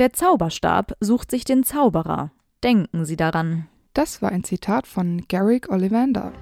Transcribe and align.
Der 0.00 0.14
Zauberstab 0.14 0.96
sucht 1.00 1.30
sich 1.30 1.44
den 1.44 1.62
Zauberer. 1.62 2.30
Denken 2.64 3.04
Sie 3.04 3.16
daran. 3.16 3.68
Das 3.92 4.22
war 4.22 4.32
ein 4.32 4.44
Zitat 4.44 4.86
von 4.86 5.26
Garrick 5.28 5.68
Ollivander. 5.68 6.32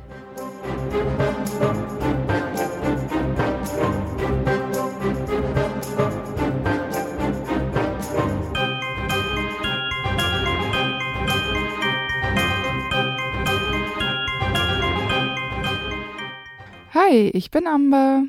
Hi, 16.95 17.30
ich 17.34 17.50
bin 17.50 17.66
Amber. 17.66 18.22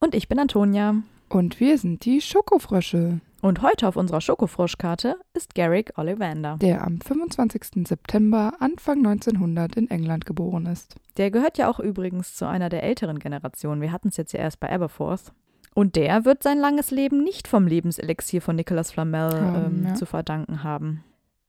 Und 0.00 0.16
ich 0.16 0.26
bin 0.26 0.40
Antonia. 0.40 0.96
Und 1.28 1.60
wir 1.60 1.78
sind 1.78 2.04
die 2.04 2.20
Schokofrösche. 2.20 3.20
Und 3.42 3.60
heute 3.60 3.88
auf 3.88 3.96
unserer 3.96 4.20
Schokofroschkarte 4.20 5.16
ist 5.34 5.56
Garrick 5.56 5.98
Ollivander. 5.98 6.58
Der 6.60 6.86
am 6.86 7.00
25. 7.00 7.88
September 7.88 8.52
Anfang 8.60 8.98
1900 8.98 9.74
in 9.74 9.90
England 9.90 10.26
geboren 10.26 10.66
ist. 10.66 10.94
Der 11.16 11.32
gehört 11.32 11.58
ja 11.58 11.68
auch 11.68 11.80
übrigens 11.80 12.36
zu 12.36 12.46
einer 12.46 12.68
der 12.68 12.84
älteren 12.84 13.18
Generationen. 13.18 13.80
Wir 13.80 13.90
hatten 13.90 14.08
es 14.08 14.16
jetzt 14.16 14.32
ja 14.32 14.38
erst 14.38 14.60
bei 14.60 14.70
Aberforth. 14.70 15.32
Und 15.74 15.96
der 15.96 16.24
wird 16.24 16.44
sein 16.44 16.58
langes 16.58 16.92
Leben 16.92 17.24
nicht 17.24 17.48
vom 17.48 17.66
Lebenselixier 17.66 18.40
von 18.40 18.54
Nicholas 18.54 18.92
Flamel 18.92 19.32
Ähm, 19.34 19.64
ähm, 19.66 19.84
ja. 19.88 19.94
zu 19.94 20.06
verdanken 20.06 20.62
haben. 20.62 21.02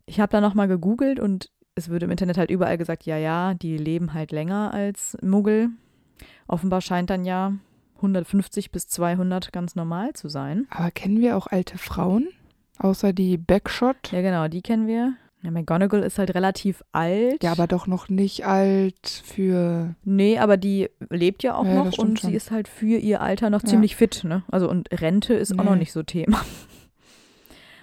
Ich 0.08 0.20
habe 0.20 0.32
da 0.32 0.42
nochmal 0.42 0.68
gegoogelt 0.68 1.20
und 1.20 1.52
es 1.76 1.90
wird 1.90 2.02
im 2.02 2.10
Internet 2.10 2.40
halt 2.40 2.50
überall 2.50 2.80
gesagt, 2.80 3.06
ja, 3.06 3.18
ja, 3.18 3.54
die 3.54 3.78
leben 3.78 4.16
halt 4.16 4.32
länger 4.32 4.74
als 4.74 5.16
Muggel. 5.22 5.70
Offenbar 6.48 6.82
scheint 6.82 7.12
dann 7.12 7.24
ja 7.24 7.54
150 8.04 8.72
bis 8.72 8.88
200 8.90 9.52
ganz 9.54 9.76
normal 9.76 10.14
zu 10.14 10.28
sein. 10.28 10.68
Aber 10.70 10.92
kennen 10.92 11.20
wir 11.22 11.38
auch 11.38 11.48
alte 11.48 11.78
Frauen? 11.78 12.28
Außer 12.80 13.14
die 13.14 13.38
Backshot? 13.38 14.12
Ja, 14.12 14.22
genau, 14.22 14.48
die 14.48 14.62
kennen 14.62 14.88
wir. 14.88 15.14
Ja, 15.42 15.52
McGonagall 15.52 16.04
ist 16.04 16.18
halt 16.20 16.34
relativ 16.36 16.84
alt. 16.94 17.44
Ja, 17.44 17.52
aber 17.52 17.68
doch 17.68 17.86
noch 17.88 18.08
nicht 18.10 18.46
alt 18.46 19.08
für. 19.26 19.94
Nee, 20.06 20.38
aber 20.40 20.56
die 20.58 20.90
lebt 21.10 21.44
ja 21.44 21.56
auch 21.56 21.66
Ja, 21.66 21.84
noch 21.84 21.98
und 21.98 22.20
schon. 22.20 22.30
sie 22.30 22.36
ist 22.36 22.50
halt 22.52 22.68
für 22.70 22.98
ihr 22.98 23.22
Alter 23.22 23.50
noch 23.50 23.62
Ja. 23.64 23.68
ziemlich 23.70 23.96
fit, 23.98 24.24
ne? 24.24 24.44
Also 24.50 24.70
und 24.70 24.90
Rente 25.02 25.34
ist 25.34 25.58
auch 25.60 25.64
noch 25.64 25.74
Nee. 25.74 25.80
nicht 25.80 25.92
so 25.92 26.04
Thema. 26.04 26.40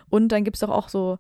Und 0.09 0.29
dann 0.33 0.43
gibt 0.45 0.57
es 0.57 0.61
doch 0.61 0.71
auch 0.71 0.89
so 0.89 1.19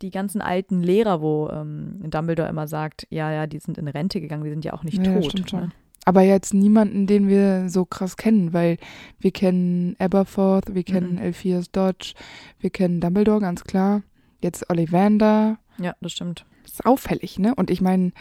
die 0.00 0.10
ganzen 0.10 0.40
alten 0.40 0.82
Lehrer, 0.82 1.20
wo 1.20 1.48
ähm, 1.48 2.00
Dumbledore 2.10 2.48
immer 2.48 2.66
sagt, 2.66 3.06
ja, 3.08 3.30
ja, 3.30 3.46
die 3.46 3.60
sind 3.60 3.78
in 3.78 3.86
Rente 3.86 4.20
gegangen, 4.20 4.42
die 4.42 4.50
sind 4.50 4.64
ja 4.64 4.72
auch 4.72 4.82
nicht 4.82 5.04
tot. 5.04 5.26
stimmt 5.30 5.50
schon. 5.50 5.60
Ne? 5.60 5.68
Aber 6.04 6.22
jetzt 6.22 6.52
niemanden, 6.52 7.06
den 7.06 7.28
wir 7.28 7.68
so 7.68 7.84
krass 7.84 8.16
kennen, 8.16 8.52
weil 8.52 8.78
wir 9.20 9.30
kennen 9.30 9.94
Aberforth, 10.00 10.74
wir 10.74 10.82
kennen 10.82 11.12
Mhm. 11.12 11.18
Elphias 11.18 11.70
Dodge, 11.70 12.14
wir 12.58 12.70
kennen 12.70 13.00
Dumbledore, 13.00 13.40
ganz 13.40 13.62
klar. 13.64 14.02
Jetzt 14.40 14.68
Ollivander. 14.68 15.58
Ja, 15.78 15.94
das 16.00 16.12
stimmt. 16.12 16.44
Ist 16.64 16.84
auffällig, 16.84 17.38
ne? 17.38 17.54
Und 17.54 17.70
ich 17.70 17.80
meine, 17.80 18.12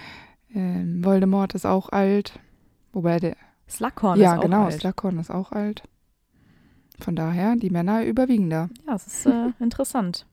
ähm, 0.53 1.03
Voldemort 1.03 1.55
ist 1.55 1.65
auch 1.65 1.89
alt. 1.89 2.39
Wobei 2.93 3.19
der. 3.19 3.35
Slughorn 3.67 4.19
ja, 4.19 4.33
ist 4.33 4.37
auch 4.39 4.43
genau, 4.43 4.65
alt. 4.65 4.73
Slughorn 4.73 5.17
ist 5.19 5.31
auch 5.31 5.51
alt. 5.51 5.83
Von 6.99 7.15
daher, 7.15 7.55
die 7.55 7.69
Männer 7.69 8.05
überwiegen 8.05 8.49
da. 8.49 8.69
Ja, 8.85 8.93
das 8.93 9.07
ist 9.07 9.25
äh, 9.25 9.51
interessant. 9.59 10.27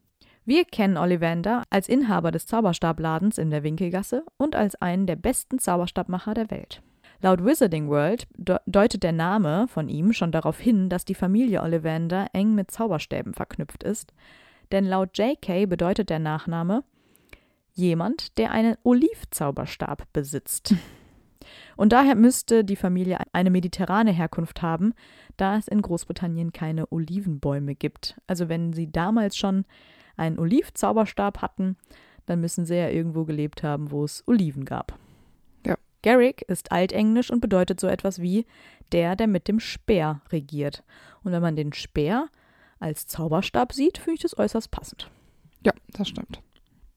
Wir 0.44 0.64
kennen 0.64 0.96
Ollivander 0.96 1.62
als 1.70 1.88
Inhaber 1.88 2.30
des 2.30 2.46
Zauberstabladens 2.46 3.38
in 3.38 3.50
der 3.50 3.62
Winkelgasse 3.62 4.24
und 4.38 4.56
als 4.56 4.74
einen 4.76 5.06
der 5.06 5.16
besten 5.16 5.58
Zauberstabmacher 5.58 6.34
der 6.34 6.50
Welt. 6.50 6.82
Laut 7.20 7.44
Wizarding 7.44 7.88
World 7.88 8.28
de 8.36 8.58
deutet 8.66 9.02
der 9.02 9.12
Name 9.12 9.66
von 9.66 9.88
ihm 9.88 10.12
schon 10.12 10.30
darauf 10.30 10.60
hin, 10.60 10.88
dass 10.88 11.04
die 11.04 11.16
Familie 11.16 11.62
Ollivander 11.62 12.28
eng 12.32 12.54
mit 12.54 12.70
Zauberstäben 12.70 13.34
verknüpft 13.34 13.82
ist, 13.82 14.12
denn 14.70 14.84
laut 14.84 15.18
JK 15.18 15.68
bedeutet 15.68 16.10
der 16.10 16.20
Nachname 16.20 16.84
jemand, 17.72 18.38
der 18.38 18.52
einen 18.52 18.76
Olivzauberstab 18.84 20.04
besitzt. 20.12 20.74
Und 21.76 21.92
daher 21.92 22.14
müsste 22.14 22.64
die 22.64 22.76
Familie 22.76 23.18
eine 23.32 23.50
mediterrane 23.50 24.12
Herkunft 24.12 24.62
haben, 24.62 24.94
da 25.36 25.56
es 25.56 25.66
in 25.66 25.82
Großbritannien 25.82 26.52
keine 26.52 26.92
Olivenbäume 26.92 27.74
gibt. 27.74 28.20
Also 28.26 28.48
wenn 28.48 28.72
sie 28.72 28.92
damals 28.92 29.36
schon 29.36 29.64
einen 30.16 30.38
Olivzauberstab 30.38 31.40
hatten, 31.40 31.76
dann 32.26 32.40
müssen 32.40 32.66
sie 32.66 32.76
ja 32.76 32.90
irgendwo 32.90 33.24
gelebt 33.24 33.62
haben, 33.62 33.90
wo 33.90 34.04
es 34.04 34.22
Oliven 34.26 34.64
gab. 34.64 34.98
Garrick 36.02 36.42
ist 36.42 36.72
altenglisch 36.72 37.30
und 37.30 37.40
bedeutet 37.40 37.80
so 37.80 37.86
etwas 37.86 38.20
wie 38.20 38.46
der, 38.92 39.16
der 39.16 39.26
mit 39.26 39.48
dem 39.48 39.60
Speer 39.60 40.22
regiert. 40.30 40.82
Und 41.22 41.32
wenn 41.32 41.42
man 41.42 41.56
den 41.56 41.72
Speer 41.72 42.28
als 42.78 43.06
Zauberstab 43.06 43.72
sieht, 43.72 43.98
finde 43.98 44.14
ich 44.14 44.22
das 44.22 44.38
äußerst 44.38 44.70
passend. 44.70 45.10
Ja, 45.64 45.72
das 45.92 46.08
stimmt. 46.08 46.40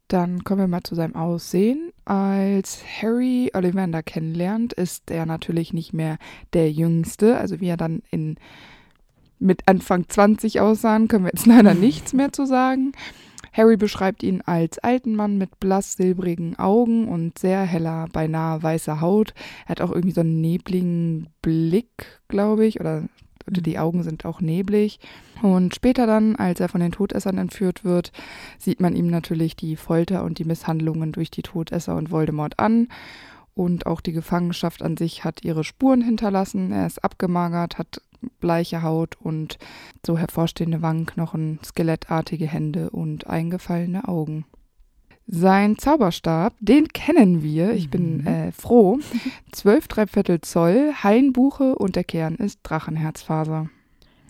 Dann 0.07 0.44
kommen 0.44 0.59
wir 0.59 0.67
mal 0.67 0.84
zu 0.84 0.94
seinem 0.94 1.16
Aussehen. 1.16 1.91
Als 2.06 2.84
Harry 3.01 3.50
Ollivander 3.53 4.03
kennenlernt, 4.03 4.73
ist 4.73 5.09
er 5.09 5.25
natürlich 5.25 5.73
nicht 5.73 5.94
mehr 5.94 6.17
der 6.53 6.72
Jüngste. 6.72 7.38
Also 7.38 7.61
wie 7.61 7.69
er 7.69 7.78
dann 7.78 8.03
in 8.11 8.35
mit 9.40 9.67
Anfang 9.67 10.07
20 10.07 10.61
aussahen, 10.61 11.07
können 11.07 11.25
wir 11.25 11.31
jetzt 11.34 11.45
leider 11.47 11.73
nichts 11.73 12.13
mehr 12.13 12.31
zu 12.31 12.45
sagen. 12.45 12.91
Harry 13.53 13.78
beschreibt 13.78 14.23
ihn 14.23 14.41
als 14.41 14.79
alten 14.79 15.16
Mann 15.16 15.38
mit 15.38 15.59
blass 15.59 15.94
silbrigen 15.94 16.57
Augen 16.57 17.07
und 17.07 17.38
sehr 17.38 17.62
heller, 17.63 18.07
beinahe 18.12 18.62
weißer 18.63 19.01
Haut. 19.01 19.34
Er 19.66 19.69
hat 19.69 19.81
auch 19.81 19.91
irgendwie 19.91 20.13
so 20.13 20.22
einen 20.22 20.41
nebligen 20.41 21.28
Blick, 21.41 22.22
glaube 22.28 22.66
ich, 22.66 22.79
oder, 22.79 23.03
oder 23.47 23.61
die 23.61 23.78
Augen 23.79 24.03
sind 24.03 24.25
auch 24.25 24.41
neblig. 24.41 25.00
Und 25.41 25.75
später 25.75 26.07
dann, 26.07 26.35
als 26.35 26.59
er 26.59 26.69
von 26.69 26.81
den 26.81 26.91
Todessern 26.91 27.38
entführt 27.38 27.84
wird, 27.84 28.11
sieht 28.57 28.79
man 28.79 28.95
ihm 28.95 29.07
natürlich 29.07 29.56
die 29.56 29.75
Folter 29.75 30.23
und 30.23 30.40
die 30.40 30.45
Misshandlungen 30.45 31.11
durch 31.11 31.31
die 31.31 31.41
Todesser 31.41 31.95
und 31.95 32.11
Voldemort 32.11 32.59
an. 32.59 32.88
Und 33.53 33.85
auch 33.85 34.00
die 34.00 34.13
Gefangenschaft 34.13 34.81
an 34.81 34.95
sich 34.95 35.25
hat 35.25 35.44
ihre 35.44 35.66
Spuren 35.66 36.01
hinterlassen. 36.01 36.72
Er 36.72 36.88
ist 36.88 37.03
abgemagert, 37.03 37.78
hat 37.78 38.01
bleiche 38.39 38.81
Haut 38.83 39.15
und 39.19 39.57
so 40.05 40.17
hervorstehende 40.17 40.81
Wangenknochen, 40.81 41.59
skelettartige 41.63 42.47
Hände 42.47 42.89
und 42.89 43.27
eingefallene 43.27 44.07
Augen. 44.07 44.45
Sein 45.27 45.77
Zauberstab, 45.77 46.55
den 46.59 46.87
kennen 46.89 47.41
wir, 47.43 47.71
ich 47.73 47.89
bin 47.89 48.17
Mhm. 48.21 48.27
äh, 48.27 48.51
froh. 48.51 48.99
12 49.53 49.87
Dreiviertel 49.87 50.41
Zoll, 50.41 50.93
Hainbuche 51.03 51.75
und 51.75 51.95
der 51.95 52.03
Kern 52.03 52.35
ist 52.35 52.59
Drachenherzfaser. 52.63 53.69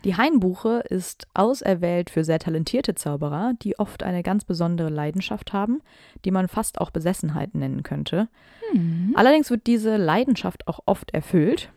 Die 0.03 0.15
Hainbuche 0.17 0.83
ist 0.89 1.27
auserwählt 1.35 2.09
für 2.09 2.23
sehr 2.23 2.39
talentierte 2.39 2.95
Zauberer, 2.95 3.53
die 3.61 3.77
oft 3.77 4.01
eine 4.01 4.23
ganz 4.23 4.45
besondere 4.45 4.89
Leidenschaft 4.89 5.53
haben, 5.53 5.81
die 6.25 6.31
man 6.31 6.47
fast 6.47 6.81
auch 6.81 6.89
Besessenheit 6.89 7.53
nennen 7.53 7.83
könnte. 7.83 8.27
Allerdings 9.13 9.49
wird 9.51 9.67
diese 9.67 9.97
Leidenschaft 9.97 10.67
auch 10.67 10.79
oft 10.87 11.11
erfüllt. 11.13 11.71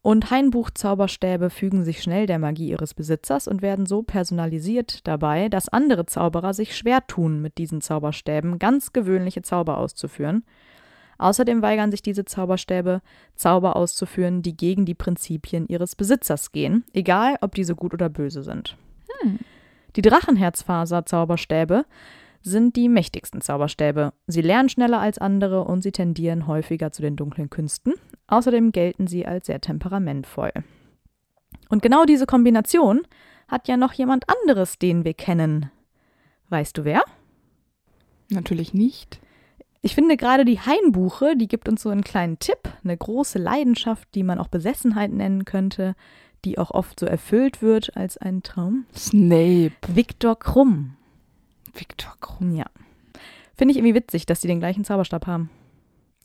Und 0.00 0.30
Hainbuch-Zauberstäbe 0.30 1.50
fügen 1.50 1.84
sich 1.84 2.02
schnell 2.02 2.26
der 2.26 2.38
Magie 2.38 2.70
ihres 2.70 2.94
Besitzers 2.94 3.48
und 3.48 3.62
werden 3.62 3.86
so 3.86 4.02
personalisiert 4.02 5.06
dabei, 5.06 5.48
dass 5.48 5.68
andere 5.68 6.06
Zauberer 6.06 6.54
sich 6.54 6.76
schwer 6.76 7.06
tun, 7.06 7.42
mit 7.42 7.58
diesen 7.58 7.80
Zauberstäben 7.80 8.58
ganz 8.58 8.92
gewöhnliche 8.92 9.42
Zauber 9.42 9.78
auszuführen. 9.78 10.44
Außerdem 11.18 11.62
weigern 11.62 11.90
sich 11.90 12.00
diese 12.00 12.24
Zauberstäbe, 12.24 13.02
Zauber 13.34 13.74
auszuführen, 13.74 14.42
die 14.42 14.56
gegen 14.56 14.84
die 14.84 14.94
Prinzipien 14.94 15.66
ihres 15.66 15.96
Besitzers 15.96 16.52
gehen, 16.52 16.84
egal 16.92 17.36
ob 17.40 17.56
diese 17.56 17.74
gut 17.74 17.92
oder 17.92 18.08
böse 18.08 18.44
sind. 18.44 18.76
Die 19.96 20.02
Drachenherzfaser-Zauberstäbe 20.02 21.84
sind 22.42 22.76
die 22.76 22.88
mächtigsten 22.88 23.40
Zauberstäbe. 23.40 24.12
Sie 24.26 24.40
lernen 24.40 24.68
schneller 24.68 25.00
als 25.00 25.18
andere 25.18 25.64
und 25.64 25.82
sie 25.82 25.92
tendieren 25.92 26.46
häufiger 26.46 26.92
zu 26.92 27.02
den 27.02 27.16
dunklen 27.16 27.50
Künsten. 27.50 27.94
Außerdem 28.26 28.72
gelten 28.72 29.06
sie 29.06 29.26
als 29.26 29.46
sehr 29.46 29.60
temperamentvoll. 29.60 30.52
Und 31.68 31.82
genau 31.82 32.04
diese 32.04 32.26
Kombination 32.26 33.02
hat 33.48 33.68
ja 33.68 33.76
noch 33.76 33.92
jemand 33.92 34.24
anderes, 34.28 34.78
den 34.78 35.04
wir 35.04 35.14
kennen. 35.14 35.70
Weißt 36.48 36.78
du 36.78 36.84
wer? 36.84 37.02
Natürlich 38.30 38.74
nicht. 38.74 39.20
Ich 39.80 39.94
finde 39.94 40.16
gerade 40.16 40.44
die 40.44 40.60
Hainbuche, 40.60 41.36
die 41.36 41.48
gibt 41.48 41.68
uns 41.68 41.82
so 41.82 41.88
einen 41.88 42.02
kleinen 42.02 42.38
Tipp, 42.38 42.58
eine 42.82 42.96
große 42.96 43.38
Leidenschaft, 43.38 44.08
die 44.14 44.22
man 44.22 44.38
auch 44.38 44.48
Besessenheit 44.48 45.12
nennen 45.12 45.44
könnte, 45.44 45.94
die 46.44 46.58
auch 46.58 46.70
oft 46.70 46.98
so 47.00 47.06
erfüllt 47.06 47.62
wird 47.62 47.96
als 47.96 48.18
ein 48.18 48.42
Traum. 48.42 48.86
Snape. 48.94 49.72
Viktor 49.88 50.38
Krumm. 50.38 50.97
Viktor 51.78 52.14
Krumm. 52.20 52.54
Ja. 52.54 52.66
Finde 53.56 53.72
ich 53.72 53.78
irgendwie 53.78 53.94
witzig, 53.94 54.26
dass 54.26 54.40
die 54.40 54.46
den 54.48 54.60
gleichen 54.60 54.84
Zauberstab 54.84 55.26
haben. 55.26 55.50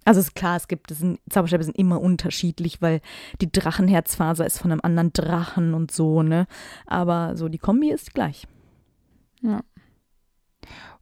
Also 0.06 0.20
ist 0.20 0.36
klar, 0.36 0.58
es 0.58 0.68
gibt, 0.68 0.92
es 0.92 1.00
sind, 1.00 1.20
Zauberstäbe 1.30 1.64
sind 1.64 1.78
immer 1.78 2.02
unterschiedlich, 2.02 2.82
weil 2.82 3.00
die 3.40 3.52
Drachenherzfaser 3.52 4.46
ist 4.46 4.60
von 4.60 4.72
einem 4.72 4.82
anderen 4.84 5.14
Drachen 5.14 5.74
und 5.74 5.92
so, 5.92 6.24
ne? 6.24 6.46
Aber 6.86 7.38
so 7.38 7.48
die 7.48 7.58
Kombi 7.58 7.90
ist 7.90 8.14
gleich. 8.14 8.46
Ja. 9.42 9.62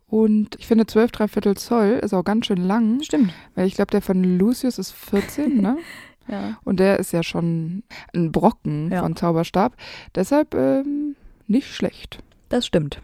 Und 0.05 0.55
ich 0.59 0.67
finde 0.67 0.85
12 0.85 1.11
Dreiviertel 1.11 1.55
Zoll 1.57 1.99
ist 2.03 2.13
auch 2.13 2.23
ganz 2.23 2.45
schön 2.45 2.57
lang, 2.57 3.01
Stimmt. 3.01 3.33
weil 3.55 3.65
ich 3.65 3.75
glaube, 3.75 3.91
der 3.91 4.01
von 4.01 4.23
Lucius 4.37 4.77
ist 4.77 4.91
14, 4.91 5.61
ne? 5.61 5.77
Ja. 6.27 6.59
Und 6.63 6.79
der 6.79 6.99
ist 6.99 7.11
ja 7.11 7.23
schon 7.23 7.83
ein 8.13 8.31
Brocken 8.31 8.91
Ja. 8.91 9.01
von 9.01 9.15
Zauberstab. 9.15 9.75
Deshalb 10.13 10.53
ähm, 10.53 11.15
nicht 11.47 11.73
schlecht. 11.73 12.19
Das 12.47 12.65
stimmt. 12.67 13.01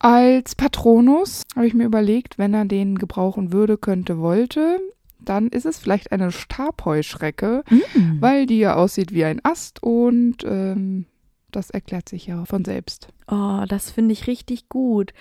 Als 0.00 0.54
Patronus 0.54 1.42
habe 1.54 1.66
ich 1.66 1.74
mir 1.74 1.84
überlegt, 1.84 2.38
wenn 2.38 2.54
er 2.54 2.64
den 2.64 2.96
gebrauchen 2.96 3.52
würde, 3.52 3.76
könnte, 3.76 4.18
wollte, 4.18 4.80
dann 5.20 5.48
ist 5.48 5.66
es 5.66 5.78
vielleicht 5.78 6.10
eine 6.10 6.32
Stabheuschrecke, 6.32 7.62
Mm. 7.68 8.20
weil 8.20 8.46
die 8.46 8.58
ja 8.58 8.76
aussieht 8.76 9.12
wie 9.12 9.24
ein 9.24 9.40
Ast 9.44 9.82
und 9.82 10.38
ähm, 10.44 11.04
das 11.50 11.68
erklärt 11.68 12.08
sich 12.08 12.26
ja 12.26 12.46
von 12.46 12.64
selbst. 12.64 13.08
Oh, 13.30 13.64
das 13.68 13.90
finde 13.90 14.12
ich 14.12 14.26
richtig 14.26 14.70
gut. 14.70 15.12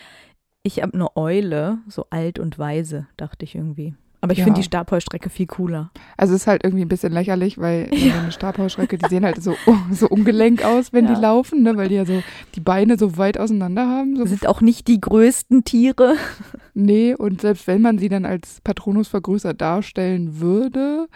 Ich 0.63 0.81
habe 0.81 0.93
eine 0.93 1.15
Eule, 1.17 1.79
so 1.87 2.05
alt 2.09 2.39
und 2.39 2.57
weise, 2.57 3.07
dachte 3.17 3.43
ich 3.43 3.55
irgendwie. 3.55 3.95
Aber 4.21 4.33
ich 4.33 4.39
Ja. 4.39 4.43
finde 4.43 4.59
die 4.59 4.65
Stabheustrecke 4.65 5.29
viel 5.29 5.47
cooler. 5.47 5.91
Also 6.17 6.33
es 6.35 6.41
ist 6.41 6.47
halt 6.47 6.63
irgendwie 6.65 6.83
ein 6.83 6.89
bisschen 6.89 7.13
lächerlich, 7.13 7.57
weil 7.57 7.89
so 7.93 8.17
eine 8.19 8.31
Stabheuschrecke, 8.33 8.97
die 8.97 9.07
sehen 9.07 9.23
halt 9.23 9.41
so, 9.41 9.55
so 9.91 10.09
ungelenk 10.09 10.63
aus, 10.65 10.91
wenn 10.91 11.05
Ja. 11.05 11.15
die 11.15 11.21
laufen, 11.21 11.63
ne? 11.63 11.77
weil 11.77 11.87
die 11.89 11.95
ja 11.95 12.05
so 12.05 12.21
die 12.55 12.59
Beine 12.59 12.97
so 12.97 13.17
weit 13.17 13.37
auseinander 13.39 13.87
haben. 13.87 14.15
So 14.17 14.23
Das 14.23 14.31
sind 14.31 14.45
auch 14.47 14.59
nicht 14.61 14.87
die 14.87 14.99
größten 14.99 15.63
Tiere. 15.63 16.15
Nee, 16.75 17.13
und 17.13 17.41
selbst 17.41 17.67
wenn 17.67 17.81
man 17.81 17.97
sie 17.97 18.07
dann 18.07 18.23
als 18.25 18.61
Patronus 18.61 19.09
vergrößert 19.09 19.59
darstellen 19.59 20.39
würde, 20.39 21.07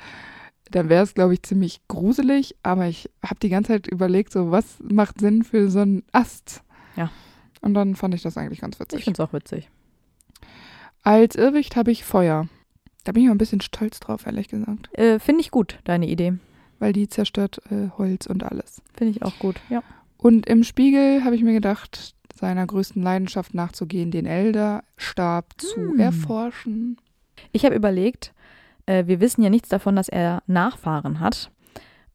dann 0.72 0.90
wäre 0.90 1.04
es, 1.04 1.14
glaube 1.14 1.34
ich, 1.34 1.44
ziemlich 1.44 1.80
gruselig. 1.88 2.56
Aber 2.64 2.88
ich 2.88 3.10
habe 3.26 3.40
die 3.42 3.48
ganze 3.48 3.70
Zeit 3.74 3.88
überlegt, 3.88 4.34
so 4.34 4.52
was 4.52 4.66
macht 4.84 5.22
Sinn 5.22 5.44
für 5.44 5.70
so 5.70 5.80
einen 5.80 6.04
Ast? 6.12 6.64
Ja. 6.98 7.12
Und 7.62 7.76
dann 7.76 7.96
fand 7.96 8.14
ich 8.14 8.22
das 8.24 8.36
eigentlich 8.38 8.60
ganz 8.60 8.76
Ich 8.76 8.82
witzig. 8.82 9.04
finde 9.06 9.22
es 9.24 9.26
auch 9.30 9.32
witzig. 9.32 9.70
Als 11.04 11.36
Irrwicht 11.36 11.76
habe 11.78 11.92
ich 11.92 12.04
Feuer. 12.04 12.48
Da 13.04 13.12
bin 13.12 13.24
ich 13.24 13.30
auch 13.30 13.34
ein 13.34 13.38
bisschen 13.38 13.62
stolz 13.62 14.00
drauf, 14.00 14.26
ehrlich 14.26 14.48
gesagt. 14.48 14.90
Äh, 14.98 15.20
finde 15.20 15.42
ich 15.42 15.52
gut, 15.52 15.80
deine 15.84 16.08
Idee. 16.08 16.34
Weil 16.80 16.94
die 16.94 17.08
zerstört 17.08 17.62
äh, 17.70 17.90
Holz 17.98 18.26
und 18.28 18.44
alles. 18.44 18.82
Finde 18.94 19.12
ich 19.12 19.24
auch 19.24 19.38
gut, 19.40 19.56
ja. 19.70 19.82
Und 20.18 20.46
im 20.48 20.64
Spiegel 20.64 21.24
habe 21.24 21.36
ich 21.36 21.44
mir 21.44 21.54
gedacht, 21.54 22.16
seiner 22.34 22.66
größten 22.66 23.02
Leidenschaft 23.02 23.54
nachzugehen, 23.54 24.10
den 24.12 24.26
Elderstab 24.26 25.54
zu 25.58 25.76
Hm. 25.76 26.00
erforschen. 26.00 26.98
Ich 27.52 27.66
habe 27.66 27.76
überlegt, 27.76 28.34
äh, 28.86 29.06
wir 29.06 29.20
wissen 29.20 29.44
ja 29.44 29.50
nichts 29.50 29.70
davon, 29.70 29.96
dass 29.96 30.10
er 30.10 30.44
Nachfahren 30.48 31.20
hat. 31.20 31.52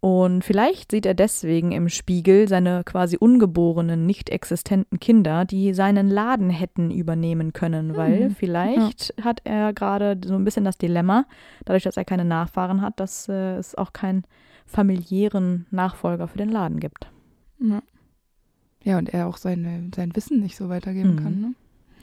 Und 0.00 0.44
vielleicht 0.44 0.92
sieht 0.92 1.06
er 1.06 1.14
deswegen 1.14 1.72
im 1.72 1.88
Spiegel 1.88 2.46
seine 2.46 2.84
quasi 2.84 3.16
ungeborenen, 3.16 4.06
nicht 4.06 4.30
existenten 4.30 5.00
Kinder, 5.00 5.44
die 5.44 5.74
seinen 5.74 6.08
Laden 6.08 6.50
hätten 6.50 6.92
übernehmen 6.92 7.52
können, 7.52 7.96
weil 7.96 8.26
Hm, 8.26 8.30
vielleicht 8.30 9.14
hat 9.22 9.40
er 9.42 9.72
gerade 9.72 10.20
so 10.24 10.34
ein 10.36 10.44
bisschen 10.44 10.64
das 10.64 10.78
Dilemma, 10.78 11.24
dadurch, 11.64 11.82
dass 11.82 11.96
er 11.96 12.04
keine 12.04 12.24
Nachfahren 12.24 12.80
hat, 12.80 13.00
dass 13.00 13.28
äh, 13.28 13.56
es 13.56 13.74
auch 13.74 13.92
keinen 13.92 14.22
familiären 14.66 15.66
Nachfolger 15.70 16.28
für 16.28 16.38
den 16.38 16.50
Laden 16.50 16.78
gibt. 16.78 17.10
Ja. 17.58 17.82
Ja, 18.84 18.98
und 18.98 19.12
er 19.12 19.26
auch 19.26 19.36
seine, 19.36 19.90
sein 19.94 20.14
Wissen 20.14 20.40
nicht 20.40 20.56
so 20.56 20.68
weitergeben 20.68 21.14
Mhm. 21.16 21.22
kann. 21.22 21.40
Ne? 21.40 21.54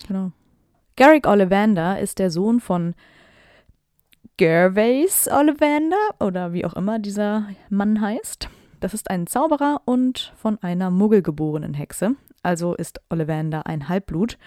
Genau. 0.08 0.32
Garrick 0.98 1.28
Ollivander 1.28 2.00
ist 2.00 2.20
der 2.20 2.30
Sohn 2.30 2.60
von 2.60 2.94
Gervais 4.38 5.30
Ollivander 5.32 5.96
oder 6.20 6.52
wie 6.52 6.66
auch 6.66 6.74
immer 6.74 7.00
dieser 7.00 7.48
Mann 7.70 8.02
heißt. 8.02 8.50
Das 8.82 8.94
ist 8.94 9.10
ein 9.10 9.28
Zauberer 9.28 9.82
und 9.86 10.34
von 10.36 10.62
einer 10.62 10.92
muggelgeborenen 10.92 11.74
Hexe. 11.74 12.16
Also 12.44 12.76
ist 12.76 13.00
Ollivander 13.10 13.66
ein 13.66 13.88
Halbblut. 13.88 14.38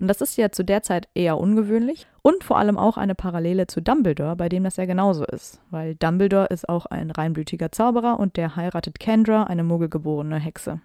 Und 0.00 0.08
das 0.08 0.22
ist 0.22 0.38
ja 0.38 0.50
zu 0.50 0.64
der 0.64 0.82
Zeit 0.82 1.08
eher 1.14 1.36
ungewöhnlich 1.36 2.06
und 2.22 2.42
vor 2.42 2.56
allem 2.56 2.78
auch 2.78 2.96
eine 2.96 3.14
Parallele 3.14 3.66
zu 3.66 3.82
Dumbledore, 3.82 4.34
bei 4.34 4.48
dem 4.48 4.64
das 4.64 4.76
ja 4.76 4.86
genauso 4.86 5.26
ist. 5.26 5.60
Weil 5.70 5.94
Dumbledore 5.94 6.46
ist 6.46 6.66
auch 6.66 6.86
ein 6.86 7.10
reinblütiger 7.10 7.70
Zauberer 7.70 8.18
und 8.18 8.38
der 8.38 8.56
heiratet 8.56 8.98
Kendra, 8.98 9.44
eine 9.44 9.62
muggelgeborene 9.62 10.38
Hexe. 10.38 10.80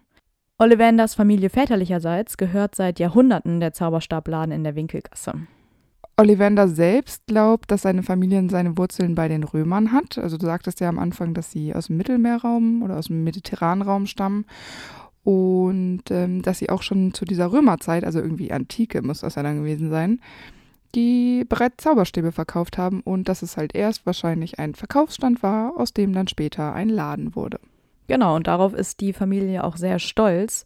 Ollivanders 0.58 1.16
Familie 1.16 1.50
väterlicherseits 1.50 2.36
gehört 2.36 2.76
seit 2.76 3.00
Jahrhunderten 3.00 3.62
der 3.62 3.72
Zauberstabladen 3.72 4.54
in 4.54 4.66
der 4.66 4.76
Winkelgasse. 4.76 5.48
Ollivander 6.20 6.68
selbst 6.68 7.26
glaubt, 7.28 7.72
dass 7.72 7.84
seine 7.84 8.04
Familie 8.04 8.46
seine 8.50 8.78
Wurzeln 8.78 9.16
bei 9.16 9.30
den 9.30 9.46
Römern 9.46 9.94
hat. 9.94 10.18
Also 10.18 10.38
du 10.38 10.46
sagtest 10.46 10.82
ja 10.82 10.90
am 10.90 11.00
Anfang, 11.00 11.34
dass 11.34 11.50
sie 11.50 11.74
aus 11.74 11.88
dem 11.88 11.96
Mittelmeerraum 11.96 12.84
oder 12.84 12.98
aus 12.98 13.08
dem 13.08 13.24
mediterranen 13.24 13.82
Raum 13.82 14.06
stammen. 14.06 14.46
Und 15.24 16.04
ähm, 16.10 16.42
dass 16.42 16.60
sie 16.60 16.70
auch 16.70 16.82
schon 16.82 17.14
zu 17.14 17.24
dieser 17.24 17.54
Römerzeit, 17.54 18.04
also 18.04 18.20
irgendwie 18.20 18.52
Antike 18.52 19.02
muss 19.02 19.22
das 19.22 19.36
ja 19.36 19.44
dann 19.44 19.60
gewesen 19.60 19.90
sein, 19.90 20.20
die 20.94 21.46
bereits 21.48 21.84
Zauberstäbe 21.84 22.34
verkauft 22.34 22.78
haben 22.78 23.00
und 23.00 23.30
dass 23.30 23.42
es 23.42 23.56
halt 23.56 23.74
erst 23.74 24.06
wahrscheinlich 24.06 24.60
ein 24.60 24.76
Verkaufsstand 24.76 25.42
war, 25.42 25.78
aus 25.78 25.94
dem 25.94 26.12
dann 26.12 26.28
später 26.28 26.74
ein 26.74 26.90
Laden 26.90 27.34
wurde. 27.34 27.62
Genau, 28.08 28.36
und 28.36 28.48
darauf 28.48 28.74
ist 28.74 29.00
die 29.00 29.14
Familie 29.14 29.64
auch 29.64 29.78
sehr 29.78 30.00
stolz. 30.00 30.66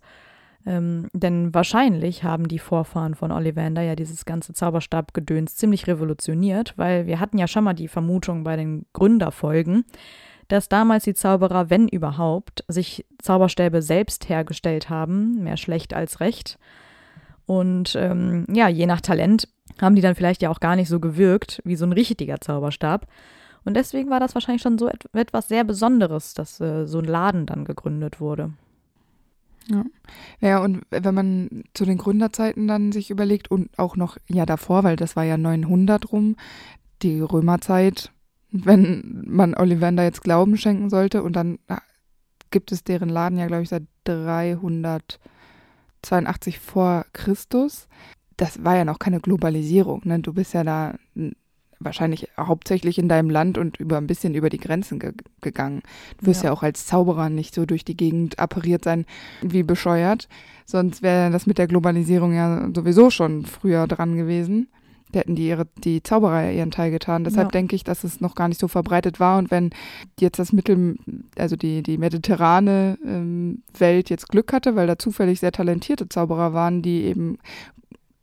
Ähm, 0.65 1.10
denn 1.13 1.54
wahrscheinlich 1.54 2.24
haben 2.24 2.48
die 2.48 2.60
Vorfahren 2.60 3.15
von 3.15 3.31
Ollivander 3.31 3.81
ja 3.81 3.95
dieses 3.95 4.25
ganze 4.25 4.54
Zauberstabgedöns 4.54 5.56
ziemlich 5.56 5.88
revolutioniert, 5.88 6.74
weil 6.77 7.06
wir 7.06 7.19
hatten 7.19 7.38
ja 7.38 7.48
schon 7.48 7.65
mal 7.65 7.74
die 7.74 7.89
Vermutung 7.89 8.44
bei 8.44 8.56
den 8.56 8.86
Gründerfolgen, 8.94 9.83
dass 10.48 10.69
damals 10.69 11.04
die 11.04 11.13
Zauberer, 11.13 11.69
wenn 11.69 11.88
überhaupt, 11.88 12.63
sich 12.68 13.06
Zauberstäbe 13.21 13.81
selbst 13.81 14.30
hergestellt 14.30 14.89
haben, 14.89 15.44
mehr 15.44 15.57
schlecht 15.57 15.94
als 15.94 16.19
recht. 16.19 16.57
Und 17.45 17.95
ähm, 17.98 18.45
ja, 18.54 18.69
je 18.69 18.86
nach 18.86 19.01
Talent 19.01 19.50
haben 19.81 19.95
die 19.95 20.01
dann 20.01 20.16
vielleicht 20.16 20.42
ja 20.42 20.50
auch 20.50 20.59
gar 20.59 20.75
nicht 20.75 20.88
so 20.88 21.00
gewirkt 21.00 21.62
wie 21.66 21.75
so 21.75 21.86
ein 21.86 21.92
richtiger 21.92 22.39
Zauberstab. 22.39 23.07
Und 23.66 23.75
deswegen 23.75 24.09
war 24.09 24.19
das 24.19 24.36
wahrscheinlich 24.36 24.62
schon 24.62 24.77
so 24.77 24.88
et 24.89 25.06
etwas 25.13 25.48
sehr 25.48 25.63
Besonderes, 25.63 26.33
dass 26.33 26.59
äh, 26.59 26.86
so 26.86 27.00
ein 27.00 27.06
Laden 27.06 27.45
dann 27.45 27.66
gegründet 27.66 28.19
wurde. 28.19 28.51
Ja, 30.39 30.60
und 30.60 30.81
wenn 30.89 31.15
man 31.15 31.63
zu 31.74 31.86
den 31.86 31.98
Gründerzeiten 31.98 32.68
dann 32.68 32.92
sich 32.92 33.10
überlegt 33.10 33.50
und 33.50 33.69
auch 33.77 33.95
noch, 33.95 34.18
ja 34.27 34.45
davor, 34.45 34.83
weil 34.83 34.95
das 34.95 35.15
war 35.15 35.24
ja 35.24 35.38
900 35.38 36.12
rum, 36.12 36.36
die 37.01 37.21
Römerzeit, 37.21 38.12
wenn 38.51 39.24
man 39.25 39.56
Ollivander 39.56 40.04
jetzt 40.04 40.21
Glauben 40.21 40.57
schenken 40.57 40.89
sollte 40.89 41.24
und 41.24 41.36
dann 41.36 41.60
ah, 41.68 41.81
gibt 42.51 42.71
es 42.71 42.83
deren 42.83 43.10
Laden 43.10 43.38
ja, 43.38 43.48
glaube 43.48 43.63
ich, 43.63 43.69
seit 43.69 43.83
382 44.06 46.59
vor 46.59 47.06
Christus. 47.13 47.88
Das 48.38 48.63
war 48.63 48.75
ja 48.75 48.86
noch 48.86 49.00
keine 49.00 49.19
Globalisierung, 49.19 50.01
ne? 50.06 50.19
Du 50.19 50.33
bist 50.33 50.54
ja 50.54 50.63
da 50.63 50.95
wahrscheinlich 51.83 52.30
hauptsächlich 52.38 52.97
in 52.97 53.09
deinem 53.09 53.30
Land 53.30 53.57
und 53.57 53.77
über 53.77 53.97
ein 53.97 54.07
bisschen 54.07 54.35
über 54.35 54.50
die 54.50 54.59
Grenzen 54.59 55.00
ge 55.00 55.13
gegangen. 55.41 55.81
Du 56.19 56.27
wirst 56.27 56.44
ja. 56.44 56.50
Ja. 56.50 56.53
auch 56.53 56.63
als 56.63 56.85
Zauberer 56.85 57.30
nicht 57.30 57.53
so 57.53 57.65
durch 57.65 57.85
die 57.85 57.97
Gegend 57.97 58.39
appariert 58.39 58.83
sein 58.83 59.06
wie 59.41 59.63
bescheuert. 59.63 60.27
Sonst 60.65 61.01
wäre 61.01 61.30
das 61.31 61.45
mit 61.45 61.57
der 61.57 61.68
Globalisierung 61.68 62.33
ja 62.33 62.69
sowieso 62.74 63.09
schon 63.09 63.45
früher 63.45 63.88
dran 63.88 64.15
gewesen. 64.15 64.68
Da 65.12 65.19
hätten 65.19 65.35
die 65.35 65.47
ihre, 65.47 65.68
die 65.83 66.02
Zauberer 66.02 66.52
ihren 66.52 66.71
Teil 66.71 66.90
getan. 66.90 67.23
Deshalb 67.23 67.49
Ja. 67.49 67.52
denke 67.52 67.75
ich, 67.75 67.83
dass 67.83 68.04
es 68.04 68.19
noch 68.19 68.33
gar 68.33 68.47
nicht 68.47 68.59
so 68.59 68.68
verbreitet 68.68 69.19
war. 69.19 69.37
Und 69.37 69.52
wenn 69.52 69.69
jetzt 70.19 70.40
das 70.40 70.52
Mittel, 70.54 70.95
also 71.37 71.56
die, 71.56 71.83
die 71.83 71.99
mediterrane 71.99 72.97
ähm, 73.06 73.61
Welt 73.78 74.09
jetzt 74.09 74.30
Glück 74.30 74.52
hatte, 74.52 74.75
weil 74.75 74.87
da 74.87 74.97
zufällig 74.97 75.40
sehr 75.40 75.52
talentierte 75.52 76.09
Zauberer 76.09 76.54
waren, 76.54 76.81
die 76.81 77.04
eben 77.04 77.37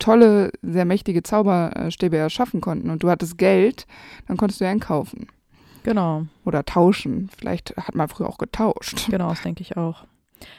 tolle, 0.01 0.51
sehr 0.63 0.85
mächtige 0.85 1.23
Zauberstäbe 1.23 2.17
erschaffen 2.17 2.61
konnten 2.61 2.91
und 2.91 3.03
du 3.03 3.11
hattest 3.11 3.39
Geld, 3.39 3.87
dann 4.27 4.37
konntest 4.37 4.61
du 4.61 4.65
ja 4.65 4.71
einen 4.71 4.81
kaufen. 4.81 5.29
Genau, 5.83 6.27
Oder 6.45 6.65
tauschen. 6.65 7.31
Vielleicht 7.39 7.77
hat 7.77 7.95
man 7.95 8.09
früher 8.09 8.29
auch 8.29 8.39
getauscht. 8.39 9.09
genau, 9.09 9.31
das 9.31 9.43
denke 9.43 9.63
ich 9.63 9.77
auch. 9.77 10.05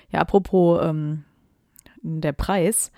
Ja, 0.09 0.19
apropos 0.19 0.79
ähm, 0.83 1.23
der 2.01 2.31
Preis. 2.31 2.91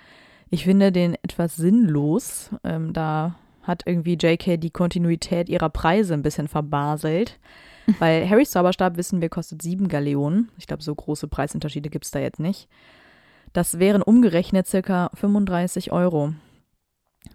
Ich 0.50 0.64
finde 0.64 0.92
den 0.92 1.16
etwas 1.16 1.56
sinnlos. 1.56 2.52
Ähm, 2.64 2.94
da 2.94 3.36
hat 3.64 3.84
irgendwie 3.86 4.18
JK 4.22 4.60
die 4.60 4.70
Kontinuität 4.70 5.50
ihrer 5.50 5.70
Preise 5.70 6.14
ein 6.14 6.22
bisschen 6.22 6.48
verbaselt. 6.48 7.40
Weil 8.00 8.30
Harrys 8.30 8.52
Zauberstab, 8.52 8.96
wissen 8.96 9.20
wir, 9.22 9.30
kostet 9.30 9.62
sieben 9.62 9.90
Galeonen. 9.90 10.50
Ich 10.58 10.68
glaube, 10.68 10.84
so 10.84 10.96
große 10.96 11.28
Preisunterschiede 11.28 11.90
gibt 11.90 12.06
es 12.06 12.12
da 12.12 12.20
jetzt 12.20 12.40
nicht. 12.40 12.70
Das 13.54 13.80
wären 13.80 14.02
umgerechnet 14.02 14.68
circa 14.68 15.10
35 15.14 15.92
Euro. 15.92 16.34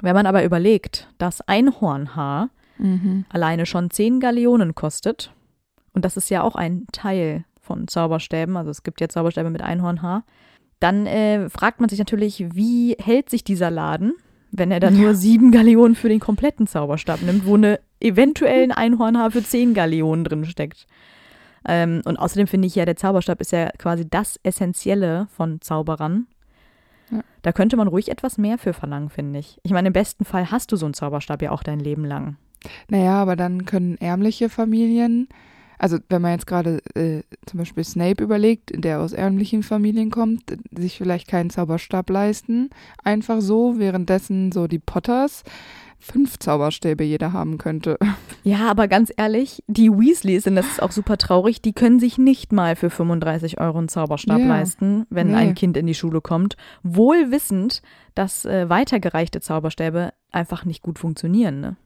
Wenn 0.03 0.15
man 0.15 0.27
aber 0.27 0.45
überlegt, 0.45 1.09
dass 1.19 1.41
Einhornhaar 1.43 2.51
Mhm. 2.81 3.25
alleine 3.29 3.67
schon 3.67 3.91
10 3.91 4.21
Galeonen 4.21 4.77
kostet, 4.77 5.33
und 5.95 6.05
das 6.05 6.17
ist 6.17 6.31
ja 6.31 6.43
auch 6.43 6.55
ein 6.55 6.87
Teil 6.93 7.45
von 7.61 7.89
Zauberstäben, 7.89 8.57
also 8.57 8.71
es 8.71 8.85
gibt 8.85 9.01
ja 9.01 9.09
Zauberstäbe 9.09 9.51
mit 9.51 9.63
Einhornhaar, 9.63 10.25
dann 10.79 11.07
äh, 11.07 11.49
fragt 11.51 11.81
man 11.81 11.89
sich 11.89 11.99
natürlich, 11.99 12.45
wie 12.55 12.95
hält 13.01 13.31
sich 13.31 13.43
dieser 13.43 13.73
Laden, 13.73 14.13
wenn 14.53 14.71
er 14.71 14.79
dann 14.79 14.97
nur 14.97 15.15
sieben 15.15 15.51
Galeonen 15.51 15.97
für 15.97 16.09
den 16.09 16.21
kompletten 16.21 16.69
Zauberstab 16.69 17.21
nimmt, 17.23 17.47
wo 17.47 17.57
eine 17.57 17.81
eventuell 18.01 18.63
ein 18.63 18.73
Einhornhaar 18.73 19.33
für 19.33 19.43
10 19.43 19.75
Galeonen 19.75 20.25
drin 20.25 20.45
steckt. 20.45 20.87
Ähm, 21.67 22.03
und 22.05 22.17
außerdem 22.19 22.47
finde 22.47 22.69
ich 22.69 22.75
ja, 22.75 22.85
der 22.85 22.97
Zauberstab 22.97 23.41
ist 23.41 23.53
ja 23.53 23.71
quasi 23.79 24.09
das 24.09 24.39
Essentielle 24.43 25.29
von 25.37 25.61
Zauberern. 25.61 26.27
Ja. 27.11 27.21
Da 27.43 27.53
könnte 27.53 27.77
man 27.77 27.89
ruhig 27.89 28.11
etwas 28.11 28.39
mehr 28.39 28.59
für 28.59 28.73
verlangen, 28.73 29.11
finde 29.11 29.39
ich. 29.39 29.59
Ich 29.63 29.73
meine, 29.73 29.89
im 29.89 29.93
besten 29.93 30.25
Fall 30.25 30.51
hast 30.51 30.73
du 30.73 30.77
so 30.77 30.87
einen 30.87 30.95
Zauberstab 30.95 31.43
ja 31.43 31.51
auch 31.51 31.63
dein 31.63 31.81
Leben 31.81 32.05
lang. 32.05 32.37
Naja, 32.89 33.15
aber 33.15 33.37
dann 33.37 33.65
können 33.65 33.97
ärmliche 33.99 34.49
Familien, 34.49 35.29
also 35.79 35.99
wenn 36.09 36.23
man 36.23 36.33
jetzt 36.33 36.47
gerade 36.47 36.81
äh, 36.95 37.23
zum 37.47 37.59
Beispiel 37.59 37.85
Snape 37.85 38.23
überlegt, 38.23 38.73
der 38.75 39.01
aus 39.01 39.13
ärmlichen 39.13 39.63
Familien 39.63 40.11
kommt, 40.11 40.57
sich 40.77 40.99
vielleicht 40.99 41.29
keinen 41.29 41.51
Zauberstab 41.51 42.11
leisten, 42.11 42.71
einfach 43.05 43.41
so, 43.41 43.79
währenddessen 43.79 44.51
so 44.51 44.67
die 44.67 44.81
Potters 44.81 45.45
fünf 45.99 46.39
Zauberstäbe 46.39 47.05
jeder 47.05 47.33
haben 47.33 47.59
könnte. 47.59 47.99
Ja, 48.45 48.71
aber 48.71 48.89
ganz 48.89 49.13
ehrlich, 49.15 49.63
die 49.67 49.91
Weasleys, 49.91 50.47
und 50.47 50.57
das 50.57 50.67
ist 50.67 50.83
auch 50.83 50.93
super 50.93 51.19
traurig, 51.19 51.61
die 51.61 51.75
können 51.75 52.01
sich 52.01 52.17
nicht 52.17 52.51
mal 52.51 52.77
für 52.77 52.89
35 52.89 53.61
Euro 53.61 53.77
einen 53.77 53.89
Zauberstab 53.89 54.39
ja. 54.39 54.47
leisten, 54.47 55.07
wenn 55.11 55.29
nee. 55.29 55.35
ein 55.35 55.55
Kind 55.55 55.77
in 55.77 55.87
die 55.87 55.95
Schule 55.95 56.23
kommt. 56.23 56.57
Wohl 56.83 57.31
wissend, 57.31 57.83
dass 58.15 58.47
äh, 58.47 58.71
weitergereichte 58.71 59.41
Zauberstäbe 59.41 60.15
einfach 60.31 60.65
nicht 60.65 60.83
gut 60.83 60.99
funktionieren. 60.99 61.61
Ne? 61.61 61.77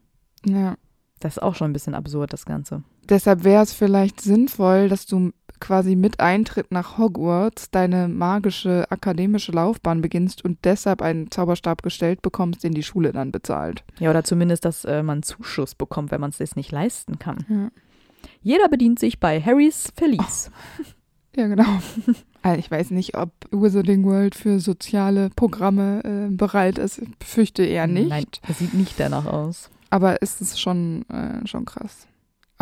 Ja. 0.46 0.76
Das 1.18 1.38
ist 1.38 1.42
auch 1.42 1.56
schon 1.56 1.70
ein 1.70 1.72
bisschen 1.72 1.94
absurd, 1.94 2.32
das 2.32 2.44
Ganze. 2.44 2.84
Deshalb 3.08 3.42
wäre 3.42 3.62
es 3.62 3.72
vielleicht 3.72 4.20
sinnvoll, 4.20 4.88
dass 4.88 5.06
du 5.06 5.32
quasi 5.62 5.96
mit 5.96 6.20
Eintritt 6.20 6.72
nach 6.72 6.98
Hogwarts 6.98 7.70
deine 7.70 8.08
magische 8.08 8.84
akademische 8.90 9.52
Laufbahn 9.52 10.02
beginnst 10.02 10.44
und 10.44 10.58
deshalb 10.64 11.00
einen 11.00 11.30
Zauberstab 11.30 11.82
gestellt 11.82 12.20
bekommst, 12.20 12.64
den 12.64 12.74
die 12.74 12.82
Schule 12.82 13.12
dann 13.12 13.32
bezahlt. 13.32 13.84
Ja, 13.98 14.10
oder 14.10 14.24
zumindest, 14.24 14.64
dass 14.64 14.84
äh, 14.84 15.02
man 15.02 15.22
Zuschuss 15.22 15.74
bekommt, 15.74 16.10
wenn 16.10 16.20
man 16.20 16.30
es 16.30 16.38
sich 16.38 16.56
nicht 16.56 16.72
leisten 16.72 17.18
kann. 17.18 17.46
Ja. 17.48 17.70
Jeder 18.42 18.68
bedient 18.68 18.98
sich 18.98 19.20
bei 19.20 19.40
Harrys 19.40 19.92
Verlies. 19.96 20.50
Oh. 20.80 20.84
Ja, 21.34 21.46
genau. 21.46 21.78
Also 22.42 22.58
ich 22.58 22.70
weiß 22.70 22.90
nicht, 22.90 23.16
ob 23.16 23.30
Wizarding 23.50 24.04
World 24.04 24.34
für 24.34 24.60
soziale 24.60 25.30
Programme 25.30 26.02
äh, 26.04 26.34
bereit 26.34 26.78
ist. 26.78 26.98
Ich 26.98 27.16
befürchte 27.16 27.64
eher 27.64 27.86
nicht. 27.86 28.10
Nein, 28.10 28.26
es 28.48 28.58
sieht 28.58 28.74
nicht 28.74 28.98
danach 28.98 29.26
aus. 29.26 29.70
Aber 29.90 30.20
ist 30.20 30.40
es 30.42 30.60
schon, 30.60 31.08
äh, 31.08 31.46
schon 31.46 31.64
krass. 31.64 32.06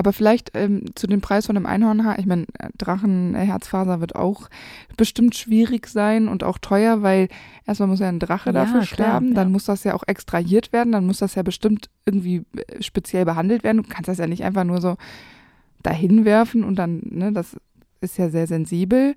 Aber 0.01 0.15
vielleicht 0.15 0.53
ähm, 0.55 0.87
zu 0.95 1.07
dem 1.07 1.21
Preis 1.21 1.45
von 1.45 1.59
einem 1.59 1.67
Einhornhaar, 1.67 2.19
ich 2.19 2.25
meine, 2.25 2.47
Drachenherzfaser 2.79 4.01
wird 4.01 4.17
auch 4.17 4.49
bestimmt 4.97 5.35
schwierig 5.35 5.89
sein 5.89 6.27
und 6.27 6.43
auch 6.43 6.57
teuer, 6.57 7.03
weil 7.03 7.29
erstmal 7.67 7.91
muss 7.91 8.01
ja 8.01 8.09
ein 8.09 8.19
Drache 8.19 8.49
ja, 8.49 8.53
dafür 8.55 8.83
sterben, 8.85 9.27
klar, 9.27 9.35
dann 9.35 9.49
ja. 9.49 9.53
muss 9.53 9.67
das 9.67 9.85
ja 9.85 9.93
auch 9.93 10.05
extrahiert 10.07 10.73
werden, 10.73 10.91
dann 10.91 11.05
muss 11.05 11.19
das 11.19 11.35
ja 11.35 11.43
bestimmt 11.43 11.91
irgendwie 12.07 12.47
äh, 12.57 12.83
speziell 12.83 13.27
behandelt 13.27 13.63
werden. 13.63 13.83
Du 13.83 13.89
kannst 13.91 14.09
das 14.09 14.17
ja 14.17 14.27
nicht 14.27 14.43
einfach 14.43 14.65
nur 14.65 14.81
so 14.81 14.97
dahin 15.83 16.25
werfen 16.25 16.65
und 16.65 16.77
dann, 16.77 17.03
ne, 17.05 17.31
das 17.31 17.59
ist 18.01 18.17
ja 18.17 18.31
sehr 18.31 18.47
sensibel. 18.47 19.15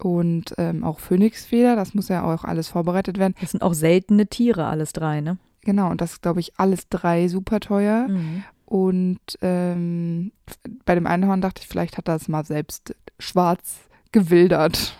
Und 0.00 0.54
ähm, 0.58 0.82
auch 0.82 0.98
Phönixfeder, 0.98 1.76
das 1.76 1.94
muss 1.94 2.08
ja 2.08 2.24
auch 2.24 2.42
alles 2.42 2.66
vorbereitet 2.66 3.18
werden. 3.18 3.36
Das 3.40 3.52
sind 3.52 3.62
auch 3.62 3.74
seltene 3.74 4.26
Tiere, 4.26 4.64
alles 4.64 4.92
drei, 4.92 5.20
ne? 5.20 5.38
Genau, 5.62 5.88
und 5.88 6.00
das 6.00 6.14
ist, 6.14 6.22
glaube 6.22 6.40
ich, 6.40 6.58
alles 6.58 6.88
drei 6.88 7.28
super 7.28 7.60
teuer. 7.60 8.08
Mhm. 8.08 8.42
Und 8.70 9.18
ähm, 9.42 10.30
bei 10.84 10.94
dem 10.94 11.08
Einhorn 11.08 11.40
dachte 11.40 11.60
ich, 11.60 11.66
vielleicht 11.66 11.98
hat 11.98 12.06
er 12.06 12.14
es 12.14 12.28
mal 12.28 12.44
selbst 12.44 12.94
schwarz 13.18 13.80
gewildert. 14.12 14.94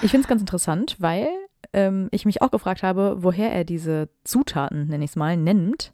Ich 0.00 0.12
finde 0.12 0.22
es 0.22 0.28
ganz 0.28 0.40
interessant, 0.40 0.96
weil 0.98 1.28
ähm, 1.74 2.08
ich 2.10 2.24
mich 2.24 2.40
auch 2.40 2.50
gefragt 2.50 2.82
habe, 2.82 3.18
woher 3.18 3.52
er 3.52 3.64
diese 3.64 4.08
Zutaten, 4.24 4.86
nenne 4.86 5.04
ich 5.04 5.10
es 5.10 5.16
mal, 5.16 5.36
nennt. 5.36 5.92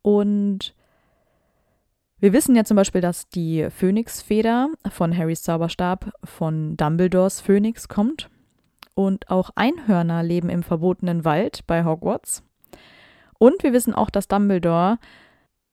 Und 0.00 0.76
wir 2.20 2.32
wissen 2.32 2.54
ja 2.54 2.62
zum 2.62 2.76
Beispiel, 2.76 3.00
dass 3.00 3.28
die 3.28 3.66
Phönixfeder 3.68 4.68
von 4.90 5.18
Harrys 5.18 5.42
Zauberstab 5.42 6.12
von 6.22 6.76
Dumbledores 6.76 7.40
Phönix 7.40 7.88
kommt. 7.88 8.30
Und 8.94 9.28
auch 9.28 9.50
Einhörner 9.56 10.22
leben 10.22 10.50
im 10.50 10.62
verbotenen 10.62 11.24
Wald 11.24 11.66
bei 11.66 11.84
Hogwarts. 11.84 12.44
Und 13.40 13.64
wir 13.64 13.72
wissen 13.72 13.92
auch, 13.92 14.08
dass 14.08 14.28
Dumbledore 14.28 14.98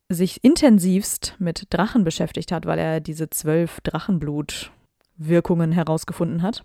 sich 0.09 0.43
intensivst 0.43 1.35
mit 1.39 1.67
Drachen 1.69 2.03
beschäftigt 2.03 2.51
hat, 2.51 2.65
weil 2.65 2.79
er 2.79 2.99
diese 2.99 3.29
zwölf 3.29 3.79
Drachenblut-Wirkungen 3.81 5.71
herausgefunden 5.71 6.41
hat. 6.41 6.63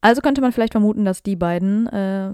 Also 0.00 0.20
könnte 0.20 0.40
man 0.40 0.52
vielleicht 0.52 0.74
vermuten, 0.74 1.04
dass 1.04 1.24
die 1.24 1.34
beiden 1.34 1.88
äh, 1.88 2.32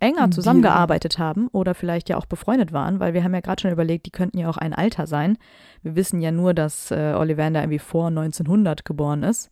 enger 0.00 0.30
zusammengearbeitet 0.30 1.18
haben 1.18 1.48
oder 1.48 1.74
vielleicht 1.74 2.08
ja 2.08 2.16
auch 2.16 2.26
befreundet 2.26 2.72
waren, 2.72 2.98
weil 2.98 3.14
wir 3.14 3.22
haben 3.22 3.34
ja 3.34 3.40
gerade 3.40 3.60
schon 3.60 3.70
überlegt, 3.70 4.06
die 4.06 4.10
könnten 4.10 4.38
ja 4.38 4.48
auch 4.48 4.56
ein 4.56 4.72
Alter 4.72 5.06
sein. 5.06 5.38
Wir 5.82 5.94
wissen 5.94 6.20
ja 6.20 6.32
nur, 6.32 6.54
dass 6.54 6.90
äh, 6.90 7.14
Ollivander 7.16 7.60
irgendwie 7.60 7.78
vor 7.78 8.08
1900 8.08 8.84
geboren 8.84 9.22
ist 9.22 9.50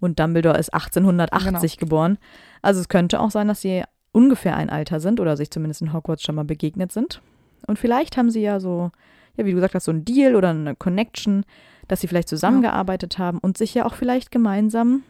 und 0.00 0.18
Dumbledore 0.18 0.58
ist 0.58 0.74
1880 0.74 1.76
genau. 1.76 1.86
geboren. 1.86 2.18
Also 2.60 2.80
es 2.80 2.88
könnte 2.88 3.20
auch 3.20 3.30
sein, 3.30 3.48
dass 3.48 3.62
sie 3.62 3.84
ungefähr 4.12 4.56
ein 4.56 4.70
Alter 4.70 5.00
sind 5.00 5.20
oder 5.20 5.36
sich 5.36 5.50
zumindest 5.50 5.82
in 5.82 5.92
Hogwarts 5.92 6.22
schon 6.22 6.34
mal 6.34 6.44
begegnet 6.44 6.92
sind. 6.92 7.22
Und 7.68 7.78
vielleicht 7.78 8.16
haben 8.16 8.30
sie 8.30 8.40
ja 8.40 8.58
so, 8.58 8.90
ja, 9.36 9.44
wie 9.44 9.50
du 9.50 9.56
gesagt 9.56 9.74
hast, 9.74 9.84
so 9.84 9.92
ein 9.92 10.04
Deal 10.04 10.34
oder 10.34 10.50
eine 10.50 10.74
Connection, 10.74 11.44
dass 11.86 12.00
sie 12.00 12.08
vielleicht 12.08 12.28
zusammengearbeitet 12.28 13.18
ja. 13.18 13.26
haben 13.26 13.38
und 13.38 13.56
sich 13.58 13.74
ja 13.74 13.84
auch 13.84 13.94
vielleicht 13.94 14.30
gemeinsam 14.30 15.02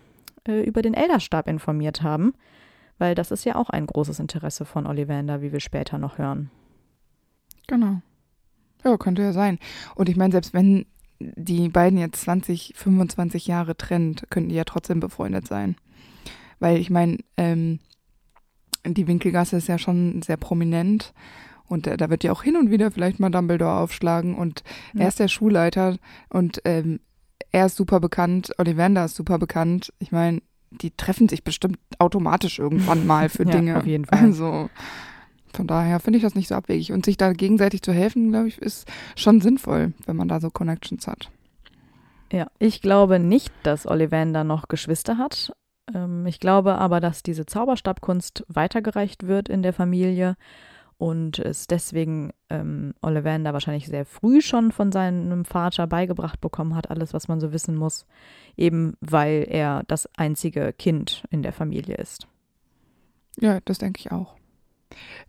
äh, 0.46 0.62
über 0.62 0.82
den 0.82 0.94
Elderstab 0.94 1.48
informiert 1.48 2.02
haben. 2.02 2.34
Weil 2.98 3.14
das 3.14 3.30
ist 3.30 3.44
ja 3.44 3.54
auch 3.54 3.70
ein 3.70 3.86
großes 3.86 4.18
Interesse 4.18 4.64
von 4.64 4.86
Ollivander, 4.86 5.40
wie 5.40 5.52
wir 5.52 5.60
später 5.60 5.98
noch 5.98 6.18
hören. 6.18 6.50
Genau. 7.68 8.02
Ja, 8.84 8.96
könnte 8.96 9.22
ja 9.22 9.32
sein. 9.32 9.58
Und 9.94 10.08
ich 10.08 10.16
meine, 10.16 10.32
selbst 10.32 10.52
wenn 10.52 10.86
die 11.20 11.68
beiden 11.68 11.98
jetzt 11.98 12.22
20, 12.22 12.74
25 12.76 13.46
Jahre 13.46 13.76
trennt, 13.76 14.28
könnten 14.30 14.48
die 14.48 14.56
ja 14.56 14.64
trotzdem 14.64 14.98
befreundet 14.98 15.46
sein. 15.46 15.76
Weil 16.58 16.78
ich 16.78 16.90
meine, 16.90 17.18
ähm, 17.36 17.78
die 18.84 19.06
Winkelgasse 19.06 19.56
ist 19.56 19.68
ja 19.68 19.78
schon 19.78 20.22
sehr 20.22 20.36
prominent 20.36 21.12
und 21.68 21.86
äh, 21.86 21.96
da 21.96 22.10
wird 22.10 22.24
ja 22.24 22.32
auch 22.32 22.42
hin 22.42 22.56
und 22.56 22.70
wieder 22.70 22.90
vielleicht 22.90 23.20
mal 23.20 23.30
Dumbledore 23.30 23.78
aufschlagen 23.78 24.34
und 24.34 24.62
ja. 24.94 25.02
er 25.02 25.08
ist 25.08 25.20
der 25.20 25.28
Schulleiter 25.28 25.96
und 26.28 26.60
ähm, 26.64 27.00
er 27.52 27.66
ist 27.66 27.76
super 27.76 28.00
bekannt, 28.00 28.52
Ollivander 28.58 29.04
ist 29.04 29.16
super 29.16 29.38
bekannt. 29.38 29.92
Ich 29.98 30.12
meine, 30.12 30.42
die 30.70 30.90
treffen 30.90 31.28
sich 31.28 31.44
bestimmt 31.44 31.78
automatisch 31.98 32.58
irgendwann 32.58 33.06
mal 33.06 33.28
für 33.28 33.44
ja, 33.46 33.52
Dinge. 33.52 33.78
Auf 33.78 33.86
jeden 33.86 34.04
Fall. 34.04 34.18
Also 34.18 34.68
von 35.54 35.66
daher 35.66 36.00
finde 36.00 36.18
ich 36.18 36.22
das 36.22 36.34
nicht 36.34 36.48
so 36.48 36.54
abwegig. 36.54 36.92
Und 36.92 37.04
sich 37.04 37.16
da 37.16 37.32
gegenseitig 37.32 37.82
zu 37.82 37.92
helfen, 37.92 38.30
glaube 38.30 38.48
ich, 38.48 38.58
ist 38.58 38.86
schon 39.16 39.40
sinnvoll, 39.40 39.92
wenn 40.06 40.16
man 40.16 40.28
da 40.28 40.40
so 40.40 40.50
Connections 40.50 41.06
hat. 41.06 41.30
Ja, 42.30 42.48
ich 42.58 42.82
glaube 42.82 43.18
nicht, 43.18 43.52
dass 43.62 43.86
Ollivander 43.86 44.44
noch 44.44 44.68
Geschwister 44.68 45.16
hat. 45.16 45.52
Ähm, 45.94 46.26
ich 46.26 46.40
glaube 46.40 46.76
aber, 46.76 47.00
dass 47.00 47.22
diese 47.22 47.46
Zauberstabkunst 47.46 48.44
weitergereicht 48.48 49.26
wird 49.26 49.48
in 49.48 49.62
der 49.62 49.72
Familie 49.72 50.36
und 50.98 51.38
es 51.38 51.68
deswegen 51.68 52.32
ähm, 52.50 52.92
Ollivander 53.02 53.52
wahrscheinlich 53.52 53.86
sehr 53.86 54.04
früh 54.04 54.40
schon 54.42 54.72
von 54.72 54.90
seinem 54.92 55.44
Vater 55.44 55.86
beigebracht 55.86 56.40
bekommen 56.40 56.74
hat, 56.74 56.90
alles, 56.90 57.14
was 57.14 57.28
man 57.28 57.40
so 57.40 57.52
wissen 57.52 57.76
muss, 57.76 58.04
eben 58.56 58.94
weil 59.00 59.46
er 59.48 59.84
das 59.86 60.08
einzige 60.16 60.72
Kind 60.72 61.22
in 61.30 61.42
der 61.42 61.52
Familie 61.52 61.94
ist. 61.96 62.26
Ja, 63.40 63.60
das 63.64 63.78
denke 63.78 64.00
ich 64.00 64.10
auch. 64.10 64.37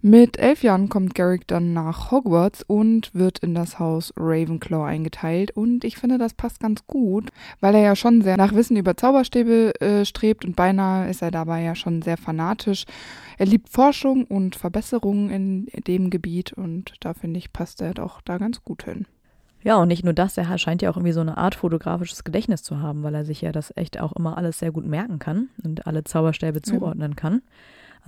Mit 0.02 0.40
elf 0.40 0.64
Jahren 0.64 0.88
kommt 0.88 1.14
Garrick 1.14 1.46
dann 1.48 1.74
nach 1.74 2.12
Hogwarts 2.12 2.64
und 2.64 3.14
wird 3.14 3.40
in 3.40 3.54
das 3.54 3.80
Haus 3.80 4.14
Ravenclaw 4.16 4.86
eingeteilt. 4.86 5.52
Und 5.52 5.84
ich 5.84 5.98
finde, 5.98 6.18
das 6.18 6.34
passt 6.34 6.60
ganz 6.62 6.88
gut, 6.88 7.30
weil 7.60 7.76
er 7.76 7.82
ja 7.82 7.96
schon 7.96 8.22
sehr 8.22 8.38
nach 8.38 8.54
Wissen 8.54 8.78
über 8.78 8.96
Zauberstäbe 8.96 9.74
äh, 9.82 10.06
strebt 10.06 10.46
und 10.46 10.56
beinahe 10.56 11.10
ist 11.10 11.22
er 11.22 11.32
dabei 11.32 11.62
ja 11.62 11.76
schon 11.76 12.02
sehr 12.02 12.18
fanatisch. 12.18 12.86
Er 13.38 13.46
liebt 13.46 13.70
Forschung 13.70 14.26
und 14.26 14.56
Verbesserungen 14.56 15.30
in 15.30 15.68
dem 15.88 16.10
Gebiet 16.10 16.54
und 16.54 16.94
da 17.02 17.14
finde 17.14 17.40
ich, 17.40 17.52
passt 17.52 17.82
er 17.82 17.94
doch 17.94 18.22
da 18.22 18.38
ganz 18.38 18.64
gut 18.64 18.84
hin. 18.84 19.06
Ja, 19.62 19.76
und 19.76 19.90
nicht 19.90 20.06
nur 20.06 20.14
das, 20.14 20.38
er 20.38 20.58
scheint 20.58 20.82
ja 20.82 20.90
auch 20.90 20.96
irgendwie 20.96 21.12
so 21.12 21.20
eine 21.20 21.38
Art 21.38 21.56
fotografisches 21.56 22.24
Gedächtnis 22.24 22.64
zu 22.64 22.80
haben, 22.80 23.04
weil 23.04 23.14
er 23.14 23.26
sich 23.26 23.42
ja 23.42 23.52
das 23.52 23.76
echt 23.76 24.00
auch 24.00 24.14
immer 24.14 24.38
alles 24.38 24.60
sehr 24.60 24.72
gut 24.72 24.86
merken 24.86 25.20
kann 25.20 25.50
und 25.64 25.86
alle 25.86 26.06
Zauberstäbe 26.06 26.62
zuordnen 26.62 27.18
kann. 27.18 27.42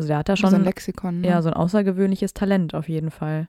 Also 0.02 0.08
der 0.08 0.18
hat 0.18 0.30
da 0.30 0.36
schon 0.36 0.50
so 0.50 0.56
ein 0.56 0.64
Lexikon. 0.64 1.22
Ne? 1.22 1.28
Ja, 1.28 1.44
so 1.44 1.50
ein 1.50 1.54
außergewöhnliches 1.54 2.34
Talent 2.34 2.74
auf 2.74 2.90
jeden 2.90 3.12
Fall. 3.12 3.48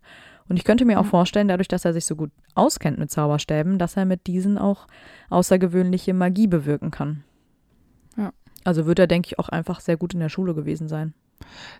Und 0.50 0.58
ich 0.58 0.64
könnte 0.64 0.84
mir 0.84 1.00
auch 1.00 1.06
vorstellen, 1.06 1.48
dadurch, 1.48 1.68
dass 1.68 1.86
er 1.86 1.94
sich 1.94 2.04
so 2.04 2.14
gut 2.14 2.30
auskennt 2.54 2.98
mit 2.98 3.10
Zauberstäben, 3.10 3.78
dass 3.78 3.96
er 3.96 4.04
mit 4.04 4.26
diesen 4.26 4.58
auch 4.58 4.86
außergewöhnliche 5.30 6.12
Magie 6.12 6.48
bewirken 6.48 6.90
kann. 6.90 7.24
Ja. 8.18 8.34
Also 8.64 8.84
wird 8.84 8.98
er, 8.98 9.06
denke 9.06 9.28
ich, 9.28 9.38
auch 9.38 9.48
einfach 9.48 9.80
sehr 9.80 9.96
gut 9.96 10.12
in 10.12 10.20
der 10.20 10.28
Schule 10.28 10.54
gewesen 10.54 10.88
sein. 10.88 11.14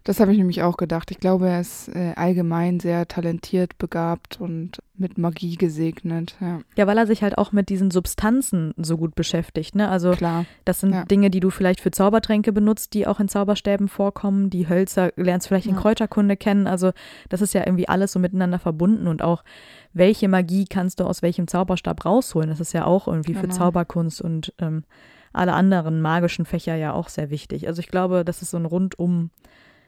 Das 0.05 0.21
habe 0.21 0.33
ich 0.33 0.39
nämlich 0.39 0.63
auch 0.63 0.77
gedacht. 0.77 1.11
Ich 1.11 1.21
glaube, 1.21 1.49
er 1.49 1.61
ist 1.61 1.89
äh, 1.89 2.13
allgemein 2.17 2.81
sehr 2.81 3.07
talentiert, 3.09 3.79
begabt 3.79 4.41
und 4.41 4.83
mit 4.97 5.19
Magie 5.19 5.57
gesegnet. 5.57 6.37
Ja. 6.41 6.61
ja, 6.77 6.87
weil 6.87 6.99
er 6.99 7.07
sich 7.07 7.23
halt 7.23 7.37
auch 7.39 7.53
mit 7.53 7.69
diesen 7.69 7.91
Substanzen 7.91 8.73
so 8.77 8.97
gut 8.97 9.15
beschäftigt. 9.15 9.75
Ne? 9.75 9.89
Also 9.89 10.13
Klar. 10.13 10.45
das 10.65 10.81
sind 10.81 10.93
ja. 10.93 11.05
Dinge, 11.05 11.31
die 11.31 11.41
du 11.41 11.51
vielleicht 11.51 11.81
für 11.81 11.91
Zaubertränke 11.91 12.53
benutzt, 12.53 12.95
die 12.95 13.07
auch 13.07 13.21
in 13.21 13.29
Zauberstäben 13.29 13.89
vorkommen. 13.89 14.51
Die 14.51 14.69
Hölzer 14.69 15.13
lernst 15.17 15.49
vielleicht 15.49 15.67
in 15.67 15.75
ja. 15.75 15.81
Kräuterkunde 15.81 16.37
kennen. 16.37 16.67
Also 16.67 16.93
das 17.29 17.41
ist 17.41 17.55
ja 17.55 17.67
irgendwie 17.67 17.89
alles 17.89 18.13
so 18.13 18.19
miteinander 18.19 18.59
verbunden 18.59 19.07
und 19.07 19.23
auch 19.23 19.45
welche 19.93 20.29
Magie 20.29 20.65
kannst 20.65 21.01
du 21.01 21.05
aus 21.05 21.23
welchem 21.23 21.49
Zauberstab 21.49 22.05
rausholen. 22.05 22.49
Das 22.49 22.61
ist 22.61 22.73
ja 22.73 22.87
auch 22.87 23.09
irgendwie 23.09 23.33
genau. 23.33 23.45
für 23.45 23.49
Zauberkunst 23.51 24.23
und 24.23 24.55
ähm, 24.59 24.85
alle 25.33 25.53
anderen 25.53 26.01
magischen 26.01 26.45
Fächer 26.45 26.75
ja 26.75 26.93
auch 26.93 27.09
sehr 27.09 27.31
wichtig. 27.31 27.67
Also 27.67 27.81
ich 27.81 27.89
glaube, 27.89 28.25
das 28.25 28.43
ist 28.43 28.51
so 28.51 28.57
ein 28.57 28.67
rundum 28.67 29.31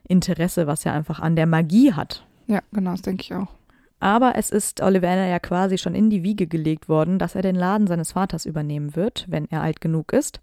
Interesse, 0.07 0.67
was 0.67 0.85
er 0.85 0.93
einfach 0.93 1.21
an 1.21 1.37
der 1.37 1.47
Magie 1.47 1.93
hat. 1.93 2.27
Ja, 2.47 2.61
genau, 2.73 2.93
das 2.93 3.03
denke 3.03 3.23
ich 3.23 3.35
auch. 3.35 3.49
Aber 4.01 4.35
es 4.37 4.51
ist 4.51 4.83
Ollivander 4.83 5.27
ja 5.27 5.39
quasi 5.39 5.79
schon 5.79 5.95
in 5.95 6.11
die 6.11 6.23
Wiege 6.23 6.47
gelegt 6.47 6.89
worden, 6.89 7.19
dass 7.19 7.35
er 7.35 7.43
den 7.43 7.55
Laden 7.55 7.87
seines 7.87 8.13
Vaters 8.13 8.45
übernehmen 8.45 8.97
wird, 8.97 9.25
wenn 9.29 9.51
er 9.51 9.63
alt 9.63 9.81
genug 9.81 10.13
ist. 10.13 10.41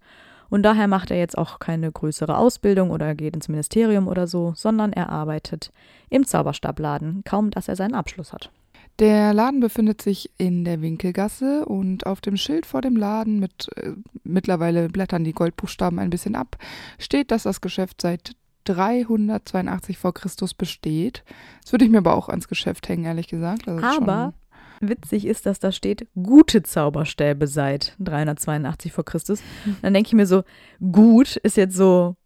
Und 0.50 0.64
daher 0.64 0.88
macht 0.88 1.10
er 1.10 1.18
jetzt 1.18 1.38
auch 1.38 1.60
keine 1.60 1.90
größere 1.90 2.36
Ausbildung 2.36 2.90
oder 2.90 3.14
geht 3.14 3.34
ins 3.34 3.48
Ministerium 3.48 4.08
oder 4.08 4.26
so, 4.26 4.52
sondern 4.56 4.92
er 4.92 5.08
arbeitet 5.08 5.72
im 6.10 6.26
Zauberstabladen, 6.26 7.22
kaum 7.24 7.50
dass 7.50 7.68
er 7.68 7.76
seinen 7.76 7.94
Abschluss 7.94 8.32
hat. 8.32 8.50
Der 8.98 9.32
Laden 9.32 9.60
befindet 9.60 10.02
sich 10.02 10.30
in 10.38 10.64
der 10.64 10.82
Winkelgasse 10.82 11.64
und 11.64 12.06
auf 12.06 12.20
dem 12.20 12.36
Schild 12.36 12.66
vor 12.66 12.82
dem 12.82 12.96
Laden 12.96 13.40
mit 13.40 13.68
äh, 13.76 13.92
mittlerweile 14.22 14.88
blättern 14.88 15.24
die 15.24 15.32
Goldbuchstaben 15.32 15.98
ein 15.98 16.10
bisschen 16.10 16.34
ab, 16.34 16.56
steht, 16.98 17.30
dass 17.30 17.44
das 17.44 17.60
Geschäft 17.60 18.02
seit 18.02 18.36
382 18.64 19.98
vor 19.98 20.14
Christus 20.14 20.54
besteht. 20.54 21.24
Das 21.62 21.72
würde 21.72 21.84
ich 21.84 21.90
mir 21.90 21.98
aber 21.98 22.14
auch 22.14 22.28
ans 22.28 22.48
Geschäft 22.48 22.88
hängen, 22.88 23.04
ehrlich 23.04 23.28
gesagt. 23.28 23.66
Also 23.66 23.84
aber 23.84 24.34
witzig 24.80 25.26
ist, 25.26 25.46
dass 25.46 25.58
da 25.58 25.72
steht, 25.72 26.06
gute 26.14 26.62
Zauberstäbe 26.62 27.46
seit 27.46 27.96
382 28.00 28.92
vor 28.92 29.04
Christus. 29.04 29.42
Dann 29.80 29.94
denke 29.94 30.08
ich 30.08 30.14
mir 30.14 30.26
so, 30.26 30.42
gut 30.80 31.36
ist 31.36 31.56
jetzt 31.56 31.76
so 31.76 32.16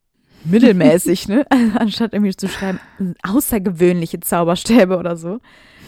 mittelmäßig, 0.45 1.28
ne? 1.28 1.47
Also 1.50 1.78
anstatt 1.78 2.12
irgendwie 2.12 2.37
zu 2.37 2.49
schreiben, 2.49 2.81
außergewöhnliche 3.23 4.21
Zauberstäbe 4.21 4.97
oder 4.97 5.16
so. 5.16 5.40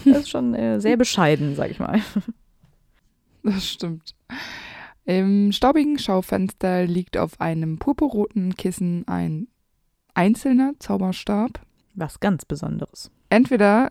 Das 0.05 0.19
ist 0.19 0.31
schon 0.31 0.55
äh, 0.55 0.81
sehr 0.81 0.97
bescheiden, 0.97 1.55
sag 1.55 1.71
ich 1.71 1.79
mal. 1.79 2.01
Das 3.43 3.67
stimmt. 3.67 4.15
Im 5.05 5.53
staubigen 5.53 5.99
Schaufenster 5.99 6.85
liegt 6.87 7.17
auf 7.17 7.41
einem 7.41 7.79
purpurroten 7.79 8.55
Kissen 8.57 9.07
ein 9.07 9.49
einzelner 10.15 10.75
Zauberstab. 10.79 11.61
Was 11.95 12.21
ganz 12.21 12.45
Besonderes. 12.45 13.11
Entweder 13.31 13.91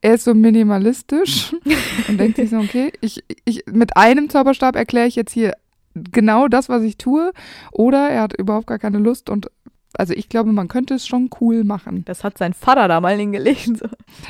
er 0.00 0.14
ist 0.14 0.24
so 0.24 0.34
minimalistisch 0.34 1.54
und 2.08 2.18
denkt 2.18 2.36
sich 2.36 2.50
so, 2.50 2.58
okay, 2.58 2.92
ich, 3.00 3.22
ich, 3.44 3.64
mit 3.66 3.96
einem 3.96 4.28
Zauberstab 4.28 4.76
erkläre 4.76 5.06
ich 5.06 5.16
jetzt 5.16 5.32
hier 5.32 5.54
genau 5.94 6.48
das, 6.48 6.68
was 6.68 6.82
ich 6.82 6.96
tue, 6.96 7.32
oder 7.72 8.08
er 8.08 8.22
hat 8.22 8.32
überhaupt 8.36 8.66
gar 8.66 8.78
keine 8.78 8.98
Lust 8.98 9.28
und 9.30 9.50
also 9.94 10.14
ich 10.14 10.28
glaube, 10.28 10.52
man 10.52 10.68
könnte 10.68 10.94
es 10.94 11.06
schon 11.06 11.30
cool 11.40 11.64
machen. 11.64 12.04
Das 12.04 12.24
hat 12.24 12.38
sein 12.38 12.54
Vater 12.54 12.88
da 12.88 13.00
mal 13.00 13.16
hingelegt. 13.16 13.78
So. 13.78 13.88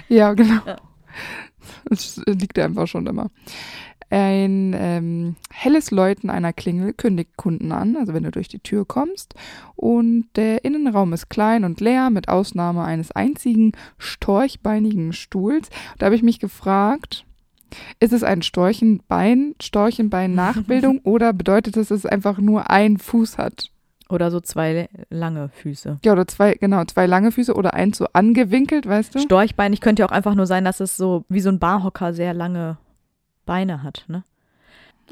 Ja, 0.09 0.33
genau. 0.35 0.61
Ja. 0.67 0.77
Das 1.85 2.21
liegt 2.27 2.59
einfach 2.59 2.87
schon 2.87 3.07
immer. 3.07 3.31
Ein 4.13 4.75
ähm, 4.77 5.37
helles 5.53 5.93
Läuten 5.93 6.31
einer 6.31 6.53
Klingel 6.53 6.93
kündigt 6.95 7.37
Kunden 7.37 7.71
an, 7.71 7.97
also 7.97 8.13
wenn 8.13 8.25
du 8.25 8.33
durch 8.33 8.49
die 8.49 8.59
Tür 8.59 8.85
kommst. 8.85 9.35
Und 9.77 10.27
der 10.35 10.65
Innenraum 10.65 11.13
ist 11.13 11.31
klein 11.31 11.65
und 11.65 11.81
leer, 11.81 12.11
mit 12.11 12.29
Ausnahme 12.29 12.83
eines 12.83 13.13
einzigen 13.13 13.73
storchbeinigen 13.99 15.13
Stuhls. 15.13 15.69
Da 15.99 16.07
habe 16.07 16.17
ich 16.17 16.25
mich 16.25 16.41
gefragt, 16.41 17.25
ist 18.01 18.13
es 18.13 18.25
ein 18.25 18.43
Storchenbein, 18.43 19.55
Storchenbein-Nachbildung 19.61 20.99
oder 21.05 21.33
bedeutet 21.33 21.77
es, 21.77 21.89
dass 21.89 21.99
es 21.99 22.07
einfach 22.07 22.39
nur 22.39 22.69
ein 22.69 22.99
Fuß 22.99 23.39
hat? 23.39 23.71
Oder 24.11 24.31
so 24.31 24.41
zwei 24.41 24.89
lange 25.09 25.49
Füße. 25.51 25.99
Ja, 26.05 26.13
oder 26.13 26.27
zwei, 26.27 26.55
genau, 26.55 26.85
zwei 26.85 27.07
lange 27.07 27.33
Füße 27.33 27.55
oder 27.55 27.75
eins 27.75 27.99
so 27.99 28.07
angewinkelt, 28.13 28.87
weißt 28.87 29.15
du? 29.15 29.19
Storchbein, 29.21 29.73
ich 29.73 29.81
könnte 29.81 30.01
ja 30.01 30.09
auch 30.09 30.13
einfach 30.13 30.35
nur 30.35 30.47
sein, 30.47 30.65
dass 30.65 30.81
es 30.81 30.97
so 30.97 31.25
wie 31.29 31.41
so 31.41 31.49
ein 31.49 31.59
Barhocker 31.59 32.13
sehr 32.13 32.35
lange 32.35 32.77
Beine 33.47 33.83
hat, 33.83 34.05
ne? 34.09 34.25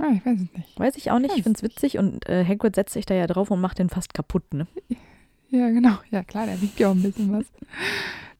Ah, 0.00 0.12
ich 0.14 0.24
weiß 0.24 0.40
es 0.40 0.56
nicht. 0.56 0.78
Weiß 0.78 0.96
ich 0.96 1.10
auch 1.10 1.18
nicht, 1.18 1.36
ich 1.36 1.42
finde 1.42 1.56
es 1.56 1.62
witzig 1.62 1.98
und 1.98 2.28
äh, 2.28 2.44
Hagrid 2.44 2.76
setzt 2.76 2.92
sich 2.92 3.06
da 3.06 3.14
ja 3.14 3.26
drauf 3.26 3.50
und 3.50 3.60
macht 3.60 3.78
den 3.78 3.88
fast 3.88 4.14
kaputt, 4.14 4.54
ne? 4.54 4.66
Ja, 5.50 5.70
genau. 5.70 5.96
Ja, 6.10 6.22
klar, 6.22 6.46
der 6.46 6.60
wiegt 6.60 6.78
ja 6.78 6.88
auch 6.88 6.94
ein 6.94 7.02
bisschen 7.02 7.32
was. 7.32 7.46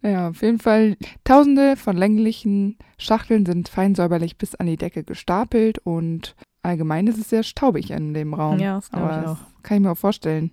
Naja, 0.03 0.29
auf 0.29 0.43
jeden 0.43 0.61
Fall, 0.61 0.97
tausende 1.25 1.77
von 1.77 1.97
länglichen 1.97 2.77
Schachteln 2.99 3.45
sind 3.47 3.69
fein 3.69 3.95
säuberlich 3.95 4.37
bis 4.37 4.55
an 4.55 4.67
die 4.67 4.77
Decke 4.77 5.03
gestapelt 5.03 5.79
und 5.79 6.37
allgemein 6.68 7.06
ist 7.06 7.18
es 7.18 7.30
sehr 7.30 7.42
staubig 7.42 7.90
in 7.90 8.14
dem 8.14 8.34
Raum. 8.34 8.58
Ja, 8.58 8.76
das 8.76 8.90
glaube 8.90 9.20
ich 9.22 9.28
auch. 9.28 9.38
Kann 9.62 9.78
ich 9.78 9.82
mir 9.82 9.92
auch 9.92 9.98
vorstellen. 9.98 10.52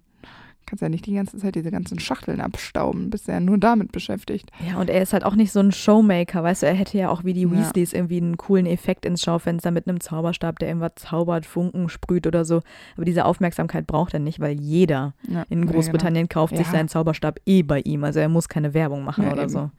Kannst 0.66 0.82
ja 0.82 0.90
nicht 0.90 1.06
die 1.06 1.14
ganze 1.14 1.38
Zeit 1.38 1.54
diese 1.54 1.70
ganzen 1.70 2.00
Schachteln 2.00 2.42
abstauben, 2.42 3.12
bist 3.12 3.28
ja 3.28 3.40
nur 3.40 3.60
damit 3.60 3.92
beschäftigt. 3.92 4.50
Ja, 4.68 4.80
und 4.80 4.90
er 4.90 5.04
ist 5.04 5.14
halt 5.14 5.24
auch 5.24 5.36
nicht 5.36 5.52
so 5.52 5.60
ein 5.60 5.72
Showmaker, 5.72 6.42
weißt 6.42 6.64
du, 6.64 6.66
er 6.66 6.74
hätte 6.74 6.98
ja 6.98 7.10
auch 7.10 7.24
wie 7.24 7.34
die 7.34 7.52
Weasleys 7.52 7.92
ja. 7.92 8.00
irgendwie 8.00 8.18
einen 8.18 8.38
coolen 8.38 8.66
Effekt 8.66 9.06
ins 9.06 9.22
Schaufenster 9.22 9.70
mit 9.70 9.88
einem 9.88 10.00
Zauberstab, 10.00 10.58
der 10.58 10.70
irgendwas 10.70 10.94
zaubert, 10.96 11.46
Funken 11.46 11.88
sprüht 11.88 12.26
oder 12.26 12.46
so. 12.46 12.62
Aber 12.96 13.06
diese 13.06 13.26
Aufmerksamkeit 13.26 13.86
braucht 13.86 14.16
er 14.16 14.20
nicht, 14.20 14.40
weil 14.40 14.60
jeder 14.60 15.14
ja, 15.30 15.44
in 15.50 15.68
Großbritannien 15.68 16.28
genau. 16.28 16.42
kauft 16.42 16.58
sich 16.58 16.68
seinen 16.68 16.90
Zauberstab 16.90 17.40
eh 17.46 17.62
bei 17.62 17.82
ihm. 17.82 18.04
Also 18.04 18.20
er 18.20 18.30
muss 18.30 18.50
keine 18.50 18.74
Werbung 18.74 19.04
machen 19.04 19.28
oder 19.32 19.44
eben. 19.44 19.50
so. 19.50 19.70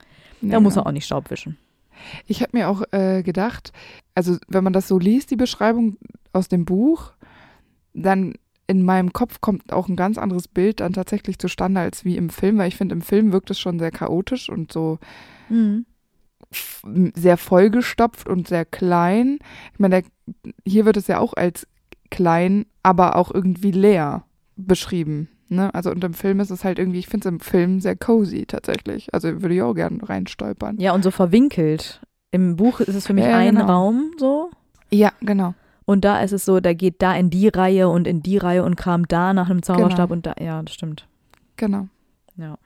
Da 0.41 0.61
muss 0.61 0.75
genau. 0.75 0.85
er 0.85 0.87
auch 0.87 0.93
nicht 0.93 1.05
Staub 1.05 1.29
wischen. 1.29 1.57
Ich 2.25 2.41
habe 2.41 2.57
mir 2.57 2.69
auch 2.69 2.83
äh, 2.91 3.23
gedacht, 3.23 3.71
also 4.15 4.37
wenn 4.47 4.63
man 4.63 4.73
das 4.73 4.87
so 4.87 4.99
liest, 4.99 5.31
die 5.31 5.35
Beschreibung 5.35 5.97
aus 6.33 6.47
dem 6.47 6.65
Buch, 6.65 7.13
dann 7.93 8.33
in 8.67 8.83
meinem 8.83 9.13
Kopf 9.13 9.39
kommt 9.41 9.71
auch 9.71 9.87
ein 9.87 9.95
ganz 9.95 10.17
anderes 10.17 10.47
Bild 10.47 10.81
dann 10.81 10.93
tatsächlich 10.93 11.39
zustande 11.39 11.79
als 11.79 12.03
wie 12.03 12.17
im 12.17 12.29
Film, 12.29 12.57
weil 12.57 12.67
ich 12.67 12.75
finde, 12.75 12.93
im 12.93 13.01
Film 13.01 13.31
wirkt 13.31 13.49
es 13.49 13.59
schon 13.59 13.79
sehr 13.79 13.91
chaotisch 13.91 14.49
und 14.49 14.71
so 14.71 14.99
mhm. 15.47 15.85
sehr 17.15 17.37
vollgestopft 17.37 18.27
und 18.27 18.47
sehr 18.47 18.65
klein. 18.65 19.39
Ich 19.73 19.79
meine, 19.79 20.03
hier 20.65 20.85
wird 20.85 20.97
es 20.97 21.07
ja 21.07 21.19
auch 21.19 21.33
als 21.33 21.65
klein, 22.11 22.65
aber 22.83 23.15
auch 23.15 23.33
irgendwie 23.33 23.71
leer 23.71 24.25
beschrieben. 24.57 25.29
Ne? 25.49 25.73
Also 25.73 25.91
und 25.91 26.03
im 26.03 26.13
Film 26.13 26.39
ist 26.39 26.49
es 26.49 26.63
halt 26.63 26.79
irgendwie, 26.79 26.99
ich 26.99 27.07
finde 27.07 27.27
es 27.27 27.33
im 27.33 27.39
Film 27.39 27.79
sehr 27.79 27.95
cozy 27.95 28.45
tatsächlich. 28.45 29.13
Also 29.13 29.41
würde 29.41 29.55
ich 29.55 29.61
auch 29.61 29.73
gerne 29.73 29.97
reinstolpern. 30.07 30.79
Ja, 30.79 30.93
und 30.93 31.03
so 31.03 31.11
verwinkelt. 31.11 32.01
Im 32.31 32.55
Buch 32.55 32.79
ist 32.81 32.95
es 32.95 33.07
für 33.07 33.13
mich 33.13 33.25
ja, 33.25 33.37
ein 33.37 33.55
genau. 33.55 33.65
Raum 33.65 34.11
so. 34.17 34.49
Ja, 34.89 35.11
genau. 35.21 35.53
Und 35.85 36.03
da 36.03 36.21
ist 36.21 36.33
es 36.33 36.43
so, 36.43 36.59
da 36.59 36.73
geht 36.73 37.01
da 37.01 37.15
in 37.15 37.29
die 37.29 37.47
Reihe 37.47 37.87
und 37.87 38.07
in 38.07 38.21
die 38.21 38.37
Reihe 38.37 38.63
und 38.63 38.75
kramt 38.75 39.11
da 39.11 39.33
nach 39.33 39.49
einem 39.49 39.63
Zauberstab 39.63 40.09
genau. 40.09 40.13
und 40.13 40.25
da, 40.25 40.33
ja, 40.39 40.61
das 40.61 40.73
stimmt. 40.73 41.07
Genau. 41.55 41.87
Ja. 42.35 42.57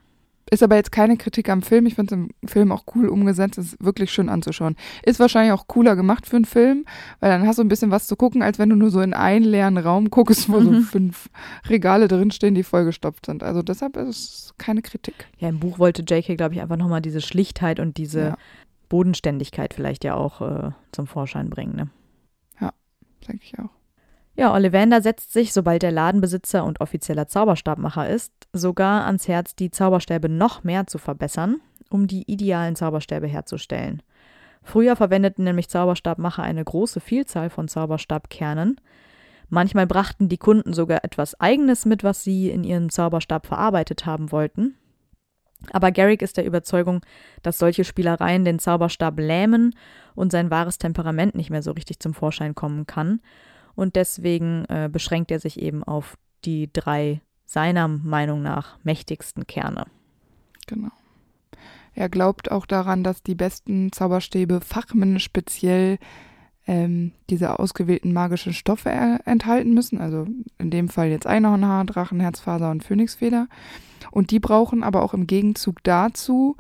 Ist 0.54 0.62
aber 0.62 0.76
jetzt 0.76 0.92
keine 0.92 1.18
Kritik 1.18 1.50
am 1.50 1.62
Film. 1.62 1.86
Ich 1.86 1.96
finde 1.96 2.14
es 2.14 2.22
im 2.22 2.48
Film 2.48 2.72
auch 2.72 2.84
cool 2.94 3.08
umgesetzt. 3.08 3.58
Ist 3.58 3.84
wirklich 3.84 4.12
schön 4.12 4.30
anzuschauen. 4.30 4.76
Ist 5.04 5.20
wahrscheinlich 5.20 5.54
auch 5.54 5.68
cooler 5.68 5.96
gemacht 5.96 6.28
für 6.28 6.36
einen 6.36 6.46
Film, 6.46 6.86
weil 7.22 7.32
dann 7.32 7.48
hast 7.48 7.58
du 7.58 7.64
ein 7.64 7.70
bisschen 7.70 7.90
was 7.90 8.08
zu 8.08 8.16
gucken, 8.16 8.44
als 8.44 8.60
wenn 8.60 8.70
du 8.70 8.76
nur 8.76 8.92
so 8.92 9.02
in 9.02 9.14
einen 9.14 9.46
leeren 9.46 9.78
Raum 9.78 10.10
guckst, 10.10 10.50
wo 10.50 10.60
mhm. 10.60 10.64
so 10.64 10.82
fünf 10.82 11.30
Regale 11.70 12.08
drinstehen, 12.08 12.54
die 12.54 12.64
vollgestopft 12.64 13.26
sind. 13.26 13.44
Also 13.44 13.62
deshalb 13.62 13.96
ist 13.96 14.10
es 14.10 14.54
keine 14.58 14.82
Kritik. 14.82 15.28
Ja, 15.40 15.50
im 15.50 15.60
Buch 15.60 15.80
wollte 15.80 16.02
J.K., 16.04 16.36
glaube 16.36 16.54
ich, 16.54 16.62
einfach 16.62 16.78
nochmal 16.78 17.02
diese 17.02 17.22
Schlichtheit 17.22 17.80
und 17.80 17.98
diese 17.98 18.20
ja. 18.20 18.38
Bodenständigkeit 18.90 19.74
vielleicht 19.74 20.04
ja 20.04 20.16
auch 20.16 20.42
äh, 20.42 20.72
zum 20.92 21.08
Vorschein 21.08 21.50
bringen. 21.50 21.76
Ne? 21.76 21.90
denke 23.28 23.44
ich 23.44 23.58
auch. 23.60 23.70
Ja, 24.36 24.54
Ollivander 24.54 25.02
setzt 25.02 25.34
sich, 25.34 25.54
sobald 25.54 25.84
er 25.84 25.92
Ladenbesitzer 25.92 26.64
und 26.64 26.80
offizieller 26.80 27.28
Zauberstabmacher 27.28 28.10
ist, 28.10 28.32
sogar 28.54 29.06
ans 29.06 29.28
Herz, 29.28 29.56
die 29.56 29.72
Zauberstäbe 29.72 30.30
noch 30.30 30.64
mehr 30.64 30.88
zu 30.88 30.98
verbessern, 30.98 31.60
um 31.90 32.08
die 32.08 32.24
idealen 32.32 32.76
Zauberstäbe 32.76 33.28
herzustellen. 33.28 34.02
Früher 34.64 34.96
verwendeten 34.96 35.44
nämlich 35.44 35.70
Zauberstabmacher 35.70 36.44
eine 36.44 36.64
große 36.64 37.00
Vielzahl 37.00 37.50
von 37.50 37.68
Zauberstabkernen. 37.68 38.80
Manchmal 39.50 39.88
brachten 39.88 40.30
die 40.30 40.38
Kunden 40.38 40.74
sogar 40.74 41.04
etwas 41.04 41.40
Eigenes 41.42 41.86
mit, 41.86 42.04
was 42.04 42.24
sie 42.24 42.50
in 42.50 42.64
ihrem 42.64 42.90
Zauberstab 42.90 43.48
verarbeitet 43.48 44.06
haben 44.06 44.32
wollten. 44.32 44.76
Aber 45.74 45.92
Garrick 45.92 46.22
ist 46.22 46.38
der 46.38 46.46
Überzeugung, 46.46 47.02
dass 47.44 47.60
solche 47.60 47.84
Spielereien 47.84 48.46
den 48.46 48.60
Zauberstab 48.60 49.20
lähmen 49.20 49.76
und 50.16 50.32
sein 50.32 50.50
wahres 50.50 50.78
Temperament 50.78 51.36
nicht 51.36 51.50
mehr 51.50 51.62
so 51.62 51.72
richtig 51.72 52.00
zum 52.00 52.14
Vorschein 52.14 52.56
kommen 52.56 52.88
kann. 52.88 53.22
Und 53.76 53.96
deswegen 53.96 54.66
äh, 54.66 54.90
beschränkt 54.92 55.32
er 55.32 55.40
sich 55.40 55.62
eben 55.62 55.84
auf 55.84 56.18
die 56.46 56.72
drei 56.72 57.22
seiner 57.46 57.88
Meinung 57.88 58.42
nach 58.42 58.78
mächtigsten 58.84 59.46
Kerne. 59.46 59.86
Genau. 60.68 60.92
Er 61.94 62.08
glaubt 62.08 62.52
auch 62.52 62.66
daran, 62.66 63.04
dass 63.04 63.24
die 63.24 63.36
besten 63.36 63.92
Zauberstäbe 63.92 64.62
fachmännisch 64.62 65.26
speziell 65.26 65.98
ähm, 66.66 67.12
diese 67.30 67.60
ausgewählten 67.60 68.14
magischen 68.14 68.54
Stoffe 68.54 68.90
enthalten 68.90 69.74
müssen. 69.74 70.00
Also 70.00 70.28
in 70.58 70.70
dem 70.70 70.88
Fall 70.88 71.10
jetzt 71.10 71.28
Einhornhaar, 71.28 71.86
Drachenherzfaser 71.86 72.72
und 72.72 72.84
Phönixfeder. 72.84 73.48
Und 74.12 74.32
die 74.32 74.40
brauchen 74.40 74.84
aber 74.84 75.04
auch 75.04 75.14
im 75.14 75.28
Gegenzug 75.28 75.84
dazu 75.84 76.56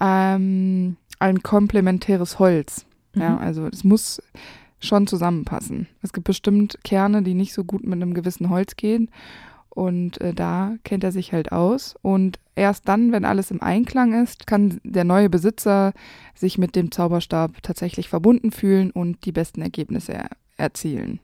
ähm, 0.00 0.96
ein 1.18 1.42
komplementäres 1.42 2.38
Holz. 2.38 2.86
Mhm. 3.14 3.20
Ja, 3.20 3.36
also 3.36 3.66
es 3.66 3.84
muss 3.84 4.22
schon 4.82 5.06
zusammenpassen. 5.06 5.88
Es 6.02 6.12
gibt 6.12 6.26
bestimmt 6.26 6.78
Kerne, 6.84 7.22
die 7.22 7.34
nicht 7.34 7.54
so 7.54 7.64
gut 7.64 7.84
mit 7.84 7.94
einem 7.94 8.14
gewissen 8.14 8.50
Holz 8.50 8.76
gehen. 8.76 9.10
Und 9.70 10.20
äh, 10.20 10.34
da 10.34 10.74
kennt 10.84 11.02
er 11.02 11.12
sich 11.12 11.32
halt 11.32 11.50
aus. 11.50 11.94
Und 12.02 12.38
erst 12.56 12.88
dann, 12.88 13.10
wenn 13.10 13.24
alles 13.24 13.50
im 13.50 13.62
Einklang 13.62 14.22
ist, 14.22 14.46
kann 14.46 14.80
der 14.84 15.04
neue 15.04 15.30
Besitzer 15.30 15.94
sich 16.34 16.58
mit 16.58 16.76
dem 16.76 16.90
Zauberstab 16.90 17.62
tatsächlich 17.62 18.08
verbunden 18.10 18.50
fühlen 18.50 18.90
und 18.90 19.24
die 19.24 19.32
besten 19.32 19.62
Ergebnisse 19.62 20.12
er 20.12 20.28
erzielen. 20.58 21.20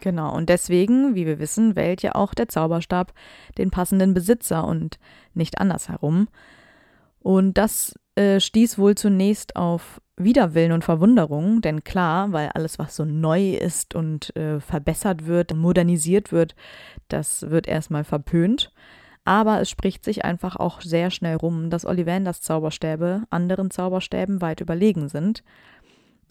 Genau, 0.00 0.34
und 0.34 0.48
deswegen, 0.48 1.14
wie 1.14 1.26
wir 1.26 1.38
wissen, 1.38 1.76
wählt 1.76 2.02
ja 2.02 2.14
auch 2.14 2.32
der 2.32 2.48
Zauberstab 2.48 3.12
den 3.58 3.70
passenden 3.70 4.14
Besitzer 4.14 4.66
und 4.66 4.98
nicht 5.34 5.58
andersherum. 5.58 6.28
Und 7.20 7.58
das 7.58 7.94
äh, 8.16 8.40
stieß 8.40 8.78
wohl 8.78 8.94
zunächst 8.94 9.56
auf 9.56 10.00
Widerwillen 10.16 10.72
und 10.72 10.84
Verwunderung, 10.84 11.62
denn 11.62 11.84
klar, 11.84 12.32
weil 12.32 12.50
alles, 12.50 12.78
was 12.78 12.96
so 12.96 13.04
neu 13.04 13.54
ist 13.54 13.94
und 13.94 14.36
äh, 14.36 14.60
verbessert 14.60 15.26
wird, 15.26 15.54
modernisiert 15.54 16.32
wird, 16.32 16.54
das 17.08 17.50
wird 17.50 17.66
erstmal 17.66 18.04
verpönt. 18.04 18.72
Aber 19.24 19.60
es 19.60 19.70
spricht 19.70 20.04
sich 20.04 20.24
einfach 20.24 20.56
auch 20.56 20.80
sehr 20.80 21.10
schnell 21.10 21.36
rum, 21.36 21.70
dass 21.70 21.86
Ollivanders 21.86 22.40
Zauberstäbe 22.40 23.22
anderen 23.30 23.70
Zauberstäben 23.70 24.40
weit 24.40 24.60
überlegen 24.60 25.08
sind. 25.08 25.44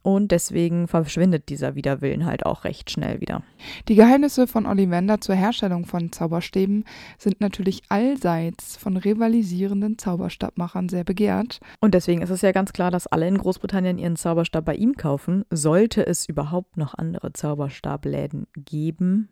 Und 0.03 0.31
deswegen 0.31 0.87
verschwindet 0.87 1.49
dieser 1.49 1.75
Widerwillen 1.75 2.25
halt 2.25 2.45
auch 2.45 2.63
recht 2.63 2.89
schnell 2.89 3.21
wieder. 3.21 3.43
Die 3.87 3.95
Geheimnisse 3.95 4.47
von 4.47 4.65
Ollivander 4.65 5.21
zur 5.21 5.35
Herstellung 5.35 5.85
von 5.85 6.11
Zauberstäben 6.11 6.85
sind 7.17 7.39
natürlich 7.39 7.83
allseits 7.89 8.77
von 8.77 8.97
rivalisierenden 8.97 9.97
Zauberstabmachern 9.97 10.89
sehr 10.89 11.03
begehrt. 11.03 11.59
Und 11.79 11.93
deswegen 11.93 12.21
ist 12.21 12.31
es 12.31 12.41
ja 12.41 12.51
ganz 12.51 12.73
klar, 12.73 12.89
dass 12.89 13.07
alle 13.07 13.27
in 13.27 13.37
Großbritannien 13.37 13.97
ihren 13.99 14.15
Zauberstab 14.15 14.65
bei 14.65 14.75
ihm 14.75 14.95
kaufen. 14.97 15.45
Sollte 15.51 16.05
es 16.05 16.27
überhaupt 16.27 16.77
noch 16.77 16.95
andere 16.95 17.33
Zauberstabläden 17.33 18.47
geben, 18.55 19.29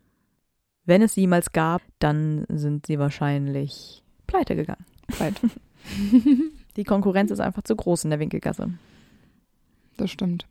wenn 0.90 1.04
es 1.04 1.14
sie 1.14 1.22
jemals 1.22 1.52
gab, 1.52 1.84
dann 2.00 2.46
sind 2.50 2.88
sie 2.88 2.98
wahrscheinlich 2.98 4.04
pleite 4.26 4.56
gegangen. 4.56 4.86
Pleite. 5.06 5.48
Die 6.78 6.84
Konkurrenz 6.84 7.30
ist 7.30 7.40
einfach 7.40 7.62
zu 7.62 7.76
groß 7.76 8.06
in 8.06 8.10
der 8.10 8.20
Winkelgasse. 8.20 8.74
Das 9.98 10.10
stimmt. 10.10 10.48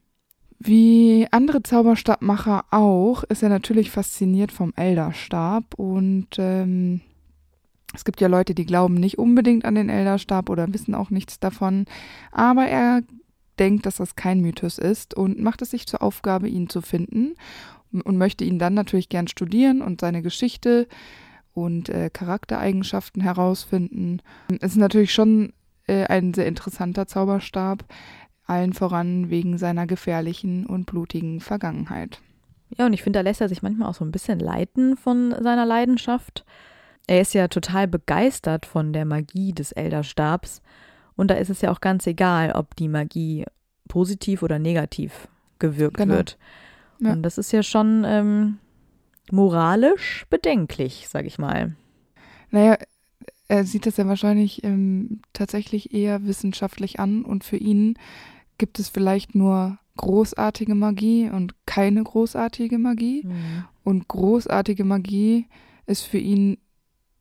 Wie 0.58 1.26
andere 1.30 1.62
Zauberstabmacher 1.62 2.64
auch, 2.70 3.22
ist 3.24 3.42
er 3.42 3.48
natürlich 3.48 3.90
fasziniert 3.90 4.50
vom 4.50 4.72
Elderstab. 4.74 5.74
Und 5.76 6.28
ähm, 6.38 7.00
es 7.94 8.04
gibt 8.04 8.20
ja 8.20 8.28
Leute, 8.28 8.54
die 8.54 8.66
glauben 8.66 8.94
nicht 8.94 9.18
unbedingt 9.18 9.64
an 9.64 9.76
den 9.76 9.88
Elderstab 9.88 10.50
oder 10.50 10.72
wissen 10.72 10.94
auch 10.94 11.10
nichts 11.10 11.38
davon, 11.38 11.86
aber 12.32 12.66
er 12.66 13.02
denkt, 13.58 13.86
dass 13.86 13.96
das 13.96 14.14
kein 14.14 14.40
Mythos 14.40 14.78
ist 14.78 15.14
und 15.14 15.40
macht 15.40 15.62
es 15.62 15.70
sich 15.70 15.86
zur 15.86 16.02
Aufgabe, 16.02 16.48
ihn 16.48 16.68
zu 16.68 16.80
finden. 16.80 17.34
Und 17.90 18.18
möchte 18.18 18.44
ihn 18.44 18.58
dann 18.58 18.74
natürlich 18.74 19.08
gern 19.08 19.28
studieren 19.28 19.80
und 19.80 20.02
seine 20.02 20.20
Geschichte 20.20 20.86
und 21.54 21.88
äh, 21.88 22.10
Charaktereigenschaften 22.10 23.22
herausfinden. 23.22 24.20
Es 24.60 24.72
ist 24.72 24.76
natürlich 24.76 25.14
schon 25.14 25.54
äh, 25.86 26.04
ein 26.04 26.34
sehr 26.34 26.46
interessanter 26.46 27.06
Zauberstab, 27.06 27.86
allen 28.48 28.72
voran 28.72 29.30
wegen 29.30 29.58
seiner 29.58 29.86
gefährlichen 29.86 30.66
und 30.66 30.86
blutigen 30.86 31.40
Vergangenheit. 31.40 32.20
Ja, 32.76 32.86
und 32.86 32.92
ich 32.92 33.02
finde, 33.02 33.18
da 33.18 33.22
lässt 33.22 33.40
er 33.40 33.48
sich 33.48 33.62
manchmal 33.62 33.88
auch 33.88 33.94
so 33.94 34.04
ein 34.04 34.10
bisschen 34.10 34.38
leiten 34.38 34.96
von 34.96 35.34
seiner 35.40 35.64
Leidenschaft. 35.64 36.44
Er 37.06 37.20
ist 37.20 37.34
ja 37.34 37.48
total 37.48 37.88
begeistert 37.88 38.66
von 38.66 38.92
der 38.92 39.04
Magie 39.04 39.52
des 39.52 39.72
Elderstabs. 39.72 40.60
Und 41.16 41.30
da 41.30 41.34
ist 41.34 41.50
es 41.50 41.62
ja 41.62 41.72
auch 41.72 41.80
ganz 41.80 42.06
egal, 42.06 42.52
ob 42.52 42.76
die 42.76 42.88
Magie 42.88 43.44
positiv 43.88 44.42
oder 44.42 44.58
negativ 44.58 45.28
gewirkt 45.58 45.96
genau. 45.96 46.14
wird. 46.14 46.38
Ja. 47.00 47.12
Und 47.12 47.22
das 47.22 47.38
ist 47.38 47.52
ja 47.52 47.62
schon 47.62 48.04
ähm, 48.06 48.58
moralisch 49.30 50.26
bedenklich, 50.30 51.06
sag 51.08 51.24
ich 51.24 51.38
mal. 51.38 51.74
Naja, 52.50 52.76
er 53.48 53.64
sieht 53.64 53.86
das 53.86 53.96
ja 53.96 54.06
wahrscheinlich 54.06 54.62
ähm, 54.62 55.20
tatsächlich 55.32 55.94
eher 55.94 56.26
wissenschaftlich 56.26 57.00
an 57.00 57.24
und 57.24 57.44
für 57.44 57.56
ihn 57.56 57.94
gibt 58.58 58.78
es 58.78 58.88
vielleicht 58.88 59.34
nur 59.34 59.78
großartige 59.96 60.74
Magie 60.74 61.28
und 61.30 61.54
keine 61.66 62.02
großartige 62.02 62.78
Magie. 62.78 63.24
Mhm. 63.24 63.64
Und 63.84 64.08
großartige 64.08 64.84
Magie 64.84 65.46
ist 65.86 66.02
für 66.02 66.18
ihn 66.18 66.58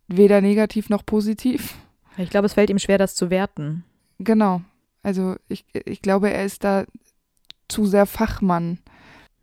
weder 0.08 0.42
negativ 0.42 0.90
noch 0.90 1.06
positiv. 1.06 1.76
Ich 2.18 2.30
glaube, 2.30 2.46
es 2.46 2.54
fällt 2.54 2.70
ihm 2.70 2.80
schwer, 2.80 2.98
das 2.98 3.16
zu 3.16 3.30
werten. 3.30 3.84
Genau. 4.20 4.62
Also 5.04 5.36
ich, 5.48 5.66
ich 5.86 6.02
glaube, 6.02 6.32
er 6.32 6.46
ist 6.46 6.64
da 6.64 6.86
zu 7.68 7.86
sehr 7.86 8.06
Fachmann 8.06 8.80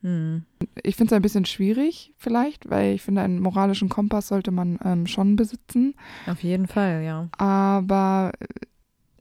hm. 0.05 0.43
Ich 0.83 0.97
finde 0.97 1.15
es 1.15 1.17
ein 1.17 1.23
bisschen 1.23 1.47
schwierig, 1.47 2.13
vielleicht, 2.19 2.69
weil 2.69 2.95
ich 2.95 3.03
finde, 3.03 3.23
einen 3.23 3.41
moralischen 3.41 3.89
Kompass 3.89 4.29
sollte 4.29 4.51
man 4.51 4.79
ähm, 4.85 5.07
schon 5.07 5.35
besitzen. 5.35 5.95
Auf 6.27 6.43
jeden 6.43 6.67
Fall, 6.67 7.03
ja. 7.03 7.29
Aber 7.39 8.33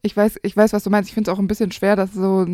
ich 0.04 0.14
weiß, 0.14 0.38
ich 0.42 0.54
weiß, 0.54 0.74
was 0.74 0.84
du 0.84 0.90
meinst. 0.90 1.08
Ich 1.08 1.14
finde 1.14 1.30
es 1.30 1.34
auch 1.34 1.40
ein 1.40 1.46
bisschen 1.46 1.72
schwer, 1.72 1.96
das 1.96 2.12
so 2.12 2.46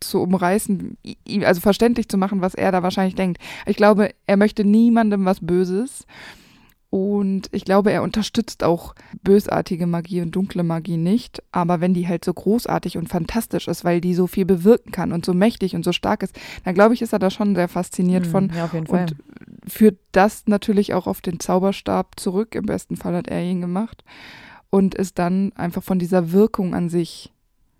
zu 0.00 0.22
umreißen, 0.22 0.96
also 1.42 1.60
verständlich 1.60 2.08
zu 2.08 2.16
machen, 2.16 2.40
was 2.40 2.54
er 2.54 2.72
da 2.72 2.82
wahrscheinlich 2.82 3.14
denkt. 3.14 3.42
Ich 3.66 3.76
glaube, 3.76 4.10
er 4.26 4.38
möchte 4.38 4.64
niemandem 4.64 5.26
was 5.26 5.40
Böses. 5.40 6.06
Und 6.88 7.48
ich 7.52 7.66
glaube, 7.66 7.92
er 7.92 8.02
unterstützt 8.04 8.64
auch 8.64 8.94
bösartige 9.22 9.86
Magie 9.86 10.22
und 10.22 10.30
dunkle 10.30 10.62
Magie 10.62 10.96
nicht. 10.96 11.42
Aber 11.52 11.82
wenn 11.82 11.92
die 11.92 12.08
halt 12.08 12.24
so 12.24 12.32
großartig 12.32 12.96
und 12.96 13.08
fantastisch 13.08 13.68
ist, 13.68 13.84
weil 13.84 14.00
die 14.00 14.14
so 14.14 14.26
viel 14.26 14.46
bewirken 14.46 14.90
kann 14.90 15.12
und 15.12 15.26
so 15.26 15.34
mächtig 15.34 15.74
und 15.74 15.84
so 15.84 15.92
stark 15.92 16.22
ist, 16.22 16.38
dann 16.64 16.74
glaube 16.74 16.94
ich, 16.94 17.02
ist 17.02 17.12
er 17.12 17.18
da 17.18 17.30
schon 17.30 17.54
sehr 17.54 17.68
fasziniert 17.68 18.26
mhm, 18.26 18.30
von. 18.30 18.52
Ja, 18.56 18.64
auf 18.64 18.72
jeden 18.72 18.86
Fall. 18.86 19.00
Und 19.00 19.16
führt 19.66 19.98
das 20.12 20.44
natürlich 20.46 20.94
auch 20.94 21.06
auf 21.06 21.20
den 21.20 21.38
Zauberstab 21.38 22.18
zurück. 22.18 22.54
Im 22.54 22.64
besten 22.64 22.96
Fall 22.96 23.14
hat 23.14 23.28
er 23.28 23.42
ihn 23.42 23.60
gemacht. 23.60 24.04
Und 24.74 24.96
ist 24.96 25.20
dann 25.20 25.52
einfach 25.54 25.84
von 25.84 26.00
dieser 26.00 26.32
Wirkung 26.32 26.74
an 26.74 26.88
sich 26.88 27.32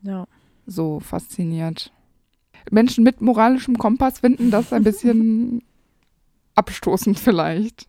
ja. 0.03 0.29
so 0.65 1.01
fasziniert. 1.01 1.93
Menschen 2.71 3.03
mit 3.03 3.21
moralischem 3.21 3.77
Kompass 3.79 4.21
finden 4.21 4.53
das 4.53 4.73
ein 4.73 4.85
bisschen 4.85 5.65
abstoßend 6.55 7.19
vielleicht. 7.19 7.89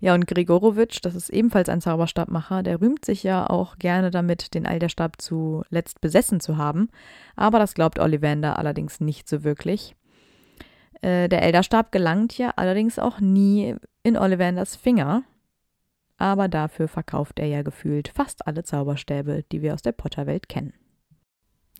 Ja, 0.00 0.12
und 0.12 0.26
Grigorowitsch, 0.26 0.98
das 1.00 1.14
ist 1.14 1.30
ebenfalls 1.30 1.70
ein 1.70 1.80
Zauberstabmacher, 1.80 2.62
der 2.62 2.82
rühmt 2.82 3.06
sich 3.06 3.22
ja 3.22 3.48
auch 3.48 3.78
gerne 3.78 4.10
damit, 4.10 4.52
den 4.52 4.66
Elderstab 4.66 5.18
zuletzt 5.18 6.02
besessen 6.02 6.40
zu 6.40 6.58
haben. 6.58 6.90
Aber 7.36 7.58
das 7.58 7.72
glaubt 7.72 7.98
Ollivander 7.98 8.58
allerdings 8.58 9.00
nicht 9.00 9.30
so 9.30 9.44
wirklich. 9.44 9.96
Äh, 11.00 11.30
der 11.30 11.40
Elderstab 11.40 11.90
gelangt 11.90 12.36
ja 12.36 12.52
allerdings 12.56 12.98
auch 12.98 13.18
nie 13.18 13.76
in 14.02 14.18
Ollivanders 14.18 14.76
Finger. 14.76 15.22
Aber 16.20 16.48
dafür 16.48 16.86
verkauft 16.86 17.38
er 17.38 17.46
ja 17.46 17.62
gefühlt 17.62 18.08
fast 18.14 18.46
alle 18.46 18.62
Zauberstäbe, 18.62 19.42
die 19.50 19.62
wir 19.62 19.72
aus 19.72 19.80
der 19.80 19.92
Potterwelt 19.92 20.50
kennen. 20.50 20.74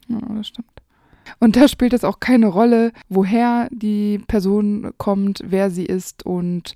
Ja, 0.09 0.19
das 0.35 0.49
stimmt. 0.49 0.83
Und 1.39 1.57
da 1.57 1.69
spielt 1.69 1.93
es 1.93 2.05
auch 2.05 2.21
keine 2.21 2.47
Rolle, 2.47 2.93
woher 3.11 3.69
die 3.71 4.19
Person 4.27 4.95
kommt, 4.97 5.43
wer 5.45 5.71
sie 5.71 5.85
ist 5.85 6.25
und 6.25 6.75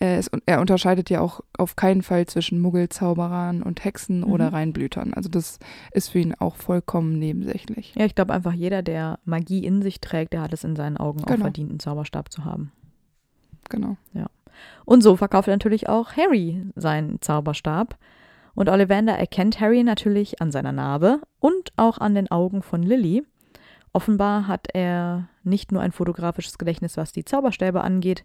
er, 0.00 0.18
ist, 0.18 0.30
er 0.46 0.60
unterscheidet 0.60 1.08
ja 1.08 1.20
auch 1.20 1.40
auf 1.56 1.76
keinen 1.76 2.02
Fall 2.02 2.26
zwischen 2.26 2.60
Muggelzauberern 2.60 3.62
und 3.62 3.84
Hexen 3.84 4.20
mhm. 4.20 4.32
oder 4.32 4.52
Reinblütern. 4.52 5.14
Also 5.14 5.28
das 5.28 5.60
ist 5.92 6.08
für 6.08 6.18
ihn 6.18 6.34
auch 6.34 6.56
vollkommen 6.56 7.20
nebensächlich. 7.20 7.94
Ja, 7.96 8.06
ich 8.06 8.16
glaube 8.16 8.34
einfach, 8.34 8.52
jeder, 8.52 8.82
der 8.82 9.20
Magie 9.24 9.64
in 9.64 9.82
sich 9.82 10.00
trägt, 10.00 10.32
der 10.32 10.42
hat 10.42 10.52
es 10.52 10.64
in 10.64 10.74
seinen 10.74 10.96
Augen 10.96 11.22
genau. 11.22 11.34
auch 11.34 11.38
verdient, 11.38 11.70
einen 11.70 11.80
Zauberstab 11.80 12.32
zu 12.32 12.44
haben. 12.44 12.72
Genau. 13.68 13.96
Ja. 14.14 14.26
Und 14.84 15.02
so 15.02 15.16
verkauft 15.16 15.48
natürlich 15.48 15.88
auch 15.88 16.16
Harry 16.16 16.62
seinen 16.74 17.20
Zauberstab. 17.20 17.96
Und 18.54 18.68
Ollivander 18.68 19.16
erkennt 19.16 19.60
Harry 19.60 19.84
natürlich 19.84 20.40
an 20.40 20.50
seiner 20.50 20.72
Narbe 20.72 21.20
und 21.40 21.72
auch 21.76 21.98
an 21.98 22.14
den 22.14 22.30
Augen 22.30 22.62
von 22.62 22.82
Lily. 22.82 23.24
Offenbar 23.92 24.48
hat 24.48 24.68
er 24.74 25.28
nicht 25.44 25.72
nur 25.72 25.82
ein 25.82 25.92
fotografisches 25.92 26.58
Gedächtnis, 26.58 26.96
was 26.96 27.12
die 27.12 27.24
Zauberstäbe 27.24 27.82
angeht, 27.82 28.24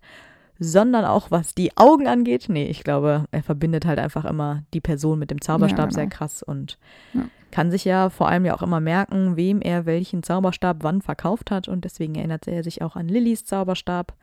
sondern 0.60 1.06
auch 1.06 1.32
was 1.32 1.56
die 1.56 1.76
Augen 1.78 2.08
angeht. 2.08 2.46
Nee, 2.48 2.68
ich 2.68 2.84
glaube, 2.84 3.26
er 3.32 3.44
verbindet 3.44 3.86
halt 3.86 4.00
einfach 4.00 4.26
immer 4.26 4.64
die 4.74 4.82
Person 4.82 5.20
mit 5.20 5.32
dem 5.32 5.42
Zauberstab 5.42 5.78
ja, 5.78 5.86
genau. 5.86 5.96
sehr 5.96 6.08
krass 6.08 6.44
und 6.44 6.78
ja. 7.14 7.22
kann 7.52 7.72
sich 7.72 7.86
ja 7.86 8.10
vor 8.10 8.28
allem 8.28 8.46
ja 8.46 8.56
auch 8.56 8.62
immer 8.62 8.80
merken, 8.80 9.36
wem 9.36 9.62
er 9.62 9.86
welchen 9.86 10.24
Zauberstab 10.24 10.78
wann 10.82 11.02
verkauft 11.02 11.52
hat 11.52 11.68
und 11.68 11.86
deswegen 11.86 12.16
erinnert 12.16 12.48
er 12.48 12.64
sich 12.64 12.82
auch 12.82 12.96
an 12.96 13.08
Lillys 13.08 13.46
Zauberstab. 13.46 14.14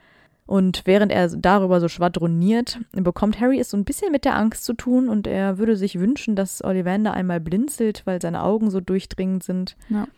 Und 0.51 0.83
während 0.85 1.13
er 1.13 1.29
darüber 1.29 1.79
so 1.79 1.87
schwadroniert, 1.87 2.81
bekommt 2.91 3.39
Harry 3.39 3.61
es 3.61 3.71
so 3.71 3.77
ein 3.77 3.85
bisschen 3.85 4.11
mit 4.11 4.25
der 4.25 4.35
Angst 4.35 4.65
zu 4.65 4.73
tun 4.73 5.09
und 5.09 5.29
er 5.29 5.59
würde 5.59 5.77
sich 5.77 6.01
wünschen, 6.01 6.35
dass 6.35 6.65
Ollivander 6.65 7.13
einmal 7.13 7.39
blinzelt, 7.39 8.03
weil 8.05 8.21
seine 8.21 8.43
Augen 8.43 8.69
so 8.69 8.81
durchdringend 8.81 9.45
sind. 9.45 9.77
Ja. 9.91 10.09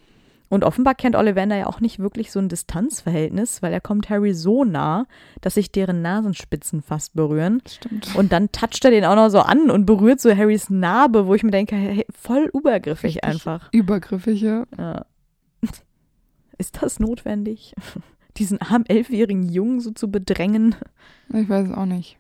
Und 0.49 0.65
offenbar 0.65 0.95
kennt 0.95 1.17
Ollivander 1.17 1.57
ja 1.57 1.67
auch 1.67 1.81
nicht 1.81 1.99
wirklich 1.99 2.33
so 2.33 2.39
ein 2.39 2.49
Distanzverhältnis, 2.49 3.61
weil 3.61 3.75
er 3.75 3.83
kommt 3.83 4.09
Harry 4.09 4.33
so 4.33 4.65
nah, 4.65 5.05
dass 5.43 5.53
sich 5.53 5.71
deren 5.71 6.01
Nasenspitzen 6.01 6.81
fast 6.81 7.15
berühren. 7.15 7.61
Stimmt. 7.69 8.17
Und 8.17 8.33
dann 8.33 8.51
toucht 8.53 8.87
er 8.87 8.91
den 8.91 9.05
auch 9.05 9.17
noch 9.17 9.29
so 9.29 9.41
an 9.41 9.71
und 9.71 9.85
berührt 9.85 10.23
so 10.23 10.35
Harrys 10.35 10.71
Narbe, 10.71 11.27
wo 11.27 11.35
ich 11.35 11.43
mir 11.43 11.51
denke, 11.51 11.77
hey, 11.77 12.07
voll 12.09 12.49
übergriffig 12.55 13.17
Richtig 13.17 13.25
einfach. 13.25 13.69
Übergriffig, 13.71 14.41
ja. 14.41 14.65
ja. 14.79 15.05
Ist 16.57 16.83
das 16.83 17.01
notwendig? 17.01 17.75
Diesen 18.37 18.61
armen 18.61 18.87
elfjährigen 18.87 19.49
Jungen 19.49 19.81
so 19.81 19.91
zu 19.91 20.11
bedrängen? 20.11 20.75
Ich 21.33 21.49
weiß 21.49 21.69
es 21.69 21.75
auch 21.75 21.87
nicht. 21.87 22.17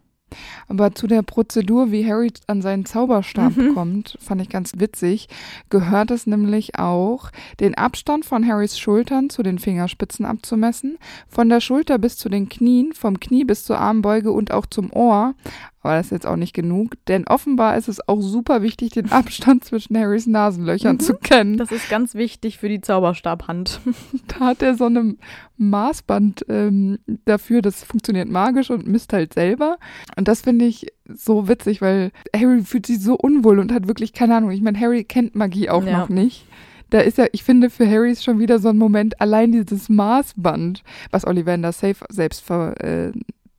Aber 0.68 0.94
zu 0.94 1.06
der 1.06 1.22
Prozedur, 1.22 1.90
wie 1.92 2.06
Harry 2.06 2.32
an 2.46 2.62
seinen 2.62 2.84
Zauberstab 2.84 3.56
mhm. 3.56 3.74
kommt, 3.74 4.16
fand 4.20 4.40
ich 4.40 4.48
ganz 4.48 4.72
witzig, 4.78 5.28
gehört 5.70 6.10
es 6.10 6.26
nämlich 6.26 6.78
auch, 6.78 7.30
den 7.60 7.74
Abstand 7.74 8.24
von 8.24 8.46
Harrys 8.46 8.78
Schultern 8.78 9.30
zu 9.30 9.42
den 9.42 9.58
Fingerspitzen 9.58 10.24
abzumessen, 10.24 10.98
von 11.28 11.48
der 11.48 11.60
Schulter 11.60 11.98
bis 11.98 12.16
zu 12.16 12.28
den 12.28 12.48
Knien, 12.48 12.92
vom 12.92 13.20
Knie 13.20 13.44
bis 13.44 13.64
zur 13.64 13.78
Armbeuge 13.78 14.32
und 14.32 14.52
auch 14.52 14.66
zum 14.66 14.92
Ohr 14.92 15.34
Aber 15.82 15.96
das 15.96 16.06
ist 16.06 16.12
jetzt 16.12 16.26
auch 16.26 16.36
nicht 16.36 16.52
genug, 16.54 16.92
denn 17.08 17.26
offenbar 17.26 17.76
ist 17.76 17.88
es 17.88 18.06
auch 18.08 18.20
super 18.20 18.62
wichtig, 18.62 18.90
den 18.92 19.10
Abstand 19.10 19.64
zwischen 19.64 19.98
Harrys 19.98 20.26
Nasenlöchern 20.26 20.96
Mhm. 20.96 21.00
zu 21.00 21.14
kennen. 21.16 21.56
Das 21.58 21.72
ist 21.72 21.88
ganz 21.90 22.14
wichtig 22.14 22.58
für 22.58 22.68
die 22.68 22.80
Zauberstabhand. 22.80 23.80
Da 24.28 24.46
hat 24.46 24.62
er 24.62 24.74
so 24.76 24.86
ein 24.86 25.18
Maßband 25.58 26.46
ähm, 26.48 26.98
dafür, 27.24 27.62
das 27.62 27.82
funktioniert 27.84 28.28
magisch 28.28 28.70
und 28.70 28.86
misst 28.86 29.12
halt 29.12 29.34
selber. 29.34 29.78
Und 30.16 30.28
das 30.28 30.42
finde 30.42 30.64
ich 30.66 30.86
so 31.06 31.48
witzig, 31.48 31.80
weil 31.82 32.12
Harry 32.34 32.62
fühlt 32.62 32.86
sich 32.86 33.00
so 33.00 33.14
unwohl 33.16 33.58
und 33.58 33.72
hat 33.72 33.88
wirklich 33.88 34.12
keine 34.12 34.36
Ahnung. 34.36 34.50
Ich 34.50 34.62
meine, 34.62 34.78
Harry 34.78 35.04
kennt 35.04 35.34
Magie 35.34 35.68
auch 35.70 35.84
Ja. 35.84 35.98
noch 35.98 36.08
nicht. 36.08 36.46
Da 36.90 37.00
ist 37.00 37.16
ja, 37.18 37.26
ich 37.32 37.42
finde, 37.42 37.70
für 37.70 37.88
Harry 37.88 38.10
ist 38.12 38.22
schon 38.22 38.38
wieder 38.38 38.58
so 38.58 38.68
ein 38.68 38.76
Moment, 38.76 39.20
allein 39.20 39.50
dieses 39.52 39.88
Maßband, 39.88 40.82
was 41.10 41.26
Ollivander 41.26 41.72
safe 41.72 42.04
selbst 42.10 42.42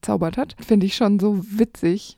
verzaubert 0.04 0.38
hat, 0.38 0.56
finde 0.60 0.86
ich 0.86 0.96
schon 0.96 1.20
so 1.20 1.40
witzig. 1.58 2.18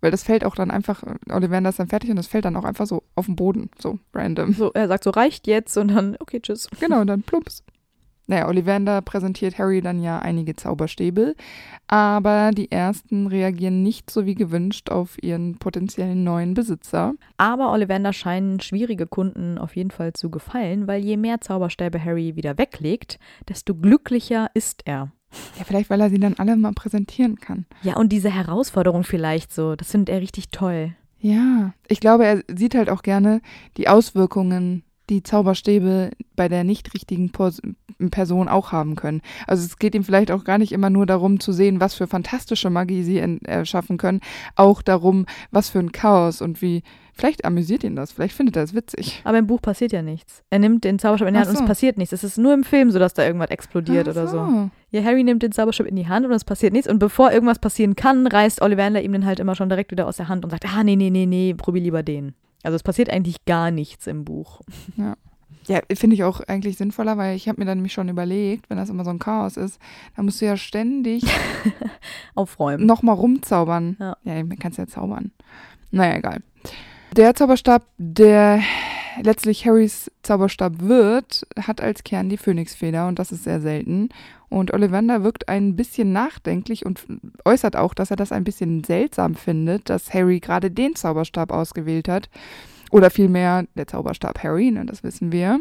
Weil 0.00 0.12
das 0.12 0.22
fällt 0.22 0.44
auch 0.44 0.54
dann 0.54 0.70
einfach, 0.70 1.02
Ollivander 1.28 1.70
ist 1.70 1.80
dann 1.80 1.88
fertig 1.88 2.10
und 2.10 2.16
das 2.16 2.28
fällt 2.28 2.44
dann 2.44 2.54
auch 2.54 2.64
einfach 2.64 2.86
so 2.86 3.02
auf 3.16 3.26
den 3.26 3.34
Boden, 3.34 3.68
so 3.80 3.98
random. 4.14 4.52
So, 4.52 4.70
er 4.72 4.86
sagt 4.86 5.02
so, 5.02 5.10
reicht 5.10 5.48
jetzt 5.48 5.76
und 5.76 5.88
dann, 5.88 6.16
okay, 6.20 6.40
tschüss. 6.40 6.68
Genau, 6.80 7.00
und 7.00 7.08
dann 7.08 7.22
plumps. 7.22 7.64
Naja, 8.28 8.46
Ollivander 8.46 9.00
präsentiert 9.00 9.58
Harry 9.58 9.80
dann 9.80 10.02
ja 10.02 10.18
einige 10.18 10.54
Zauberstäbe, 10.54 11.34
aber 11.86 12.50
die 12.52 12.70
ersten 12.70 13.26
reagieren 13.26 13.82
nicht 13.82 14.10
so 14.10 14.26
wie 14.26 14.34
gewünscht 14.34 14.90
auf 14.90 15.20
ihren 15.22 15.56
potenziellen 15.58 16.24
neuen 16.24 16.52
Besitzer. 16.52 17.14
Aber 17.38 17.72
Ollivander 17.72 18.12
scheinen 18.12 18.60
schwierige 18.60 19.06
Kunden 19.06 19.56
auf 19.56 19.74
jeden 19.74 19.90
Fall 19.90 20.12
zu 20.12 20.30
gefallen, 20.30 20.86
weil 20.86 21.02
je 21.02 21.16
mehr 21.16 21.40
Zauberstäbe 21.40 22.04
Harry 22.04 22.36
wieder 22.36 22.58
weglegt, 22.58 23.18
desto 23.48 23.74
glücklicher 23.74 24.50
ist 24.52 24.82
er. 24.84 25.10
Ja, 25.58 25.64
vielleicht, 25.64 25.90
weil 25.90 26.00
er 26.00 26.10
sie 26.10 26.18
dann 26.18 26.34
alle 26.34 26.56
mal 26.56 26.72
präsentieren 26.72 27.36
kann. 27.36 27.66
Ja, 27.82 27.96
und 27.96 28.10
diese 28.10 28.30
Herausforderung 28.30 29.04
vielleicht 29.04 29.52
so, 29.52 29.76
das 29.76 29.90
findet 29.90 30.08
er 30.08 30.20
richtig 30.20 30.50
toll. 30.50 30.94
Ja, 31.20 31.74
ich 31.88 32.00
glaube, 32.00 32.24
er 32.26 32.44
sieht 32.48 32.74
halt 32.74 32.90
auch 32.90 33.02
gerne 33.02 33.40
die 33.76 33.88
Auswirkungen, 33.88 34.84
die 35.10 35.22
Zauberstäbe 35.22 36.10
bei 36.36 36.48
der 36.48 36.64
nicht 36.64 36.94
richtigen 36.94 37.30
Pos- 37.30 37.60
Person 38.12 38.46
auch 38.48 38.70
haben 38.70 38.94
können. 38.94 39.22
Also 39.48 39.64
es 39.64 39.76
geht 39.76 39.94
ihm 39.96 40.04
vielleicht 40.04 40.30
auch 40.30 40.44
gar 40.44 40.58
nicht 40.58 40.70
immer 40.70 40.88
nur 40.88 41.04
darum 41.04 41.40
zu 41.40 41.50
sehen, 41.52 41.80
was 41.80 41.94
für 41.94 42.06
fantastische 42.06 42.70
Magie 42.70 43.02
sie 43.02 43.18
en- 43.18 43.40
erschaffen 43.42 43.96
können, 43.98 44.20
auch 44.54 44.82
darum, 44.82 45.26
was 45.50 45.68
für 45.70 45.80
ein 45.80 45.90
Chaos 45.90 46.40
und 46.40 46.62
wie, 46.62 46.84
vielleicht 47.12 47.44
amüsiert 47.44 47.82
ihn 47.82 47.96
das, 47.96 48.12
vielleicht 48.12 48.34
findet 48.36 48.54
er 48.54 48.62
es 48.62 48.72
witzig. 48.72 49.20
Aber 49.24 49.38
im 49.38 49.48
Buch 49.48 49.60
passiert 49.60 49.90
ja 49.90 50.02
nichts. 50.02 50.44
Er 50.50 50.60
nimmt 50.60 50.84
den 50.84 51.00
Zauberstab 51.00 51.26
in 51.26 51.34
die 51.34 51.40
Hand 51.40 51.50
und 51.50 51.56
so. 51.56 51.62
es 51.64 51.68
passiert 51.68 51.98
nichts. 51.98 52.12
Es 52.12 52.22
ist 52.22 52.38
nur 52.38 52.54
im 52.54 52.62
Film 52.62 52.92
so, 52.92 53.00
dass 53.00 53.14
da 53.14 53.24
irgendwas 53.26 53.50
explodiert 53.50 54.06
Ach 54.06 54.12
oder 54.12 54.28
so. 54.28 54.70
Ja, 54.92 55.02
Harry 55.02 55.24
nimmt 55.24 55.42
den 55.42 55.50
Zauberstab 55.50 55.88
in 55.88 55.96
die 55.96 56.06
Hand 56.06 56.24
und 56.24 56.30
es 56.30 56.44
passiert 56.44 56.72
nichts. 56.72 56.88
Und 56.88 57.00
bevor 57.00 57.32
irgendwas 57.32 57.58
passieren 57.58 57.96
kann, 57.96 58.28
reißt 58.28 58.62
Ollivander 58.62 59.02
ihm 59.02 59.10
den 59.12 59.26
halt 59.26 59.40
immer 59.40 59.56
schon 59.56 59.68
direkt 59.70 59.90
wieder 59.90 60.06
aus 60.06 60.18
der 60.18 60.28
Hand 60.28 60.44
und 60.44 60.50
sagt, 60.50 60.66
ah, 60.72 60.84
nee, 60.84 60.94
nee, 60.94 61.10
nee, 61.10 61.26
nee, 61.26 61.52
probier 61.54 61.82
lieber 61.82 62.04
den. 62.04 62.34
Also 62.62 62.76
es 62.76 62.82
passiert 62.82 63.10
eigentlich 63.10 63.44
gar 63.44 63.70
nichts 63.70 64.06
im 64.06 64.24
Buch. 64.24 64.60
Ja, 65.66 65.80
finde 65.94 66.14
ich 66.14 66.24
auch 66.24 66.40
eigentlich 66.40 66.76
sinnvoller, 66.78 67.16
weil 67.18 67.36
ich 67.36 67.48
habe 67.48 67.60
mir 67.60 67.66
dann 67.66 67.78
nämlich 67.78 67.92
schon 67.92 68.08
überlegt, 68.08 68.70
wenn 68.70 68.78
das 68.78 68.88
immer 68.88 69.04
so 69.04 69.10
ein 69.10 69.18
Chaos 69.18 69.56
ist, 69.56 69.78
dann 70.16 70.24
musst 70.24 70.40
du 70.40 70.46
ja 70.46 70.56
ständig 70.56 71.24
Aufräumen. 72.34 72.86
nochmal 72.86 73.14
rumzaubern. 73.14 73.96
Ja. 74.00 74.16
ja, 74.24 74.44
man 74.44 74.58
kann 74.58 74.72
es 74.72 74.78
ja 74.78 74.86
zaubern. 74.86 75.30
Naja, 75.90 76.16
egal. 76.16 76.42
Der 77.16 77.34
Zauberstab, 77.34 77.84
der 77.98 78.60
letztlich 79.22 79.66
Harrys 79.66 80.10
Zauberstab 80.22 80.80
wird, 80.80 81.46
hat 81.60 81.80
als 81.80 82.04
Kern 82.04 82.28
die 82.28 82.36
Phönixfeder 82.36 83.08
und 83.08 83.18
das 83.18 83.32
ist 83.32 83.44
sehr 83.44 83.60
selten. 83.60 84.08
Und 84.48 84.72
Ollivander 84.72 85.22
wirkt 85.24 85.48
ein 85.48 85.76
bisschen 85.76 86.12
nachdenklich 86.12 86.86
und 86.86 87.04
äußert 87.44 87.76
auch, 87.76 87.94
dass 87.94 88.10
er 88.10 88.16
das 88.16 88.32
ein 88.32 88.44
bisschen 88.44 88.82
seltsam 88.84 89.34
findet, 89.34 89.90
dass 89.90 90.14
Harry 90.14 90.40
gerade 90.40 90.70
den 90.70 90.94
Zauberstab 90.94 91.52
ausgewählt 91.52 92.08
hat. 92.08 92.30
Oder 92.90 93.10
vielmehr 93.10 93.66
der 93.74 93.86
Zauberstab 93.86 94.42
Harry, 94.42 94.70
ne, 94.70 94.86
das 94.86 95.02
wissen 95.02 95.32
wir. 95.32 95.60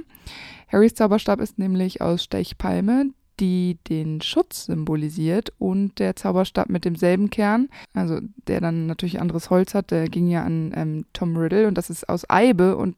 Harrys 0.72 0.96
Zauberstab 0.96 1.42
ist 1.42 1.60
nämlich 1.60 2.02
aus 2.02 2.24
Stechpalme, 2.24 3.08
die 3.40 3.78
den 3.90 4.22
Schutz 4.22 4.66
symbolisiert 4.66 5.54
und 5.60 6.00
der 6.00 6.16
Zauberstab 6.16 6.70
mit 6.70 6.86
demselben 6.86 7.30
Kern, 7.30 7.70
also 7.94 8.20
der 8.48 8.62
dann 8.62 8.88
natürlich 8.88 9.22
anderes 9.22 9.50
Holz 9.50 9.74
hat, 9.74 9.92
der 9.92 10.10
ging 10.10 10.28
ja 10.28 10.44
an 10.44 10.74
ähm, 10.76 11.06
Tom 11.14 11.38
Riddle 11.38 11.68
und 11.68 11.78
das 11.78 11.90
ist 11.90 12.10
aus 12.10 12.30
Eibe 12.30 12.76
und 12.76 12.96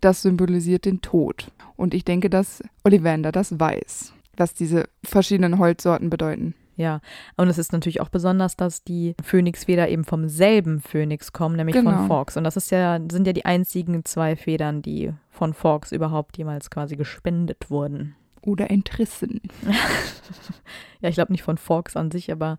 das 0.00 0.22
symbolisiert 0.22 0.84
den 0.84 1.00
Tod. 1.00 1.50
Und 1.76 1.94
ich 1.94 2.04
denke, 2.04 2.30
dass 2.30 2.62
Ollivander 2.84 3.32
das 3.32 3.58
weiß, 3.58 4.12
was 4.38 4.54
diese 4.54 4.88
verschiedenen 5.04 5.58
Holzsorten 5.58 6.10
bedeuten. 6.10 6.54
Ja, 6.78 7.00
und 7.38 7.48
es 7.48 7.56
ist 7.56 7.72
natürlich 7.72 8.02
auch 8.02 8.10
besonders, 8.10 8.54
dass 8.54 8.84
die 8.84 9.14
Phönixfeder 9.22 9.88
eben 9.88 10.04
vom 10.04 10.28
selben 10.28 10.80
Phönix 10.82 11.32
kommen, 11.32 11.56
nämlich 11.56 11.74
Genau. 11.74 11.90
von 11.92 12.06
Fawkes. 12.06 12.36
Und 12.36 12.44
das 12.44 12.58
ist 12.58 12.70
ja, 12.70 13.00
sind 13.10 13.26
ja 13.26 13.32
die 13.32 13.46
einzigen 13.46 14.04
zwei 14.04 14.36
Federn, 14.36 14.82
die 14.82 15.10
von 15.30 15.54
Fawkes 15.54 15.92
überhaupt 15.92 16.36
jemals 16.36 16.68
quasi 16.68 16.96
gespendet 16.96 17.70
wurden. 17.70 18.14
Oder 18.42 18.70
entrissen. 18.70 19.40
Ja, 21.00 21.10
ich 21.10 21.14
glaube 21.16 21.32
nicht 21.32 21.42
von 21.42 21.58
Fawkes 21.58 21.94
an 21.96 22.10
sich, 22.10 22.32
aber 22.32 22.58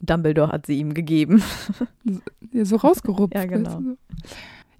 Dumbledore 0.00 0.50
hat 0.50 0.66
sie 0.66 0.78
ihm 0.78 0.94
gegeben. 0.94 1.42
Ja, 2.52 2.64
so 2.64 2.76
rausgerupft. 2.76 3.34
Ja, 3.34 3.44
genau. 3.44 3.70
weißt 3.70 3.78
du 3.78 3.82
so. 3.90 3.96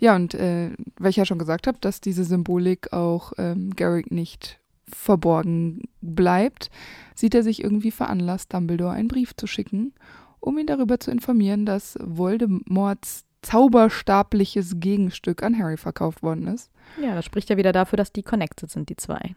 Ja, 0.01 0.16
und 0.16 0.35
äh, 0.35 0.71
weil 0.99 1.11
ich 1.11 1.16
ja 1.16 1.25
schon 1.25 1.38
gesagt 1.38 1.66
habe, 1.69 1.79
dass 1.81 2.01
diese 2.01 2.25
Symbolik 2.25 2.93
auch 2.93 3.33
ähm, 3.38 3.71
Garrick 3.77 4.11
nicht 4.11 4.59
verborgen 4.94 5.83
bleibt, 6.00 6.70
sieht 7.14 7.35
er 7.35 7.42
sich 7.42 7.62
irgendwie 7.62 7.90
veranlasst, 7.90 8.53
Dumbledore 8.53 8.92
einen 8.92 9.09
Brief 9.09 9.35
zu 9.37 9.46
schicken, 9.46 9.92
um 10.40 10.57
ihn 10.59 10.66
darüber 10.66 10.98
zu 11.00 11.11
informieren, 11.11 11.66
dass 11.66 11.98
Voldemorts 12.03 13.24
zauberstabliches 13.42 14.81
Gegenstück 14.81 15.42
an 15.42 15.59
Harry 15.59 15.76
verkauft 15.76 16.22
worden 16.22 16.46
ist. 16.46 16.70
Ja, 17.00 17.14
das 17.14 17.24
spricht 17.24 17.48
ja 17.50 17.57
wieder 17.57 17.72
dafür, 17.72 17.96
dass 17.96 18.12
die 18.12 18.22
connected 18.22 18.70
sind, 18.70 18.88
die 18.88 18.96
zwei. 18.96 19.35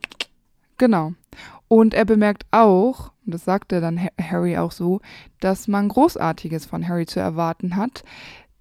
Genau. 0.78 1.14
Und 1.68 1.94
er 1.94 2.04
bemerkt 2.04 2.46
auch, 2.52 3.12
und 3.26 3.34
das 3.34 3.46
sagt 3.46 3.72
er 3.72 3.80
dann 3.80 4.00
Ha- 4.02 4.10
Harry 4.22 4.58
auch 4.58 4.72
so, 4.72 5.00
dass 5.40 5.68
man 5.68 5.88
Großartiges 5.88 6.66
von 6.66 6.88
Harry 6.88 7.06
zu 7.06 7.20
erwarten 7.20 7.76
hat. 7.76 8.04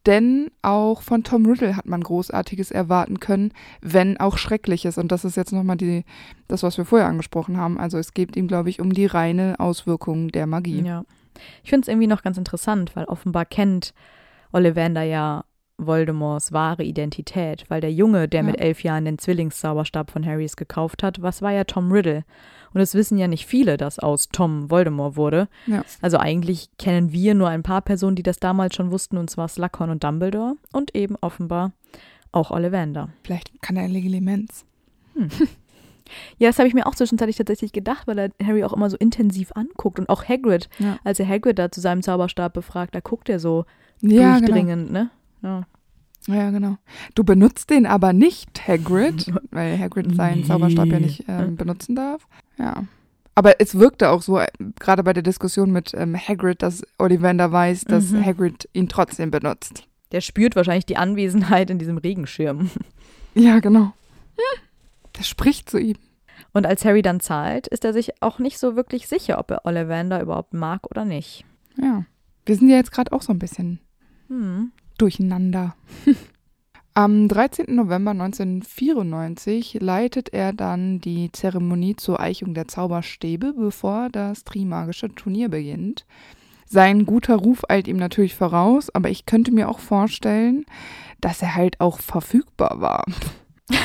Denn 0.06 0.50
auch 0.62 1.02
von 1.02 1.22
Tom 1.22 1.46
Riddle 1.46 1.76
hat 1.76 1.86
man 1.86 2.02
Großartiges 2.02 2.70
erwarten 2.72 3.20
können, 3.20 3.52
wenn 3.80 4.18
auch 4.18 4.36
Schreckliches. 4.36 4.98
Und 4.98 5.12
das 5.12 5.24
ist 5.24 5.36
jetzt 5.36 5.52
nochmal 5.52 5.76
die, 5.76 6.04
das, 6.48 6.62
was 6.62 6.76
wir 6.76 6.84
vorher 6.84 7.06
angesprochen 7.06 7.56
haben. 7.56 7.78
Also 7.78 7.98
es 7.98 8.12
geht 8.12 8.36
ihm, 8.36 8.48
glaube 8.48 8.70
ich, 8.70 8.80
um 8.80 8.92
die 8.92 9.06
reine 9.06 9.60
Auswirkung 9.60 10.28
der 10.28 10.46
Magie. 10.46 10.82
Ja. 10.82 11.04
Ich 11.62 11.70
finde 11.70 11.82
es 11.84 11.88
irgendwie 11.88 12.08
noch 12.08 12.22
ganz 12.22 12.36
interessant, 12.36 12.96
weil 12.96 13.04
offenbar 13.04 13.44
kennt 13.44 13.94
Ollivander 14.52 15.02
ja 15.02 15.44
Voldemorts 15.86 16.52
wahre 16.52 16.82
Identität, 16.84 17.64
weil 17.68 17.80
der 17.80 17.92
Junge, 17.92 18.28
der 18.28 18.40
Ja. 18.40 18.46
mit 18.46 18.60
elf 18.60 18.82
Jahren 18.82 19.04
den 19.04 19.18
Zwillingszauberstab 19.18 20.10
von 20.10 20.24
Harrys 20.26 20.56
gekauft 20.56 21.02
hat, 21.02 21.22
was 21.22 21.42
war 21.42 21.52
ja 21.52 21.64
Tom 21.64 21.90
Riddle. 21.92 22.24
Und 22.74 22.80
es 22.80 22.94
wissen 22.94 23.18
ja 23.18 23.28
nicht 23.28 23.46
viele, 23.46 23.76
dass 23.76 23.98
aus 23.98 24.28
Tom 24.30 24.70
Voldemort 24.70 25.16
wurde. 25.16 25.48
Ja. 25.66 25.84
Also 26.00 26.16
eigentlich 26.18 26.68
kennen 26.78 27.12
wir 27.12 27.34
nur 27.34 27.48
ein 27.48 27.62
paar 27.62 27.82
Personen, 27.82 28.16
die 28.16 28.22
das 28.22 28.38
damals 28.40 28.74
schon 28.74 28.90
wussten, 28.90 29.18
und 29.18 29.28
zwar 29.28 29.48
Slughorn 29.48 29.90
und 29.90 30.02
Dumbledore 30.04 30.54
und 30.72 30.94
eben 30.94 31.16
offenbar 31.20 31.72
auch 32.32 32.50
Ollivander. 32.50 33.10
Vielleicht 33.24 33.60
kann 33.62 33.76
er 33.76 33.88
Legilimens. 33.88 34.64
Ja, 36.38 36.48
das 36.48 36.58
habe 36.58 36.68
ich 36.68 36.74
mir 36.74 36.86
auch 36.86 36.94
zwischenzeitlich 36.94 37.36
tatsächlich 37.36 37.72
gedacht, 37.72 38.06
weil 38.06 38.18
er 38.18 38.30
Harry 38.44 38.64
auch 38.64 38.72
immer 38.74 38.90
so 38.90 38.96
intensiv 38.98 39.52
anguckt 39.54 39.98
und 39.98 40.08
auch 40.10 40.24
Hagrid, 40.28 40.68
Ja. 40.78 40.98
als 41.04 41.18
er 41.20 41.28
Hagrid 41.28 41.58
da 41.58 41.70
zu 41.70 41.80
seinem 41.80 42.02
Zauberstab 42.02 42.52
befragt, 42.52 42.94
da 42.94 43.00
guckt 43.00 43.28
er 43.30 43.38
so 43.38 43.64
Ja, 44.00 44.34
genau. 44.36 44.38
durchdringend, 44.40 44.92
ne? 44.92 45.10
Ja. 45.42 45.62
Ja, 46.28 46.50
genau. 46.50 46.76
Du 47.16 47.24
benutzt 47.24 47.70
den 47.70 47.84
aber 47.84 48.12
nicht, 48.12 48.66
Hagrid, 48.68 49.32
weil 49.50 49.78
Hagrid 49.78 50.14
seinen 50.14 50.40
Nee. 50.42 50.46
Zauberstab 50.46 50.86
ja 50.86 51.00
nicht 51.00 51.24
ähm, 51.28 51.56
benutzen 51.56 51.96
darf. 51.96 52.28
Ja. 52.58 52.84
Aber 53.34 53.60
es 53.60 53.76
wirkte 53.78 54.10
auch 54.10 54.22
so, 54.22 54.38
äh, 54.38 54.46
gerade 54.78 55.02
bei 55.02 55.12
der 55.14 55.22
Diskussion 55.22 55.70
mit 55.72 55.94
ähm, 55.94 56.14
Hagrid, 56.16 56.62
dass 56.62 56.82
Ollivander 56.98 57.50
weiß, 57.50 57.84
dass 57.86 58.10
Mhm. 58.10 58.24
Hagrid 58.24 58.68
ihn 58.72 58.88
trotzdem 58.88 59.30
benutzt. 59.30 59.84
Der 60.12 60.20
spürt 60.20 60.54
wahrscheinlich 60.54 60.86
die 60.86 60.98
Anwesenheit 60.98 61.70
in 61.70 61.78
diesem 61.78 61.96
Regenschirm. 61.98 62.70
Ja, 63.34 63.58
genau. 63.60 63.92
Der 65.18 65.22
spricht 65.24 65.70
zu 65.70 65.78
ihm. 65.78 65.96
Und 66.52 66.66
als 66.66 66.84
Harry 66.84 67.00
dann 67.02 67.20
zahlt, 67.20 67.66
ist 67.66 67.84
er 67.84 67.92
sich 67.94 68.22
auch 68.22 68.38
nicht 68.38 68.58
so 68.58 68.76
wirklich 68.76 69.08
sicher, 69.08 69.38
ob 69.38 69.50
er 69.50 69.64
Ollivander 69.64 70.20
überhaupt 70.20 70.52
mag 70.54 70.86
oder 70.90 71.04
nicht. 71.06 71.44
Ja. 71.80 72.04
Wir 72.44 72.56
sind 72.56 72.68
ja 72.68 72.76
jetzt 72.76 72.92
gerade 72.92 73.12
auch 73.12 73.22
so 73.22 73.32
ein 73.32 73.38
bisschen 73.38 73.78
Hm. 74.28 74.72
Durcheinander. 75.02 75.74
Am 76.94 77.26
13. 77.26 77.74
November 77.74 78.12
1994 78.12 79.78
leitet 79.80 80.32
er 80.32 80.52
dann 80.52 81.00
die 81.00 81.32
Zeremonie 81.32 81.96
zur 81.96 82.20
Eichung 82.20 82.54
der 82.54 82.68
Zauberstäbe, 82.68 83.54
bevor 83.54 84.10
das 84.10 84.44
Trimagische 84.44 85.12
Turnier 85.14 85.48
beginnt. 85.48 86.06
Sein 86.66 87.04
guter 87.04 87.36
Ruf 87.36 87.62
eilt 87.68 87.88
ihm 87.88 87.96
natürlich 87.96 88.34
voraus, 88.34 88.90
aber 88.94 89.10
ich 89.10 89.26
könnte 89.26 89.52
mir 89.52 89.68
auch 89.68 89.78
vorstellen, 89.78 90.66
dass 91.20 91.42
er 91.42 91.54
halt 91.54 91.80
auch 91.80 91.98
verfügbar 91.98 92.80
war. 92.80 93.04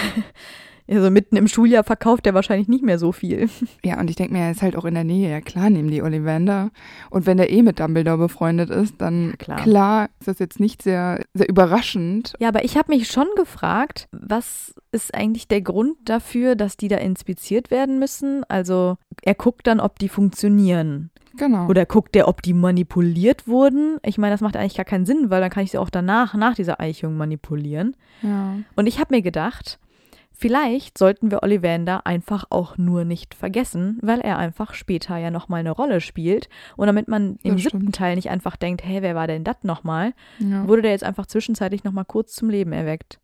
Also 0.90 1.10
mitten 1.12 1.36
im 1.36 1.48
Schuljahr 1.48 1.84
verkauft 1.84 2.26
er 2.26 2.34
wahrscheinlich 2.34 2.68
nicht 2.68 2.84
mehr 2.84 3.00
so 3.00 3.12
viel. 3.12 3.50
Ja, 3.84 4.00
und 4.00 4.10
ich 4.10 4.16
denke 4.16 4.34
mir, 4.34 4.40
er 4.40 4.52
ist 4.52 4.62
halt 4.62 4.76
auch 4.76 4.86
in 4.86 4.96
der 4.96 5.04
Nähe. 5.04 5.30
Ja, 5.30 5.40
klar 5.40 5.70
nehmen 5.70 5.90
die 5.90 6.02
Ollivander. 6.02 6.72
Und 7.10 7.26
wenn 7.26 7.40
er 7.40 7.50
eh 7.50 7.62
mit 7.62 7.80
Dumbledore 7.80 8.18
befreundet 8.18 8.70
ist, 8.70 8.96
dann 9.00 9.36
klar. 9.38 9.62
klar 9.62 10.10
ist 10.20 10.28
das 10.28 10.40
jetzt 10.40 10.60
nicht 10.60 10.82
sehr, 10.82 11.22
sehr 11.34 11.48
überraschend. 11.48 12.34
Ja, 12.40 12.50
aber 12.50 12.66
ich 12.66 12.76
habe 12.78 12.92
mich 12.92 13.08
schon 13.08 13.28
gefragt, 13.36 14.08
was 14.12 14.74
ist 14.92 15.14
eigentlich 15.14 15.48
der 15.48 15.62
Grund 15.62 15.96
dafür, 16.06 16.56
dass 16.56 16.76
die 16.76 16.88
da 16.88 16.98
inspiziert 16.98 17.72
werden 17.72 18.00
müssen? 18.00 18.44
Also 18.50 18.98
er 19.22 19.36
guckt 19.36 19.68
dann, 19.68 19.80
ob 19.80 20.00
die 20.00 20.10
funktionieren. 20.10 21.12
Genau. 21.38 21.68
Oder 21.68 21.86
guckt 21.86 22.16
der, 22.16 22.28
ob 22.28 22.42
die 22.42 22.54
manipuliert 22.54 23.48
wurden? 23.48 23.98
Ich 24.04 24.18
meine, 24.18 24.34
das 24.34 24.42
macht 24.42 24.58
eigentlich 24.58 24.76
gar 24.76 24.86
keinen 24.86 25.06
Sinn, 25.06 25.30
weil 25.30 25.40
dann 25.40 25.52
kann 25.52 25.64
ich 25.64 25.72
sie 25.72 25.78
auch 25.78 25.92
danach, 25.92 26.34
nach 26.34 26.56
dieser 26.56 26.80
Eichung 26.80 27.16
manipulieren. 27.16 27.96
ja. 28.22 28.56
Und 28.76 28.88
ich 28.88 29.00
habe 29.00 29.16
mir 29.16 29.22
gedacht, 29.22 29.80
vielleicht 30.38 30.98
sollten 30.98 31.32
wir 31.32 31.44
Ollivander 31.44 32.06
einfach 32.06 32.46
auch 32.50 32.78
nur 32.78 33.04
nicht 33.06 33.34
vergessen, 33.34 33.98
weil 34.02 34.20
er 34.22 34.38
einfach 34.38 34.74
später 34.74 35.18
ja 35.18 35.32
nochmal 35.32 35.60
eine 35.62 35.72
Rolle 35.72 36.00
spielt. 36.02 36.48
Und 36.76 36.88
damit 36.88 37.08
man 37.08 37.38
im 37.44 37.58
siebten. 37.58 37.92
Teil 37.92 38.16
nicht 38.16 38.30
einfach 38.30 38.56
denkt, 38.56 38.84
hey, 38.86 39.02
wer 39.02 39.16
war 39.16 39.28
denn 39.28 39.44
das 39.44 39.58
nochmal, 39.64 40.14
ja. 40.40 40.68
wurde 40.68 40.84
der 40.84 40.92
jetzt 40.92 41.04
einfach 41.04 41.26
zwischenzeitlich 41.26 41.84
nochmal 41.84 42.06
kurz 42.06 42.34
zum 42.34 42.50
Leben 42.50 42.72
erweckt. 42.72 43.20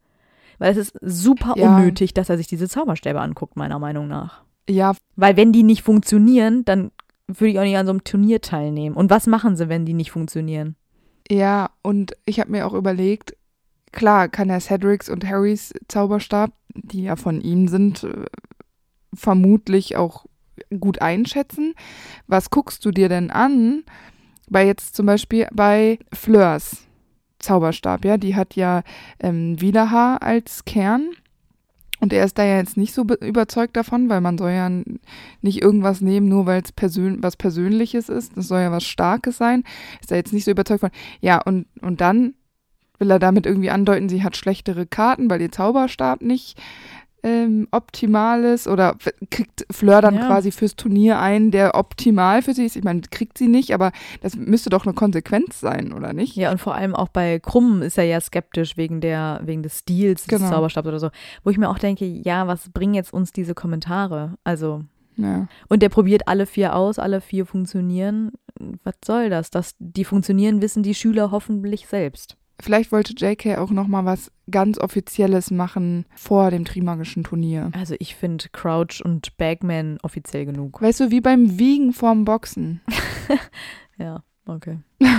Weil 0.59 0.71
es 0.71 0.77
ist 0.77 0.97
super 1.01 1.53
Ja. 1.57 1.75
unnötig, 1.77 2.13
dass 2.13 2.29
er 2.29 2.37
sich 2.37 2.47
diese 2.47 2.67
Zauberstäbe 2.69 3.19
anguckt, 3.21 3.55
meiner 3.55 3.79
Meinung 3.79 4.07
nach. 4.07 4.43
Ja, 4.69 4.93
Weil 5.15 5.35
wenn 5.37 5.51
die 5.51 5.63
nicht 5.63 5.83
funktionieren, 5.83 6.63
dann 6.65 6.91
würde 7.27 7.49
ich 7.49 7.59
auch 7.59 7.63
nicht 7.63 7.77
an 7.77 7.85
so 7.85 7.91
einem 7.91 8.03
Turnier 8.03 8.41
teilnehmen. 8.41 8.95
Und 8.95 9.09
was 9.09 9.27
machen 9.27 9.55
sie, 9.55 9.69
wenn 9.69 9.85
die 9.85 9.93
nicht 9.93 10.11
funktionieren? 10.11 10.75
Ja, 11.29 11.69
und 11.81 12.13
ich 12.25 12.39
habe 12.39 12.51
mir 12.51 12.65
auch 12.67 12.73
überlegt, 12.73 13.35
klar 13.93 14.27
kann 14.27 14.49
er 14.49 14.59
Cedrics 14.59 15.09
und 15.09 15.25
Harrys 15.25 15.73
Zauberstab, 15.87 16.51
die 16.75 17.03
ja 17.03 17.15
von 17.15 17.39
ihm 17.39 17.67
sind, 17.69 18.03
äh, 18.03 18.25
vermutlich 19.13 19.95
auch 19.95 20.25
gut 20.79 21.01
einschätzen. 21.01 21.73
Was 22.27 22.49
guckst 22.49 22.83
du 22.83 22.91
dir 22.91 23.09
denn 23.09 23.31
an? 23.31 23.83
Bei 24.49 24.65
jetzt 24.65 24.95
zum 24.95 25.05
Beispiel 25.05 25.47
bei 25.53 25.99
Fleurs 26.11 26.85
Zauberstab, 27.39 28.05
ja, 28.05 28.17
die 28.17 28.35
hat 28.35 28.55
ja 28.55 28.83
ähm, 29.19 29.59
Widerhaar 29.59 30.21
als 30.21 30.65
Kern. 30.65 31.09
Und 31.99 32.11
er 32.11 32.25
ist 32.25 32.37
da 32.37 32.43
ja 32.43 32.57
jetzt 32.57 32.75
nicht 32.75 32.93
so 32.93 33.05
be- 33.05 33.13
überzeugt 33.15 33.77
davon, 33.77 34.09
weil 34.09 34.19
man 34.19 34.37
soll 34.37 34.51
ja 34.51 34.69
nicht 35.41 35.61
irgendwas 35.61 36.01
nehmen, 36.01 36.27
nur 36.27 36.45
weil 36.45 36.61
es 36.61 36.73
persön 36.73 37.23
was 37.23 37.37
Persönliches 37.37 38.09
ist. 38.09 38.35
Das 38.35 38.49
soll 38.49 38.59
ja 38.59 38.71
was 38.71 38.83
Starkes 38.83 39.37
sein. 39.37 39.63
Ist 40.01 40.11
er 40.11 40.17
jetzt 40.17 40.33
nicht 40.33 40.43
so 40.43 40.51
überzeugt 40.51 40.81
von. 40.81 40.89
Ja, 41.21 41.41
und, 41.41 41.65
und 41.81 42.01
dann 42.01 42.33
will 42.99 43.11
er 43.11 43.19
damit 43.19 43.45
irgendwie 43.45 43.69
andeuten, 43.71 44.09
sie 44.09 44.23
hat 44.23 44.37
schlechtere 44.37 44.85
Karten, 44.85 45.29
weil 45.29 45.41
ihr 45.41 45.51
Zauberstab 45.51 46.21
nicht 46.21 46.57
ähm, 47.25 47.69
optimal 47.71 48.43
ist. 48.43 48.67
Oder 48.67 48.97
kriegt 49.29 49.65
Fleur 49.71 50.01
dann 50.01 50.15
Ja. 50.15 50.27
quasi 50.27 50.51
fürs 50.51 50.75
Turnier 50.75 51.19
einen, 51.19 51.51
der 51.51 51.75
optimal 51.75 52.41
für 52.41 52.53
sie 52.53 52.65
ist. 52.65 52.75
Ich 52.75 52.83
meine, 52.83 52.99
kriegt 52.99 53.37
sie 53.37 53.47
nicht, 53.47 53.73
aber 53.73 53.93
das 54.21 54.35
müsste 54.35 54.69
doch 54.69 54.85
eine 54.85 54.93
Konsequenz 54.93 55.59
sein, 55.61 55.93
oder 55.93 56.11
nicht? 56.11 56.35
Ja, 56.35 56.51
und 56.51 56.59
vor 56.59 56.75
allem 56.75 56.93
auch 56.93 57.07
bei 57.07 57.39
Krumm 57.39 57.81
ist 57.81 57.97
er 57.97 58.03
ja 58.03 58.19
skeptisch 58.19 58.75
wegen 58.75 58.99
der, 58.99 59.39
wegen 59.43 59.63
des 59.63 59.79
Stils 59.79 60.25
des 60.25 60.39
Genau. 60.39 60.49
Zauberstabs 60.51 60.87
oder 60.87 60.99
so. 60.99 61.09
Wo 61.45 61.49
ich 61.49 61.57
mir 61.57 61.69
auch 61.69 61.79
denke, 61.79 62.03
ja, 62.05 62.45
was 62.47 62.69
bringen 62.71 62.93
jetzt 62.93 63.13
uns 63.13 63.31
diese 63.31 63.53
Kommentare? 63.55 64.35
Also, 64.43 64.83
Ja. 65.15 65.47
und 65.69 65.81
der 65.81 65.87
probiert 65.89 66.27
alle 66.27 66.45
vier 66.45 66.75
aus, 66.75 66.99
alle 66.99 67.21
vier 67.21 67.45
funktionieren. 67.45 68.31
Was 68.83 68.95
soll 69.05 69.29
das? 69.29 69.49
Dass 69.49 69.75
die 69.79 70.03
funktionieren, 70.03 70.61
wissen 70.61 70.83
die 70.83 70.93
Schüler 70.95 71.31
hoffentlich 71.31 71.87
selbst. 71.87 72.35
Vielleicht 72.59 72.91
wollte 72.91 73.13
JK 73.15 73.57
auch 73.57 73.71
noch 73.71 73.87
mal 73.87 74.05
was 74.05 74.31
ganz 74.49 74.77
Offizielles 74.77 75.51
machen 75.51 76.05
vor 76.15 76.51
dem 76.51 76.65
Trimagischen 76.65 77.23
Turnier. 77.23 77.71
Also 77.73 77.95
ich 77.99 78.15
finde 78.15 78.45
Crouch 78.51 79.01
und 79.03 79.35
Bagman 79.37 79.97
offiziell 80.03 80.45
genug. 80.45 80.81
Weißt 80.81 80.99
du, 80.99 81.11
wie 81.11 81.21
beim 81.21 81.57
Wiegen 81.59 81.93
vorm 81.93 82.25
Boxen. 82.25 82.81
Ja, 83.97 84.23
okay. 84.47 84.79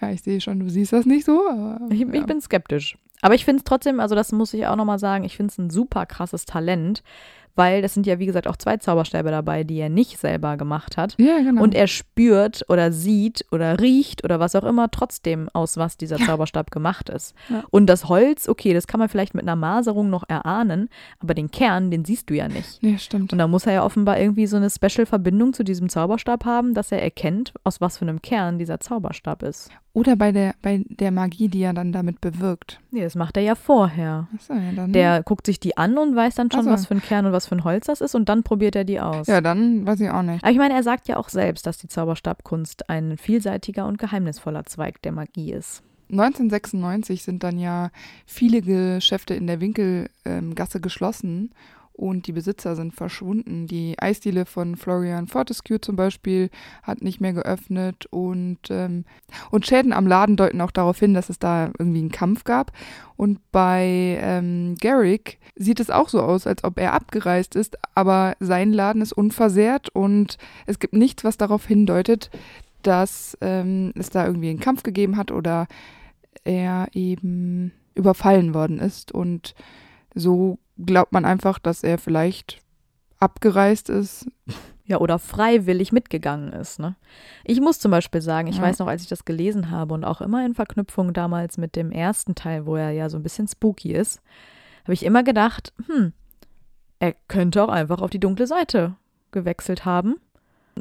Ja, 0.00 0.10
ich 0.10 0.22
sehe 0.22 0.40
schon, 0.40 0.60
du 0.60 0.68
siehst 0.68 0.92
das 0.92 1.06
nicht 1.06 1.24
so. 1.24 1.48
Aber, 1.48 1.80
Ich, 1.90 2.00
ja. 2.00 2.12
ich 2.12 2.24
bin 2.26 2.40
skeptisch. 2.40 2.96
Aber 3.20 3.34
ich 3.34 3.44
finde 3.44 3.58
es 3.58 3.64
trotzdem, 3.64 3.98
also 3.98 4.14
das 4.14 4.30
muss 4.30 4.54
ich 4.54 4.66
auch 4.66 4.76
nochmal 4.76 4.98
sagen, 4.98 5.24
ich 5.24 5.36
finde 5.36 5.50
es 5.50 5.58
ein 5.58 5.70
super 5.70 6.06
krasses 6.06 6.44
Talent, 6.44 7.02
weil 7.58 7.82
es 7.84 7.92
sind 7.92 8.06
ja, 8.06 8.20
wie 8.20 8.26
gesagt, 8.26 8.46
auch 8.46 8.56
zwei 8.56 8.76
Zauberstäbe 8.76 9.30
dabei, 9.30 9.64
die 9.64 9.78
er 9.78 9.88
nicht 9.88 10.18
selber 10.18 10.56
gemacht 10.56 10.96
hat. 10.96 11.16
Ja, 11.18 11.38
genau. 11.38 11.60
Und 11.60 11.74
er 11.74 11.88
spürt 11.88 12.64
oder 12.68 12.92
sieht 12.92 13.44
oder 13.50 13.80
riecht 13.80 14.22
oder 14.22 14.38
was 14.38 14.54
auch 14.54 14.62
immer 14.62 14.90
trotzdem, 14.92 15.48
aus 15.52 15.76
was 15.76 15.96
dieser 15.96 16.18
Zauberstab 16.18 16.70
gemacht 16.70 17.10
ist. 17.10 17.34
Ja. 17.48 17.64
Und 17.70 17.86
das 17.86 18.08
Holz, 18.08 18.48
okay, 18.48 18.74
das 18.74 18.86
kann 18.86 19.00
man 19.00 19.08
vielleicht 19.08 19.34
mit 19.34 19.42
einer 19.42 19.56
Maserung 19.56 20.08
noch 20.08 20.22
erahnen, 20.28 20.88
aber 21.18 21.34
den 21.34 21.50
Kern, 21.50 21.90
den 21.90 22.04
siehst 22.04 22.30
du 22.30 22.34
ja 22.34 22.46
nicht. 22.46 22.80
ja, 22.80 22.96
stimmt. 22.96 23.32
Und 23.32 23.38
da 23.38 23.48
muss 23.48 23.66
er 23.66 23.72
ja 23.72 23.84
offenbar 23.84 24.20
irgendwie 24.20 24.46
so 24.46 24.56
eine 24.56 24.70
Special-Verbindung 24.70 25.52
zu 25.52 25.64
diesem 25.64 25.88
Zauberstab 25.88 26.44
haben, 26.44 26.74
dass 26.74 26.92
er 26.92 27.02
erkennt, 27.02 27.52
aus 27.64 27.80
was 27.80 27.98
für 27.98 28.06
einem 28.06 28.22
Kern 28.22 28.60
dieser 28.60 28.78
Zauberstab 28.78 29.42
ist. 29.42 29.70
Oder 29.98 30.14
bei 30.14 30.30
der, 30.30 30.54
bei 30.62 30.84
der 30.88 31.10
Magie, 31.10 31.48
die 31.48 31.62
er 31.62 31.72
dann 31.72 31.90
damit 31.90 32.20
bewirkt. 32.20 32.78
Nee, 32.92 33.02
das 33.02 33.16
macht 33.16 33.36
er 33.36 33.42
ja 33.42 33.56
vorher. 33.56 34.28
Achso, 34.32 34.54
ja, 34.54 34.70
dann. 34.76 34.92
Der 34.92 35.24
guckt 35.24 35.44
sich 35.44 35.58
die 35.58 35.76
an 35.76 35.98
und 35.98 36.14
weiß 36.14 36.36
dann 36.36 36.52
schon, 36.52 36.62
so. 36.62 36.70
was 36.70 36.86
für 36.86 36.94
ein 36.94 37.02
Kern 37.02 37.26
und 37.26 37.32
was 37.32 37.47
für 37.48 37.56
ein 37.56 37.64
Holz 37.64 37.86
das 37.86 38.00
ist 38.00 38.14
und 38.14 38.28
dann 38.28 38.42
probiert 38.42 38.76
er 38.76 38.84
die 38.84 39.00
aus. 39.00 39.26
Ja, 39.26 39.40
dann 39.40 39.86
weiß 39.86 40.00
ich 40.00 40.10
auch 40.10 40.22
nicht. 40.22 40.44
Aber 40.44 40.52
ich 40.52 40.58
meine, 40.58 40.74
er 40.74 40.82
sagt 40.82 41.08
ja 41.08 41.16
auch 41.16 41.28
selbst, 41.28 41.66
dass 41.66 41.78
die 41.78 41.88
Zauberstabkunst 41.88 42.88
ein 42.88 43.16
vielseitiger 43.16 43.86
und 43.86 43.98
geheimnisvoller 43.98 44.64
Zweig 44.64 45.02
der 45.02 45.12
Magie 45.12 45.52
ist. 45.52 45.82
1996 46.10 47.22
sind 47.22 47.42
dann 47.42 47.58
ja 47.58 47.90
viele 48.24 48.62
Geschäfte 48.62 49.34
in 49.34 49.46
der 49.46 49.60
Winkelgasse 49.60 50.80
geschlossen 50.80 51.52
und 51.98 52.26
die 52.28 52.32
Besitzer 52.32 52.76
sind 52.76 52.94
verschwunden. 52.94 53.66
Die 53.66 53.98
Eisdiele 53.98 54.46
von 54.46 54.76
Florian 54.76 55.26
Fortescue 55.26 55.80
zum 55.80 55.96
Beispiel 55.96 56.48
hat 56.82 57.02
nicht 57.02 57.20
mehr 57.20 57.32
geöffnet 57.32 58.06
und, 58.10 58.58
ähm, 58.70 59.04
und 59.50 59.66
Schäden 59.66 59.92
am 59.92 60.06
Laden 60.06 60.36
deuten 60.36 60.60
auch 60.60 60.70
darauf 60.70 60.98
hin, 60.98 61.12
dass 61.12 61.28
es 61.28 61.38
da 61.38 61.72
irgendwie 61.78 61.98
einen 61.98 62.12
Kampf 62.12 62.44
gab. 62.44 62.72
Und 63.16 63.40
bei 63.50 64.18
ähm, 64.22 64.76
Garrick 64.80 65.38
sieht 65.56 65.80
es 65.80 65.90
auch 65.90 66.08
so 66.08 66.22
aus, 66.22 66.46
als 66.46 66.62
ob 66.62 66.78
er 66.78 66.92
abgereist 66.92 67.56
ist, 67.56 67.76
aber 67.96 68.36
sein 68.38 68.72
Laden 68.72 69.02
ist 69.02 69.12
unversehrt 69.12 69.88
und 69.88 70.38
es 70.66 70.78
gibt 70.78 70.94
nichts, 70.94 71.24
was 71.24 71.36
darauf 71.36 71.66
hindeutet, 71.66 72.30
dass 72.82 73.36
ähm, 73.40 73.92
es 73.96 74.10
da 74.10 74.24
irgendwie 74.24 74.50
einen 74.50 74.60
Kampf 74.60 74.84
gegeben 74.84 75.16
hat 75.16 75.32
oder 75.32 75.66
er 76.44 76.86
eben 76.92 77.72
überfallen 77.96 78.54
worden 78.54 78.78
ist. 78.78 79.10
Und 79.10 79.54
so 80.14 80.58
glaubt 80.84 81.12
man 81.12 81.24
einfach, 81.24 81.58
dass 81.58 81.82
er 81.82 81.98
vielleicht 81.98 82.60
abgereist 83.18 83.88
ist. 83.88 84.26
Ja, 84.84 84.98
oder 84.98 85.18
freiwillig 85.18 85.92
mitgegangen 85.92 86.52
ist. 86.52 86.78
Ne? 86.78 86.94
Ich 87.44 87.60
muss 87.60 87.78
zum 87.78 87.90
Beispiel 87.90 88.22
sagen, 88.22 88.48
ich 88.48 88.56
Ja. 88.56 88.62
weiß 88.62 88.78
noch, 88.78 88.86
als 88.86 89.02
ich 89.02 89.08
das 89.08 89.24
gelesen 89.24 89.70
habe 89.70 89.92
und 89.94 90.04
auch 90.04 90.20
immer 90.20 90.44
in 90.46 90.54
Verknüpfung 90.54 91.12
damals 91.12 91.58
mit 91.58 91.76
dem 91.76 91.90
ersten 91.90 92.34
Teil, 92.34 92.64
wo 92.64 92.76
er 92.76 92.90
ja 92.92 93.08
so 93.10 93.18
ein 93.18 93.22
bisschen 93.22 93.48
spooky 93.48 93.92
ist, 93.92 94.22
habe 94.84 94.94
ich 94.94 95.04
immer 95.04 95.22
gedacht, 95.24 95.74
hm, 95.86 96.12
er 97.00 97.12
könnte 97.28 97.62
auch 97.62 97.68
einfach 97.68 98.00
auf 98.00 98.10
die 98.10 98.20
dunkle 98.20 98.46
Seite 98.46 98.94
gewechselt 99.30 99.84
haben. 99.84 100.16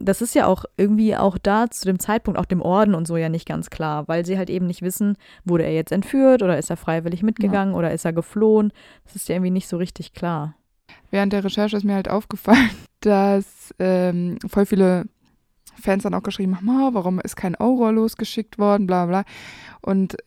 Das 0.06 0.22
ist 0.22 0.36
ja 0.36 0.46
auch 0.46 0.66
irgendwie 0.78 1.16
auch 1.16 1.38
da 1.38 1.70
zu 1.70 1.86
dem 1.86 2.00
Zeitpunkt, 2.00 2.40
auch 2.40 2.46
dem 2.46 2.62
Orden 2.62 2.94
und 2.96 3.08
so 3.08 3.18
ja 3.18 3.30
nicht 3.30 3.48
ganz 3.48 3.70
klar, 3.70 4.08
weil 4.08 4.26
sie 4.26 4.38
halt 4.38 4.50
eben 4.50 4.66
nicht 4.68 4.82
wissen, 4.82 5.18
wurde 5.46 5.64
er 5.66 5.74
jetzt 5.74 5.92
entführt 5.92 6.42
oder 6.44 6.58
ist 6.58 6.70
er 6.70 6.78
freiwillig 6.78 7.24
mitgegangen 7.24 7.74
oder 7.76 7.92
ist 7.92 8.06
er 8.06 8.14
geflohen. 8.14 8.72
Das 9.06 9.16
ist 9.16 9.30
ja 9.30 9.36
irgendwie 9.36 9.52
nicht 9.52 9.68
so 9.68 9.78
richtig 9.78 10.14
klar. 10.14 10.56
Während 11.12 11.34
der 11.34 11.44
Recherche 11.44 11.78
ist 11.78 11.84
mir 11.84 11.96
halt 11.96 12.10
aufgefallen, 12.10 12.70
dass 13.02 13.74
ähm, 13.80 14.38
voll 14.48 14.66
viele 14.66 15.06
Fans 15.80 16.04
dann 16.04 16.14
auch 16.14 16.24
geschrieben 16.24 16.56
haben, 16.58 16.70
"Ah, 16.70 16.90
warum 16.94 17.20
ist 17.20 17.36
kein 17.36 17.60
Auror 17.60 17.92
losgeschickt 17.92 18.58
worden, 18.58 18.88
bla 18.88 19.06
bla. 19.06 19.24
Und 19.82 20.18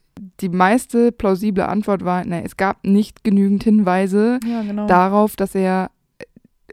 die 0.41 0.49
meiste 0.49 1.13
plausible 1.13 1.67
Antwort 1.67 2.05
war, 2.05 2.25
ne, 2.25 2.45
es 2.45 2.57
gab 2.57 2.85
nicht 2.85 3.25
genügend 3.25 3.65
Hinweise 3.65 4.39
Ja, 4.47 4.63
genau. 4.63 4.87
darauf, 4.87 5.35
dass 5.35 5.55
er 5.55 5.91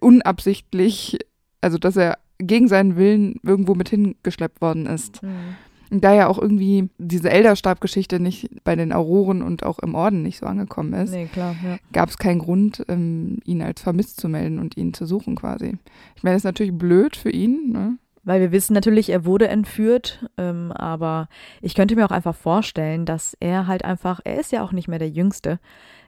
unabsichtlich, 0.01 1.17
also 1.61 1.77
dass 1.77 1.95
er 1.95 2.17
gegen 2.39 2.67
seinen 2.67 2.95
Willen 2.95 3.35
irgendwo 3.43 3.75
mit 3.75 3.89
hingeschleppt 3.89 4.61
worden 4.61 4.85
ist. 4.85 5.23
Mhm. 5.23 5.55
Und 5.89 6.03
da 6.03 6.13
ja 6.13 6.27
auch 6.27 6.37
irgendwie 6.37 6.89
diese 6.97 7.29
Elderstab-Geschichte 7.29 8.19
nicht 8.19 8.49
bei 8.65 8.75
den 8.75 8.91
Auroren 8.91 9.41
und 9.41 9.63
auch 9.63 9.79
im 9.79 9.95
Orden 9.95 10.21
nicht 10.21 10.39
so 10.39 10.45
angekommen 10.45 10.93
ist, 10.93 11.11
Nee, 11.13 11.29
ja. 11.35 11.55
gab 11.93 12.09
es 12.09 12.17
keinen 12.17 12.39
Grund, 12.39 12.83
ähm, 12.89 13.39
ihn 13.45 13.61
als 13.61 13.81
vermisst 13.81 14.19
zu 14.19 14.27
melden 14.27 14.59
und 14.59 14.75
ihn 14.75 14.93
zu 14.93 15.05
suchen 15.05 15.35
quasi. 15.35 15.77
Ich 16.15 16.23
meine, 16.23 16.35
das 16.35 16.41
ist 16.41 16.45
natürlich 16.45 16.77
blöd 16.77 17.15
für 17.15 17.29
ihn, 17.29 17.71
ne? 17.71 17.97
Weil 18.25 18.41
wir 18.41 18.51
wissen 18.51 18.73
natürlich, 18.73 19.09
er 19.09 19.23
wurde 19.23 19.47
entführt, 19.47 20.29
ähm, 20.37 20.73
aber 20.73 21.29
ich 21.61 21.75
könnte 21.75 21.95
mir 21.95 22.03
auch 22.03 22.11
einfach 22.11 22.35
vorstellen, 22.35 23.05
dass 23.05 23.37
er 23.39 23.67
halt 23.67 23.85
einfach, 23.85 24.19
er 24.25 24.37
ist 24.37 24.51
ja 24.51 24.63
auch 24.63 24.73
nicht 24.73 24.89
mehr 24.89 24.99
der 24.99 25.09
Jüngste. 25.09 25.59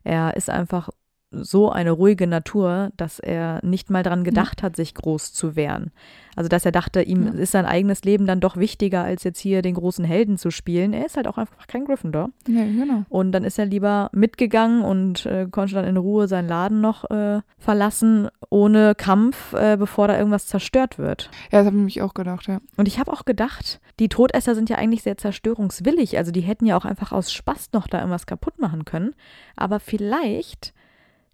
Er 0.03 0.35
ist 0.35 0.49
einfach 0.49 0.89
so 1.31 1.69
eine 1.69 1.91
ruhige 1.91 2.27
Natur, 2.27 2.91
dass 2.97 3.19
er 3.19 3.59
nicht 3.63 3.89
mal 3.89 4.03
daran 4.03 4.23
gedacht 4.23 4.63
hat, 4.63 4.75
sich 4.75 4.95
groß 4.95 5.31
zu 5.33 5.55
wehren. 5.55 5.91
Also 6.35 6.47
dass 6.47 6.65
er 6.65 6.71
dachte, 6.71 7.01
ihm 7.01 7.27
ja. 7.27 7.33
ist 7.33 7.51
sein 7.51 7.65
eigenes 7.65 8.03
Leben 8.03 8.25
dann 8.25 8.39
doch 8.39 8.57
wichtiger, 8.57 9.03
als 9.03 9.23
jetzt 9.23 9.39
hier 9.39 9.61
den 9.61 9.75
großen 9.75 10.05
Helden 10.05 10.37
zu 10.37 10.51
spielen. 10.51 10.93
Er 10.93 11.05
ist 11.05 11.17
halt 11.17 11.27
auch 11.27 11.37
einfach 11.37 11.67
kein 11.67 11.85
Gryffindor. 11.85 12.29
Ja, 12.47 12.63
genau. 12.63 13.03
Und 13.09 13.31
dann 13.31 13.43
ist 13.43 13.59
er 13.59 13.65
lieber 13.65 14.09
mitgegangen 14.13 14.81
und 14.81 15.25
äh, 15.25 15.47
konnte 15.51 15.75
dann 15.75 15.85
in 15.85 15.97
Ruhe 15.97 16.27
seinen 16.27 16.47
Laden 16.47 16.81
noch 16.81 17.09
äh, 17.11 17.41
verlassen, 17.57 18.29
ohne 18.49 18.95
Kampf, 18.95 19.53
äh, 19.53 19.75
bevor 19.77 20.07
da 20.07 20.17
irgendwas 20.17 20.47
zerstört 20.47 20.97
wird. 20.97 21.29
Ja, 21.51 21.59
das 21.59 21.67
habe 21.67 21.77
ich 21.77 21.83
mich 21.83 22.01
auch 22.01 22.13
gedacht, 22.13 22.47
ja. 22.47 22.59
Und 22.77 22.87
ich 22.87 22.99
habe 22.99 23.11
auch 23.11 23.25
gedacht, 23.25 23.81
die 23.99 24.09
Todesser 24.09 24.55
sind 24.55 24.69
ja 24.69 24.77
eigentlich 24.77 25.03
sehr 25.03 25.17
zerstörungswillig. 25.17 26.17
Also 26.17 26.31
die 26.31 26.41
hätten 26.41 26.65
ja 26.65 26.77
auch 26.77 26.85
einfach 26.85 27.11
aus 27.11 27.31
Spaß 27.31 27.71
noch 27.73 27.87
da 27.87 27.99
irgendwas 27.99 28.25
kaputt 28.25 28.59
machen 28.59 28.85
können. 28.85 29.13
Aber 29.55 29.79
vielleicht 29.79 30.73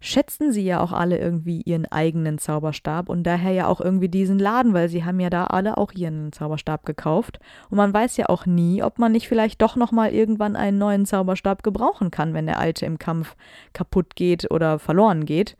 schätzen 0.00 0.52
sie 0.52 0.64
ja 0.64 0.80
auch 0.80 0.92
alle 0.92 1.18
irgendwie 1.18 1.62
ihren 1.62 1.86
eigenen 1.86 2.38
Zauberstab 2.38 3.08
und 3.08 3.22
daher 3.24 3.52
ja 3.52 3.66
auch 3.66 3.80
irgendwie 3.80 4.08
diesen 4.08 4.38
Laden, 4.38 4.74
weil 4.74 4.88
sie 4.88 5.04
haben 5.04 5.20
ja 5.20 5.30
da 5.30 5.44
alle 5.44 5.78
auch 5.78 5.92
ihren 5.92 6.32
Zauberstab 6.32 6.84
gekauft 6.84 7.40
und 7.70 7.76
man 7.76 7.92
weiß 7.92 8.16
ja 8.18 8.28
auch 8.28 8.46
nie, 8.46 8.82
ob 8.82 8.98
man 8.98 9.12
nicht 9.12 9.28
vielleicht 9.28 9.62
doch 9.62 9.76
noch 9.76 9.92
mal 9.92 10.12
irgendwann 10.12 10.56
einen 10.56 10.78
neuen 10.78 11.06
Zauberstab 11.06 11.62
gebrauchen 11.62 12.10
kann, 12.10 12.34
wenn 12.34 12.46
der 12.46 12.58
alte 12.58 12.84
im 12.86 12.98
Kampf 12.98 13.36
kaputt 13.72 14.16
geht 14.16 14.50
oder 14.50 14.78
verloren 14.78 15.24
geht. 15.24 15.56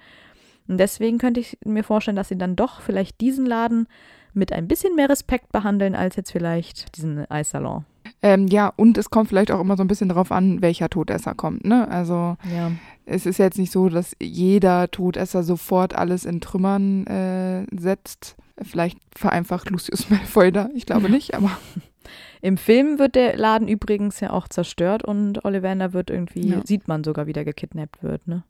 Und 0.68 0.78
deswegen 0.78 1.18
könnte 1.18 1.40
ich 1.40 1.58
mir 1.64 1.84
vorstellen, 1.84 2.16
dass 2.16 2.28
sie 2.28 2.38
dann 2.38 2.56
doch 2.56 2.80
vielleicht 2.80 3.20
diesen 3.20 3.46
Laden 3.46 3.86
mit 4.34 4.52
ein 4.52 4.68
bisschen 4.68 4.94
mehr 4.94 5.08
Respekt 5.08 5.52
behandeln 5.52 5.94
als 5.94 6.16
jetzt 6.16 6.32
vielleicht 6.32 6.96
diesen 6.96 7.30
Eissalon. 7.30 7.84
Ähm, 8.26 8.48
ja, 8.48 8.72
und 8.74 8.98
es 8.98 9.10
kommt 9.10 9.28
vielleicht 9.28 9.52
auch 9.52 9.60
immer 9.60 9.76
so 9.76 9.84
ein 9.84 9.86
bisschen 9.86 10.08
darauf 10.08 10.32
an, 10.32 10.60
welcher 10.60 10.90
Todesser 10.90 11.34
kommt. 11.34 11.64
Ne? 11.64 11.86
Also 11.86 12.36
ja. 12.52 12.72
es 13.04 13.24
ist 13.24 13.38
jetzt 13.38 13.56
nicht 13.56 13.70
so, 13.70 13.88
dass 13.88 14.16
jeder 14.20 14.90
Todesser 14.90 15.44
sofort 15.44 15.94
alles 15.94 16.24
in 16.24 16.40
Trümmern 16.40 17.06
äh, 17.06 17.64
setzt. 17.70 18.34
Vielleicht 18.60 18.98
vereinfacht 19.14 19.70
Lucius 19.70 20.10
Malfoy 20.10 20.50
da. 20.50 20.70
Ich 20.74 20.86
glaube 20.86 21.08
nicht, 21.08 21.34
aber. 21.34 21.52
Im 22.42 22.56
Film 22.56 22.98
wird 22.98 23.14
der 23.14 23.36
Laden 23.36 23.68
übrigens 23.68 24.18
ja 24.18 24.30
auch 24.30 24.48
zerstört 24.48 25.04
und 25.04 25.44
Ollivander 25.44 25.92
wird 25.92 26.10
irgendwie, 26.10 26.48
ja. 26.48 26.66
sieht 26.66 26.88
man 26.88 27.04
sogar, 27.04 27.28
wie 27.28 27.32
der 27.32 27.44
gekidnappt 27.44 28.02
wird, 28.02 28.26
ne? 28.26 28.42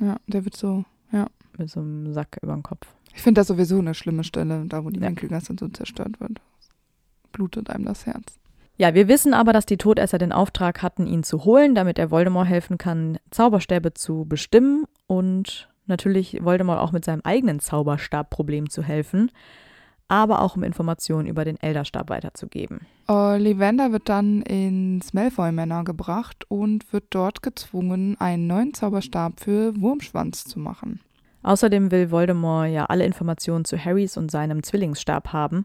Ja, 0.00 0.16
der 0.28 0.44
wird 0.44 0.56
so, 0.56 0.84
ja. 1.10 1.26
Mit 1.58 1.70
so 1.70 1.80
einem 1.80 2.12
Sack 2.12 2.38
über 2.40 2.52
dem 2.52 2.62
Kopf. 2.62 2.86
Ich 3.14 3.22
finde 3.22 3.40
das 3.40 3.48
sowieso 3.48 3.78
eine 3.78 3.94
schlimme 3.94 4.22
Stelle, 4.22 4.64
da 4.66 4.84
wo 4.84 4.90
die 4.90 5.00
ja. 5.00 5.08
Winkelgasse 5.08 5.56
so 5.58 5.68
zerstört 5.68 6.20
wird. 6.20 6.40
Blutet 7.32 7.70
einem 7.70 7.84
das 7.84 8.06
Herz. 8.06 8.38
Ja, 8.78 8.94
wir 8.94 9.08
wissen 9.08 9.32
aber, 9.32 9.52
dass 9.52 9.64
die 9.64 9.78
Todesser 9.78 10.18
den 10.18 10.32
Auftrag 10.32 10.82
hatten, 10.82 11.06
ihn 11.06 11.22
zu 11.22 11.44
holen, 11.44 11.74
damit 11.74 11.98
er 11.98 12.10
Voldemort 12.10 12.48
helfen 12.48 12.76
kann, 12.76 13.18
Zauberstäbe 13.30 13.94
zu 13.94 14.26
bestimmen 14.28 14.84
und 15.06 15.68
natürlich 15.86 16.44
Voldemort 16.44 16.80
auch 16.80 16.92
mit 16.92 17.04
seinem 17.04 17.22
eigenen 17.22 17.60
Zauberstabproblem 17.60 18.68
zu 18.68 18.82
helfen, 18.82 19.30
aber 20.08 20.42
auch 20.42 20.56
um 20.56 20.62
Informationen 20.62 21.26
über 21.26 21.44
den 21.44 21.58
Elderstab 21.58 22.10
weiterzugeben. 22.10 22.80
Ollivander 23.08 23.92
wird 23.92 24.10
dann 24.10 24.42
ins 24.42 25.14
Malfoy 25.14 25.52
Manor 25.52 25.84
gebracht 25.84 26.44
und 26.48 26.92
wird 26.92 27.04
dort 27.10 27.42
gezwungen, 27.42 28.16
einen 28.20 28.46
neuen 28.46 28.74
Zauberstab 28.74 29.40
für 29.40 29.80
Wurmschwanz 29.80 30.44
zu 30.44 30.58
machen. 30.58 31.00
Außerdem 31.42 31.90
will 31.92 32.10
Voldemort 32.10 32.68
ja 32.68 32.86
alle 32.86 33.06
Informationen 33.06 33.64
zu 33.64 33.78
Harrys 33.82 34.16
und 34.18 34.30
seinem 34.30 34.62
Zwillingsstab 34.62 35.32
haben. 35.32 35.64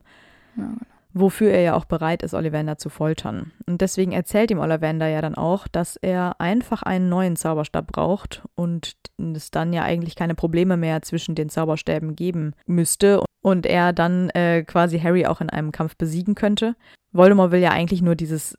Ja, 0.56 0.64
genau 0.64 1.01
wofür 1.14 1.52
er 1.52 1.62
ja 1.62 1.76
auch 1.76 1.86
bereit 1.86 2.24
ist, 2.24 2.34
Ollivander 2.34 2.78
zu 2.78 2.90
foltern. 2.90 3.52
Und 3.66 3.82
deswegen 3.82 4.12
erzählt 4.12 4.52
ihm 4.52 4.60
Ollivander 4.60 5.08
ja 5.08 5.22
dann 5.22 5.36
auch, 5.36 5.68
dass 5.68 5.98
er 5.98 6.40
einfach 6.40 6.84
einen 6.84 7.10
neuen 7.10 7.36
Zauberstab 7.36 7.88
braucht 7.88 8.44
und 8.56 8.96
es 9.18 9.52
dann 9.52 9.74
ja 9.74 9.84
eigentlich 9.84 10.16
keine 10.16 10.36
Probleme 10.36 10.78
mehr 10.78 11.02
zwischen 11.02 11.36
den 11.36 11.50
Zauberstäben 11.50 12.16
geben 12.16 12.54
müsste 12.66 13.24
und 13.42 13.66
er 13.66 13.94
dann 13.94 14.30
äh, 14.32 14.64
quasi 14.64 15.00
Harry 15.00 15.26
auch 15.26 15.42
in 15.42 15.50
einem 15.50 15.72
Kampf 15.72 15.96
besiegen 15.98 16.36
könnte. 16.36 16.76
Voldemort 17.12 17.52
will 17.52 17.60
ja 17.60 17.72
eigentlich 17.72 18.02
nur 18.02 18.16
dieses 18.16 18.58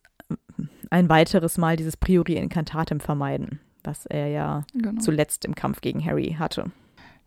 ein 0.90 1.08
weiteres 1.08 1.56
Mal 1.56 1.76
dieses 1.76 1.96
Priori 1.96 2.34
Incantatem 2.34 3.00
vermeiden, 3.00 3.60
was 3.82 4.04
er 4.06 4.28
ja 4.28 4.64
genau. 4.74 5.00
zuletzt 5.00 5.44
im 5.46 5.54
Kampf 5.54 5.80
gegen 5.80 6.04
Harry 6.04 6.36
hatte. 6.38 6.70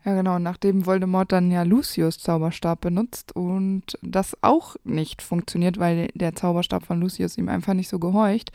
Ja, 0.06 0.14
genau. 0.14 0.38
Nachdem 0.38 0.86
Voldemort 0.86 1.32
dann 1.32 1.50
ja 1.50 1.64
Lucius 1.64 2.18
Zauberstab 2.18 2.80
benutzt 2.80 3.34
und 3.34 3.98
das 4.02 4.36
auch 4.40 4.76
nicht 4.84 5.20
funktioniert, 5.20 5.80
weil 5.80 6.08
der 6.14 6.36
Zauberstab 6.36 6.84
von 6.84 7.00
Lucius 7.00 7.36
ihm 7.36 7.48
einfach 7.48 7.74
nicht 7.74 7.88
so 7.88 7.98
gehorcht, 7.98 8.52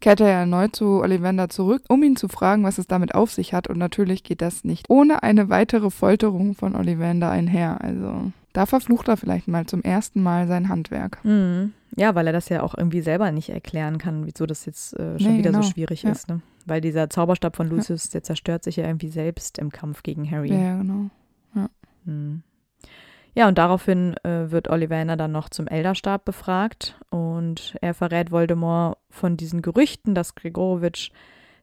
kehrt 0.00 0.20
er 0.20 0.28
erneut 0.28 0.74
zu 0.74 1.02
Ollivander 1.02 1.50
zurück, 1.50 1.82
um 1.88 2.02
ihn 2.02 2.16
zu 2.16 2.28
fragen, 2.28 2.64
was 2.64 2.78
es 2.78 2.86
damit 2.86 3.14
auf 3.14 3.30
sich 3.32 3.52
hat. 3.52 3.68
Und 3.68 3.76
natürlich 3.76 4.24
geht 4.24 4.40
das 4.40 4.64
nicht 4.64 4.88
ohne 4.88 5.22
eine 5.22 5.50
weitere 5.50 5.90
Folterung 5.90 6.54
von 6.54 6.74
Ollivander 6.74 7.30
einher. 7.30 7.82
Also 7.82 8.32
da 8.54 8.64
verflucht 8.64 9.08
er 9.08 9.18
vielleicht 9.18 9.46
mal 9.46 9.66
zum 9.66 9.82
ersten 9.82 10.22
Mal 10.22 10.46
sein 10.46 10.70
Handwerk. 10.70 11.22
Mhm. 11.22 11.74
Ja, 11.96 12.14
weil 12.14 12.26
er 12.28 12.32
das 12.32 12.48
ja 12.48 12.62
auch 12.62 12.74
irgendwie 12.74 13.02
selber 13.02 13.30
nicht 13.30 13.50
erklären 13.50 13.98
kann, 13.98 14.24
wieso 14.24 14.46
das 14.46 14.64
jetzt 14.64 14.94
äh, 14.94 15.18
schon 15.18 15.32
nee, 15.32 15.38
wieder 15.38 15.50
genau. 15.50 15.62
so 15.62 15.70
schwierig 15.70 16.04
ja. 16.04 16.12
ist. 16.12 16.28
Ne? 16.28 16.40
Weil 16.68 16.80
dieser 16.80 17.10
Zauberstab 17.10 17.56
von 17.56 17.68
Lucius, 17.68 18.06
ja. 18.06 18.10
der 18.12 18.22
zerstört 18.22 18.64
sich 18.64 18.76
ja 18.76 18.86
irgendwie 18.86 19.08
selbst 19.08 19.58
im 19.58 19.70
Kampf 19.70 20.02
gegen 20.02 20.30
Harry. 20.30 20.52
Ja, 20.52 20.78
genau. 20.78 21.10
Ja, 21.54 21.70
hm. 22.04 22.42
ja 23.34 23.48
und 23.48 23.58
daraufhin 23.58 24.16
äh, 24.24 24.50
wird 24.50 24.68
Ollivander 24.68 25.16
dann 25.16 25.32
noch 25.32 25.48
zum 25.48 25.66
Elderstab 25.66 26.24
befragt 26.24 27.00
und 27.10 27.76
er 27.80 27.94
verrät 27.94 28.30
Voldemort 28.30 28.98
von 29.10 29.36
diesen 29.36 29.62
Gerüchten, 29.62 30.14
dass 30.14 30.34
Gregorowitsch 30.34 31.10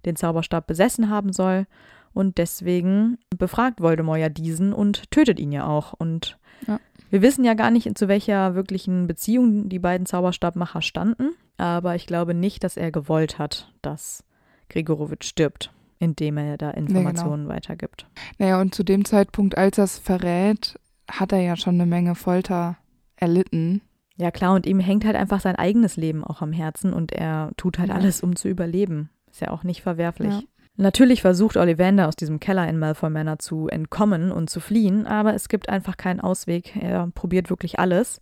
den 0.05 0.15
Zauberstab 0.15 0.67
besessen 0.67 1.09
haben 1.09 1.33
soll. 1.33 1.65
Und 2.13 2.37
deswegen 2.37 3.17
befragt 3.37 3.81
Voldemort 3.81 4.19
ja 4.19 4.29
diesen 4.29 4.71
und 4.71 5.11
tötet 5.11 5.39
ihn 5.39 5.51
ja 5.51 5.67
auch. 5.67 5.91
Und 5.91 6.37
ja. 6.65 6.79
wir 7.09 7.21
wissen 7.21 7.43
ja 7.43 7.55
gar 7.55 7.71
nicht, 7.71 7.97
zu 7.97 8.07
welcher 8.07 8.55
wirklichen 8.55 9.05
Beziehung 9.05 9.67
die 9.67 9.79
beiden 9.79 10.05
Zauberstabmacher 10.05 10.81
standen. 10.81 11.35
Aber 11.57 11.95
ich 11.95 12.07
glaube 12.07 12.33
nicht, 12.33 12.63
dass 12.63 12.77
er 12.77 12.91
gewollt 12.91 13.37
hat, 13.37 13.71
dass 13.81 14.23
Grigorowitsch 14.69 15.27
stirbt, 15.27 15.71
indem 15.99 16.37
er 16.37 16.57
da 16.57 16.71
Informationen 16.71 17.43
nee, 17.43 17.47
genau. 17.47 17.55
weitergibt. 17.55 18.07
Naja, 18.37 18.59
und 18.61 18.75
zu 18.75 18.83
dem 18.83 19.05
Zeitpunkt, 19.05 19.57
als 19.57 19.77
er 19.77 19.85
es 19.85 19.97
verrät, 19.97 20.79
hat 21.09 21.31
er 21.31 21.39
ja 21.39 21.55
schon 21.55 21.75
eine 21.75 21.85
Menge 21.85 22.15
Folter 22.15 22.77
erlitten. 23.15 23.81
Ja, 24.17 24.31
klar, 24.31 24.55
und 24.55 24.65
ihm 24.65 24.79
hängt 24.79 25.05
halt 25.05 25.15
einfach 25.15 25.41
sein 25.41 25.55
eigenes 25.55 25.97
Leben 25.97 26.23
auch 26.23 26.41
am 26.41 26.53
Herzen 26.53 26.93
und 26.93 27.11
er 27.11 27.51
tut 27.57 27.79
halt 27.79 27.89
ja. 27.89 27.95
alles, 27.95 28.21
um 28.21 28.35
zu 28.35 28.47
überleben. 28.47 29.09
Ist 29.29 29.41
ja 29.41 29.51
auch 29.51 29.63
nicht 29.63 29.81
verwerflich. 29.81 30.33
Ja. 30.33 30.41
Natürlich 30.77 31.21
versucht 31.21 31.57
Ollivander 31.57 32.07
aus 32.07 32.15
diesem 32.15 32.39
Keller 32.39 32.67
in 32.67 32.77
Malfoy 32.77 33.09
Manor 33.09 33.39
zu 33.39 33.67
entkommen 33.67 34.31
und 34.31 34.49
zu 34.49 34.59
fliehen, 34.59 35.07
aber 35.07 35.33
es 35.33 35.47
gibt 35.47 35.69
einfach 35.69 35.95
keinen 35.95 36.19
Ausweg. 36.19 36.75
Er 36.75 37.07
probiert 37.13 37.49
wirklich 37.49 37.79
alles. 37.79 38.19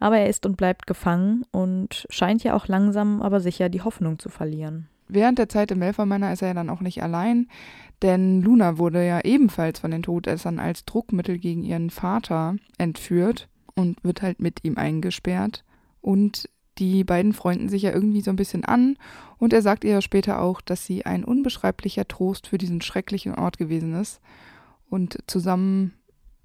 Aber 0.00 0.18
er 0.18 0.28
ist 0.28 0.46
und 0.46 0.56
bleibt 0.56 0.86
gefangen 0.86 1.44
und 1.50 2.06
scheint 2.08 2.44
ja 2.44 2.54
auch 2.54 2.68
langsam, 2.68 3.20
aber 3.20 3.40
sicher 3.40 3.68
die 3.68 3.82
Hoffnung 3.82 4.20
zu 4.20 4.28
verlieren 4.28 4.88
während 5.08 5.38
der 5.38 5.48
Zeit 5.48 5.70
im 5.70 5.78
Melfermänner 5.78 6.32
ist 6.32 6.42
er 6.42 6.48
ja 6.48 6.54
dann 6.54 6.70
auch 6.70 6.80
nicht 6.80 7.02
allein, 7.02 7.48
denn 8.02 8.42
Luna 8.42 8.78
wurde 8.78 9.04
ja 9.04 9.20
ebenfalls 9.24 9.80
von 9.80 9.90
den 9.90 10.02
Todessern 10.02 10.58
als 10.58 10.84
Druckmittel 10.84 11.38
gegen 11.38 11.64
ihren 11.64 11.90
Vater 11.90 12.56
entführt 12.78 13.48
und 13.74 14.02
wird 14.04 14.22
halt 14.22 14.40
mit 14.40 14.64
ihm 14.64 14.76
eingesperrt. 14.76 15.64
Und 16.00 16.48
die 16.78 17.02
beiden 17.02 17.32
freunden 17.32 17.68
sich 17.68 17.82
ja 17.82 17.92
irgendwie 17.92 18.20
so 18.20 18.30
ein 18.30 18.36
bisschen 18.36 18.64
an 18.64 18.96
und 19.38 19.52
er 19.52 19.62
sagt 19.62 19.84
ihr 19.84 19.92
ja 19.92 20.02
später 20.02 20.40
auch, 20.40 20.60
dass 20.60 20.84
sie 20.86 21.06
ein 21.06 21.24
unbeschreiblicher 21.24 22.06
Trost 22.06 22.46
für 22.46 22.58
diesen 22.58 22.80
schrecklichen 22.80 23.34
Ort 23.34 23.58
gewesen 23.58 23.94
ist. 23.94 24.20
Und 24.88 25.18
zusammen 25.26 25.94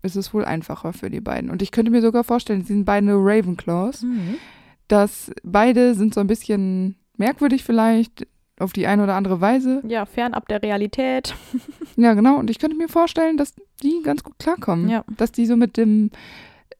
ist 0.01 0.16
es 0.16 0.34
wohl 0.34 0.43
einfacher 0.43 0.91
für 0.91 1.09
die 1.09 1.22
beiden. 1.22 1.49
Und 1.49 1.61
ich 1.61 1.72
könnte 1.72 1.91
mir 1.91 2.01
sogar 2.01 2.24
vorstellen, 2.24 2.61
sie 2.61 2.74
sind 2.74 2.86
beide 2.86 3.14
Ravenclaws, 3.14 4.03
mhm. 4.03 4.36
dass 4.88 5.32
beide 5.43 5.95
sind 5.95 6.14
so 6.14 6.20
ein 6.20 6.28
bisschen 6.28 6.97
merkwürdig 7.18 7.64
vielleicht, 7.64 8.28
auf 8.60 8.74
die 8.74 8.88
eine 8.88 9.04
oder 9.04 9.16
andere 9.16 9.41
Weise. 9.41 9.82
Ja, 9.88 10.06
fernab 10.06 10.47
der 10.47 10.62
Realität. 10.62 11.36
ja, 11.95 12.14
genau. 12.14 12.38
Und 12.38 12.49
ich 12.49 12.60
könnte 12.60 12.78
mir 12.78 12.88
vorstellen, 12.88 13.38
dass 13.38 13.54
die 13.82 14.01
ganz 14.04 14.24
gut 14.24 14.38
klarkommen. 14.39 14.89
Ja. 14.89 15.04
Dass 15.18 15.32
die 15.32 15.45
so 15.45 15.56
mit 15.56 15.78
dem 15.78 16.12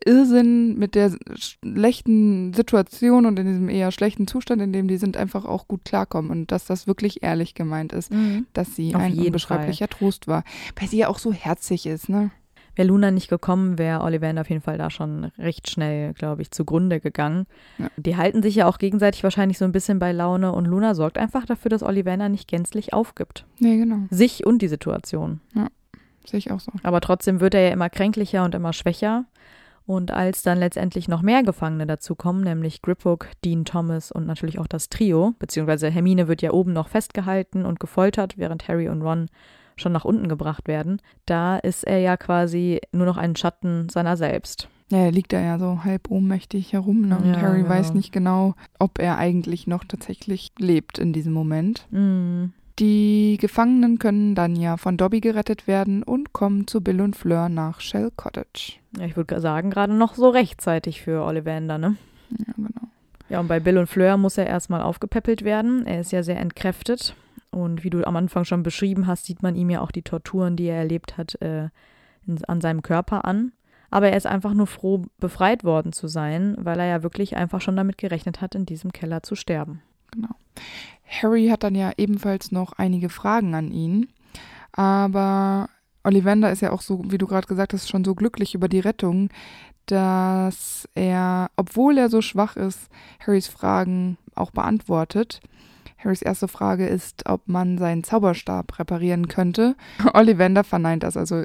Irrsinn, 0.06 0.78
mit 0.78 0.96
der 0.96 1.16
schlechten 1.36 2.54
Situation 2.54 3.26
und 3.26 3.40
in 3.40 3.48
diesem 3.48 3.70
eher 3.70 3.92
schlechten 3.92 4.28
Zustand, 4.28 4.62
in 4.62 4.74
dem 4.74 4.88
die 4.88 4.98
sind, 4.98 5.18
einfach 5.18 5.46
auch 5.46 5.68
gut 5.68 5.86
klarkommen. 5.86 6.32
Und 6.32 6.52
dass 6.52 6.66
das 6.66 6.88
wirklich 6.88 7.24
ehrlich 7.24 7.56
gemeint 7.56 7.94
ist, 7.94 8.12
mhm. 8.12 8.46
dass 8.54 8.76
sie 8.76 8.94
Auf 8.94 9.02
ein 9.02 9.18
unbeschreiblicher 9.18 9.88
Fall. 9.88 9.98
Trost 10.00 10.28
war. 10.28 10.44
Weil 10.76 10.90
sie 10.90 10.98
ja 10.98 11.08
auch 11.08 11.20
so 11.20 11.34
herzig 11.34 11.86
ist, 11.86 12.10
ne? 12.10 12.32
Wäre 12.76 12.88
Luna 12.88 13.12
nicht 13.12 13.30
gekommen, 13.30 13.78
wäre 13.78 14.02
Ollivander 14.02 14.42
auf 14.42 14.50
jeden 14.50 14.62
Fall 14.62 14.78
da 14.78 14.90
schon 14.90 15.26
recht 15.38 15.70
schnell, 15.70 16.14
glaube 16.14 16.42
ich, 16.42 16.52
zugrunde 16.52 17.00
gegangen. 17.00 17.46
Ja. 17.78 17.88
Die 17.98 18.18
halten 18.18 18.42
sich 18.42 18.56
ja 18.56 18.68
auch 18.68 18.80
gegenseitig 18.80 19.24
wahrscheinlich 19.24 19.58
so 19.58 19.66
ein 19.66 19.72
bisschen 19.72 20.00
bei 20.00 20.12
Laune 20.12 20.52
und 20.52 20.66
Luna 20.66 20.96
sorgt 20.96 21.18
einfach 21.18 21.46
dafür, 21.46 21.70
dass 21.70 21.84
Ollivander 21.84 22.30
nicht 22.30 22.48
gänzlich 22.48 22.94
aufgibt. 22.94 23.46
Nee, 23.60 23.78
genau. 23.78 24.08
Sich 24.10 24.46
und 24.46 24.62
die 24.62 24.68
Situation. 24.68 25.40
Ja, 25.54 25.68
sehe 26.26 26.40
ich 26.40 26.52
auch 26.52 26.60
so. 26.60 26.72
Aber 26.82 27.02
trotzdem 27.02 27.40
wird 27.40 27.54
er 27.54 27.62
ja 27.62 27.70
immer 27.70 27.90
kränklicher 27.90 28.44
und 28.44 28.56
immer 28.56 28.74
schwächer. 28.74 29.26
Und 29.86 30.12
als 30.12 30.44
dann 30.44 30.60
letztendlich 30.60 31.10
noch 31.10 31.22
mehr 31.22 31.44
Gefangene 31.44 31.86
dazukommen, 31.86 32.42
nämlich 32.42 32.82
Griphook, 32.82 33.28
Dean 33.44 33.66
Thomas 33.66 34.14
und 34.14 34.26
natürlich 34.26 34.58
auch 34.58 34.68
das 34.68 34.88
Trio, 34.88 35.34
beziehungsweise 35.40 35.90
Hermine 35.90 36.30
wird 36.30 36.42
ja 36.42 36.52
oben 36.52 36.72
noch 36.72 36.88
festgehalten 36.88 37.66
und 37.66 37.82
gefoltert, 37.82 38.38
während 38.38 38.68
Harry 38.70 38.88
und 38.88 39.02
Ron 39.02 39.28
schon 39.76 39.92
nach 39.92 40.06
unten 40.06 40.28
gebracht 40.28 40.68
werden. 40.68 41.02
Da 41.26 41.58
ist 41.58 41.84
er 41.84 42.00
ja 42.00 42.18
quasi 42.18 42.82
nur 42.92 43.06
noch 43.06 43.18
ein 43.18 43.36
Schatten 43.36 43.90
seiner 43.90 44.18
selbst. 44.18 44.68
Ja, 44.92 45.00
er 45.00 45.12
liegt 45.12 45.34
da 45.34 45.42
ja 45.42 45.58
so 45.58 45.84
halb 45.84 46.12
ohnmächtig 46.12 46.74
herum 46.74 47.08
ne? 47.08 47.18
und 47.18 47.34
Ja, 47.34 47.42
Harry 47.42 47.60
genau. 47.60 47.70
weiß 47.70 47.94
nicht 47.94 48.12
genau, 48.12 48.54
ob 48.80 49.00
er 49.00 49.18
eigentlich 49.18 49.66
noch 49.66 49.84
tatsächlich 49.86 50.52
lebt 50.60 51.00
in 51.00 51.14
diesem 51.14 51.34
Moment. 51.34 51.88
Mm. 51.92 52.46
Die 52.80 53.38
Gefangenen 53.40 54.00
können 54.00 54.34
dann 54.34 54.56
ja 54.56 54.78
von 54.78 54.98
Dobby 54.98 55.20
gerettet 55.20 55.68
werden 55.68 56.02
und 56.02 56.34
kommen 56.34 56.68
zu 56.68 56.82
Bill 56.82 57.02
und 57.02 57.16
Fleur 57.16 57.50
nach 57.50 57.80
Shell 57.80 58.12
Cottage. 58.16 58.74
Ja, 58.98 59.06
ich 59.06 59.16
würde 59.16 59.40
sagen, 59.40 59.70
gerade 59.70 59.94
noch 59.94 60.16
so 60.16 60.30
rechtzeitig 60.30 61.02
für 61.02 61.24
Ollivander, 61.24 61.78
ne? 61.78 61.96
Ja, 62.32 62.54
genau. 62.56 62.88
Ja, 63.30 63.40
und 63.40 63.48
bei 63.48 63.60
Bill 63.60 63.78
und 63.78 63.88
Fleur 63.88 64.18
muss 64.18 64.38
er 64.38 64.48
erstmal 64.48 64.82
aufgepäppelt 64.82 65.44
werden. 65.44 65.86
Er 65.86 66.02
ist 66.02 66.12
ja 66.12 66.24
sehr 66.24 66.40
entkräftet. 66.40 67.16
Und 67.54 67.84
wie 67.84 67.90
du 67.90 68.06
am 68.06 68.16
Anfang 68.16 68.46
schon 68.46 68.64
beschrieben 68.64 69.08
hast, 69.08 69.26
sieht 69.26 69.44
man 69.44 69.56
ihm 69.56 69.70
ja 69.70 69.82
auch 69.82 69.92
die 69.92 70.02
Torturen, 70.02 70.56
die 70.56 70.66
er 70.66 70.78
erlebt 70.78 71.18
hat, 71.18 71.40
äh, 71.42 71.70
in, 72.26 72.44
an 72.46 72.62
seinem 72.62 72.82
Körper 72.82 73.26
an. 73.26 73.52
Aber 73.92 74.10
er 74.10 74.18
ist 74.18 74.26
einfach 74.26 74.54
nur 74.54 74.66
froh, 74.66 75.06
befreit 75.20 75.64
worden 75.64 75.94
zu 75.94 76.08
sein, 76.08 76.56
weil 76.58 76.80
er 76.80 76.88
ja 76.88 77.04
wirklich 77.04 77.38
einfach 77.38 77.62
schon 77.62 77.76
damit 77.76 78.00
gerechnet 78.00 78.42
hat, 78.42 78.56
in 78.56 78.66
diesem 78.66 78.92
Keller 78.92 79.22
zu 79.22 79.36
sterben. 79.36 79.84
Genau. 80.12 80.36
Harry 81.06 81.48
hat 81.48 81.64
dann 81.64 81.76
ja 81.76 81.92
ebenfalls 81.98 82.52
noch 82.52 82.74
einige 82.74 83.10
Fragen 83.10 83.54
an 83.54 83.72
ihn, 83.72 84.08
aber 84.72 85.70
Ollivander 86.04 86.52
ist 86.52 86.62
ja 86.62 86.72
auch 86.72 86.82
so, 86.82 87.04
wie 87.08 87.18
du 87.18 87.28
gerade 87.28 87.48
gesagt 87.48 87.74
hast, 87.74 87.88
schon 87.88 88.04
so 88.04 88.16
glücklich 88.16 88.56
über 88.56 88.68
die 88.68 88.80
Rettung, 88.80 89.30
dass 89.86 90.88
er, 90.96 91.52
obwohl 91.56 91.98
er 91.98 92.10
so 92.10 92.22
schwach 92.22 92.56
ist, 92.56 92.90
Harrys 93.20 93.48
Fragen 93.48 94.18
auch 94.36 94.52
beantwortet. 94.52 95.40
Harrys 96.04 96.22
erste 96.22 96.48
Frage 96.48 96.86
ist, 96.86 97.30
ob 97.30 97.48
man 97.48 97.78
seinen 97.78 98.04
Zauberstab 98.04 98.80
reparieren 98.80 99.28
könnte. 99.28 99.76
Ollivander 100.14 100.64
verneint 100.64 101.04
das, 101.04 101.18
also 101.18 101.44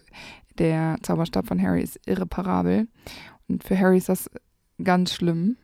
der 0.58 0.96
Zauberstab 1.02 1.46
von 1.46 1.62
Harry 1.62 1.82
ist 1.82 2.00
irreparabel. 2.06 2.88
Und 3.48 3.64
für 3.64 3.78
Harry 3.78 3.98
ist 3.98 4.08
das 4.08 4.30
ganz 4.82 5.12
schlimm, 5.12 5.56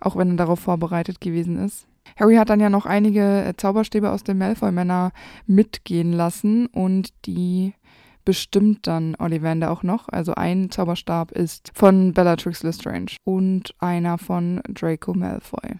auch 0.00 0.16
wenn 0.16 0.30
er 0.30 0.36
darauf 0.36 0.60
vorbereitet 0.60 1.20
gewesen 1.20 1.58
ist. 1.58 1.86
Harry 2.16 2.36
hat 2.36 2.50
dann 2.50 2.60
ja 2.60 2.68
noch 2.68 2.86
einige 2.86 3.44
äh, 3.44 3.54
Zauberstäbe 3.56 4.10
aus 4.10 4.24
den 4.24 4.38
Malfoy-Männer 4.38 5.12
mitgehen 5.46 6.12
lassen 6.12 6.66
und 6.66 7.10
die 7.26 7.74
bestimmt 8.24 8.86
dann 8.86 9.16
Ollivander 9.18 9.70
auch 9.70 9.82
noch. 9.82 10.08
Also 10.08 10.34
ein 10.34 10.70
Zauberstab 10.70 11.32
ist 11.32 11.70
von 11.74 12.12
Bellatrix 12.12 12.62
Lestrange 12.62 13.16
und 13.24 13.74
einer 13.78 14.18
von 14.18 14.60
Draco 14.68 15.14
Malfoy. 15.14 15.76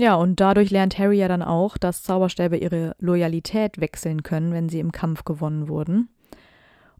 Ja, 0.00 0.14
und 0.14 0.40
dadurch 0.40 0.70
lernt 0.70 0.98
Harry 0.98 1.18
ja 1.18 1.28
dann 1.28 1.42
auch, 1.42 1.76
dass 1.76 2.02
Zauberstäbe 2.02 2.56
ihre 2.56 2.96
Loyalität 3.00 3.82
wechseln 3.82 4.22
können, 4.22 4.54
wenn 4.54 4.70
sie 4.70 4.80
im 4.80 4.92
Kampf 4.92 5.24
gewonnen 5.26 5.68
wurden. 5.68 6.08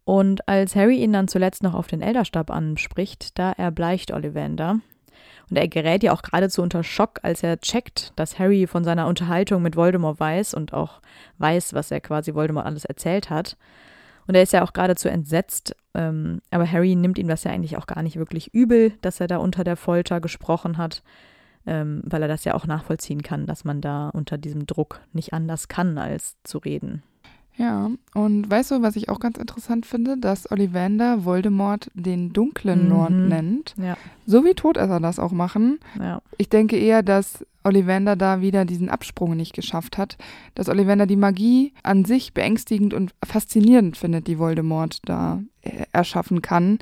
Und 0.05 0.47
als 0.47 0.77
Harry 0.77 0.99
ihn 0.99 1.15
dann 1.15 1.27
zuletzt 1.27 1.63
noch 1.63 1.73
auf 1.73 1.87
den 1.87 2.03
Elderstab 2.03 2.51
anspricht, 2.51 3.39
da 3.39 3.53
erbleicht 3.53 4.13
Ollivander. 4.13 4.81
Und 5.49 5.57
er 5.57 5.67
gerät 5.67 6.03
ja 6.03 6.13
auch 6.13 6.21
geradezu 6.21 6.61
unter 6.61 6.85
Schock, 6.85 7.21
als 7.23 7.43
er 7.43 7.59
checkt, 7.59 8.13
dass 8.17 8.39
Harry 8.39 8.67
von 8.67 8.85
seiner 8.85 9.07
Unterhaltung 9.07 9.63
mit 9.63 9.77
Voldemort 9.77 10.21
weiß 10.21 10.53
und 10.53 10.75
auch 10.75 11.01
weiß, 11.39 11.73
was 11.73 11.91
er 11.91 12.03
quasi 12.03 12.35
Voldemort 12.35 12.67
alles 12.67 12.85
erzählt 12.85 13.31
hat. 13.31 13.57
Und 14.27 14.35
er 14.35 14.43
ist 14.43 14.53
ja 14.53 14.63
auch 14.63 14.75
geradezu 14.75 15.09
entsetzt, 15.09 15.75
ähm, 15.95 16.43
aber 16.51 16.71
Harry 16.71 16.97
nimmt 16.97 17.17
ihm 17.17 17.29
das 17.29 17.45
ja 17.45 17.51
eigentlich 17.51 17.79
auch 17.79 17.87
gar 17.87 18.03
nicht 18.03 18.17
wirklich 18.17 18.53
übel, 18.53 18.93
dass 19.01 19.21
er 19.21 19.27
da 19.27 19.39
unter 19.39 19.65
der 19.65 19.77
Folter 19.77 20.21
gesprochen 20.21 20.77
hat 20.77 21.03
ähm, 21.67 22.03
weil 22.05 22.23
er 22.23 22.29
das 22.29 22.45
ja 22.45 22.55
auch 22.55 22.67
nachvollziehen 22.67 23.23
kann, 23.23 23.47
dass 23.47 23.65
man 23.65 23.81
da 23.81 24.09
unter 24.11 24.39
diesem 24.39 24.67
Druck 24.67 25.01
nicht 25.13 25.33
anders 25.33 25.69
kann, 25.69 25.99
als 25.99 26.37
zu 26.45 26.59
reden. 26.59 27.03
Ja, 27.57 27.91
und 28.15 28.51
weißt 28.51 28.71
du, 28.71 28.81
was 28.81 28.97
ich 28.97 29.11
auch 29.11 29.21
ganz 29.21 29.37
interessant 29.37 29.85
finde, 29.85 30.17
dass 30.17 30.51
Ollivander 30.51 31.27
Voldemort 31.27 31.91
den 31.93 32.33
dunklen 32.33 32.89
Lord 32.89 33.11
Mhm. 33.13 33.29
nennt, 33.29 33.75
Ja, 33.77 33.99
so 34.25 34.45
wie 34.47 34.55
Todesser 34.55 34.99
das 34.99 35.19
auch 35.19 35.33
machen. 35.33 35.79
ja. 35.99 36.23
Ich 36.39 36.49
denke 36.49 36.79
eher, 36.79 37.03
dass 37.03 37.45
Ollivander 37.63 38.17
da 38.17 38.41
wieder 38.41 38.65
diesen 38.65 38.89
Absprung 38.89 39.37
nicht 39.37 39.53
geschafft 39.53 39.99
hat, 39.99 40.17
dass 40.55 40.71
Ollivander 40.71 41.05
die 41.07 41.17
Magie 41.17 41.75
an 41.83 42.07
sich 42.07 42.33
beängstigend 42.33 42.95
und 42.95 43.13
faszinierend 43.23 43.99
findet, 43.99 44.27
die 44.27 44.39
Voldemort 44.39 45.01
da 45.05 45.43
äh, 45.61 45.85
erschaffen 45.93 46.41
kann 46.41 46.79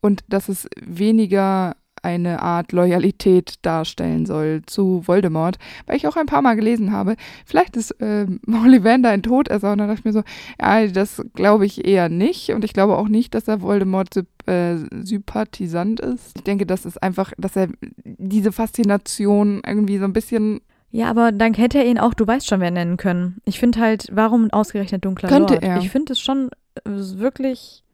und 0.00 0.22
dass 0.28 0.48
es 0.48 0.68
weniger 0.80 1.74
eine 2.02 2.42
Art 2.42 2.72
Loyalität 2.72 3.54
darstellen 3.62 4.26
soll 4.26 4.62
zu 4.66 5.02
Voldemort, 5.06 5.58
weil 5.86 5.96
ich 5.96 6.06
auch 6.06 6.16
ein 6.16 6.26
paar 6.26 6.42
Mal 6.42 6.54
gelesen 6.54 6.92
habe, 6.92 7.16
vielleicht 7.44 7.76
ist 7.76 7.94
ähm, 8.00 8.40
Ollivander 8.64 9.10
ein 9.10 9.22
Todesser 9.22 9.72
und 9.72 9.78
dann 9.78 9.88
dachte 9.88 10.00
ich 10.00 10.04
mir 10.04 10.12
so, 10.12 10.22
ja, 10.60 10.86
das 10.86 11.22
glaube 11.34 11.66
ich 11.66 11.86
eher 11.86 12.08
nicht 12.08 12.50
und 12.50 12.64
ich 12.64 12.72
glaube 12.72 12.96
auch 12.96 13.08
nicht, 13.08 13.34
dass 13.34 13.48
er 13.48 13.62
Voldemort 13.62 14.08
äh, 14.46 14.76
sympathisant 15.02 16.00
ist. 16.00 16.32
Ich 16.36 16.44
denke, 16.44 16.66
das 16.66 16.84
ist 16.84 17.02
einfach, 17.02 17.32
dass 17.38 17.56
er 17.56 17.68
diese 18.04 18.52
Faszination 18.52 19.62
irgendwie 19.66 19.98
so 19.98 20.04
ein 20.04 20.12
bisschen 20.12 20.60
Ja, 20.90 21.10
aber 21.10 21.32
dann 21.32 21.54
hätte 21.54 21.78
er 21.78 21.86
ihn 21.86 21.98
auch, 21.98 22.14
du 22.14 22.26
weißt 22.26 22.46
schon, 22.46 22.60
wer 22.60 22.70
nennen 22.70 22.96
können. 22.96 23.40
Ich 23.44 23.58
finde 23.58 23.80
halt, 23.80 24.08
warum 24.12 24.50
ausgerechnet 24.50 25.04
dunkler 25.04 25.28
Könnte 25.28 25.54
Lord? 25.54 25.64
er. 25.64 25.78
Ich 25.78 25.90
finde 25.90 26.12
es 26.12 26.20
schon 26.20 26.50
äh, 26.84 26.90
wirklich 26.90 27.84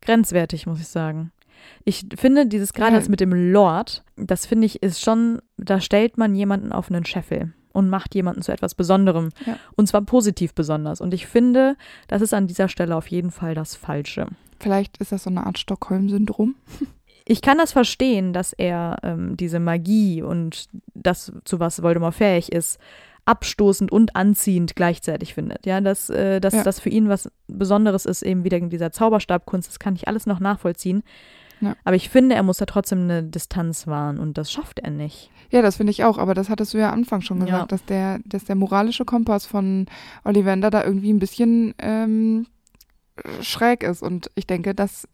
grenzwertig, 0.00 0.66
muss 0.66 0.80
ich 0.80 0.88
sagen. 0.88 1.32
Ich 1.84 2.06
finde 2.16 2.46
dieses 2.46 2.72
gerade 2.72 2.96
das 2.96 3.08
mit 3.08 3.20
dem 3.20 3.32
Lord, 3.52 4.04
das 4.16 4.46
finde 4.46 4.66
ich 4.66 4.82
ist 4.82 5.00
schon, 5.00 5.40
da 5.56 5.80
stellt 5.80 6.18
man 6.18 6.34
jemanden 6.34 6.72
auf 6.72 6.90
einen 6.90 7.04
Scheffel 7.04 7.52
und 7.72 7.90
macht 7.90 8.14
jemanden 8.14 8.42
zu 8.42 8.52
etwas 8.52 8.74
Besonderem. 8.74 9.30
Ja. 9.46 9.58
Und 9.76 9.86
zwar 9.86 10.02
positiv 10.02 10.54
besonders. 10.54 11.00
Und 11.00 11.12
ich 11.14 11.26
finde, 11.26 11.76
das 12.08 12.22
ist 12.22 12.32
an 12.34 12.46
dieser 12.46 12.68
Stelle 12.68 12.96
auf 12.96 13.06
jeden 13.08 13.30
Fall 13.30 13.54
das 13.54 13.74
Falsche. 13.76 14.26
Vielleicht 14.58 14.96
ist 14.98 15.12
das 15.12 15.24
so 15.24 15.30
eine 15.30 15.46
Art 15.46 15.58
Stockholm-Syndrom. 15.58 16.54
Ich 17.28 17.42
kann 17.42 17.58
das 17.58 17.72
verstehen, 17.72 18.32
dass 18.32 18.52
er 18.52 18.98
ähm, 19.02 19.36
diese 19.36 19.58
Magie 19.58 20.22
und 20.22 20.68
das, 20.94 21.32
zu 21.44 21.58
was 21.58 21.82
Voldemort 21.82 22.14
fähig 22.14 22.52
ist, 22.52 22.78
abstoßend 23.24 23.90
und 23.90 24.14
anziehend 24.14 24.76
gleichzeitig 24.76 25.34
findet. 25.34 25.66
Ja, 25.66 25.80
dass, 25.80 26.08
äh, 26.08 26.38
dass 26.40 26.54
Ja. 26.54 26.62
das 26.62 26.78
für 26.78 26.88
ihn 26.88 27.08
was 27.08 27.28
Besonderes 27.48 28.06
ist, 28.06 28.22
eben 28.22 28.44
wieder 28.44 28.58
in 28.58 28.70
dieser 28.70 28.92
Zauberstabkunst, 28.92 29.68
das 29.68 29.80
kann 29.80 29.96
ich 29.96 30.06
alles 30.06 30.26
noch 30.26 30.38
nachvollziehen. 30.38 31.02
Ja. 31.60 31.74
Aber 31.84 31.96
ich 31.96 32.08
finde, 32.10 32.34
er 32.34 32.42
muss 32.42 32.58
da 32.58 32.66
trotzdem 32.66 33.02
eine 33.02 33.22
Distanz 33.22 33.86
wahren 33.86 34.18
und 34.18 34.36
das 34.38 34.52
schafft 34.52 34.78
er 34.80 34.90
nicht. 34.90 35.30
Ja, 35.50 35.62
das 35.62 35.76
finde 35.76 35.92
ich 35.92 36.04
auch, 36.04 36.18
aber 36.18 36.34
das 36.34 36.50
hattest 36.50 36.74
du 36.74 36.78
ja 36.78 36.88
am 36.88 36.98
Anfang 37.00 37.20
schon 37.22 37.38
gesagt, 37.40 37.58
Ja. 37.60 37.66
dass, 37.66 37.84
der, 37.84 38.18
dass 38.24 38.44
der 38.44 38.56
moralische 38.56 39.04
Kompass 39.04 39.46
von 39.46 39.86
Ollivander 40.24 40.70
da 40.70 40.84
irgendwie 40.84 41.12
ein 41.12 41.18
bisschen 41.18 41.74
ähm, 41.78 42.46
schräg 43.40 43.82
ist. 43.82 44.02
Und 44.02 44.30
ich 44.34 44.46
denke, 44.46 44.74
dass, 44.74 45.08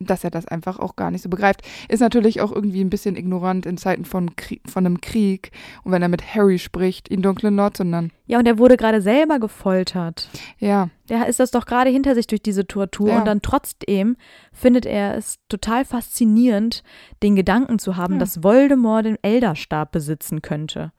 dass 0.00 0.24
er 0.24 0.30
das 0.30 0.46
einfach 0.46 0.78
auch 0.78 0.96
gar 0.96 1.10
nicht 1.10 1.22
so 1.22 1.28
begreift. 1.28 1.62
Ist 1.88 2.00
natürlich 2.00 2.40
auch 2.40 2.52
irgendwie 2.52 2.82
ein 2.82 2.90
bisschen 2.90 3.16
ignorant 3.16 3.64
in 3.64 3.76
Zeiten 3.76 4.04
von, 4.04 4.34
Krie 4.36 4.60
von 4.66 4.84
einem 4.84 5.00
Krieg. 5.00 5.52
Und 5.84 5.92
wenn 5.92 6.02
er 6.02 6.08
mit 6.08 6.34
Harry 6.34 6.58
spricht, 6.58 7.10
ihn 7.10 7.22
dunklen 7.22 7.56
Lord 7.56 7.76
zu 7.76 7.84
nennen. 7.84 8.10
Ja, 8.26 8.38
und 8.38 8.46
er 8.46 8.58
wurde 8.58 8.76
gerade 8.76 9.00
selber 9.00 9.38
gefoltert. 9.38 10.28
Ja, 10.58 10.88
Der 11.08 11.26
ist 11.28 11.38
das 11.40 11.50
doch 11.50 11.66
gerade 11.66 11.90
hinter 11.90 12.14
sich 12.14 12.26
durch 12.26 12.42
diese 12.42 12.66
Tortur 12.66 13.08
Ja. 13.10 13.18
und 13.18 13.26
dann 13.26 13.42
trotzdem 13.42 14.16
findet 14.52 14.86
er 14.86 15.16
es 15.16 15.36
total 15.48 15.84
faszinierend, 15.84 16.82
den 17.22 17.36
Gedanken 17.36 17.78
zu 17.78 17.96
haben, 17.96 18.14
Ja. 18.14 18.20
dass 18.20 18.42
Voldemort 18.42 19.06
den 19.06 19.18
Elderstab 19.22 19.92
besitzen 19.92 20.42
könnte. 20.42 20.92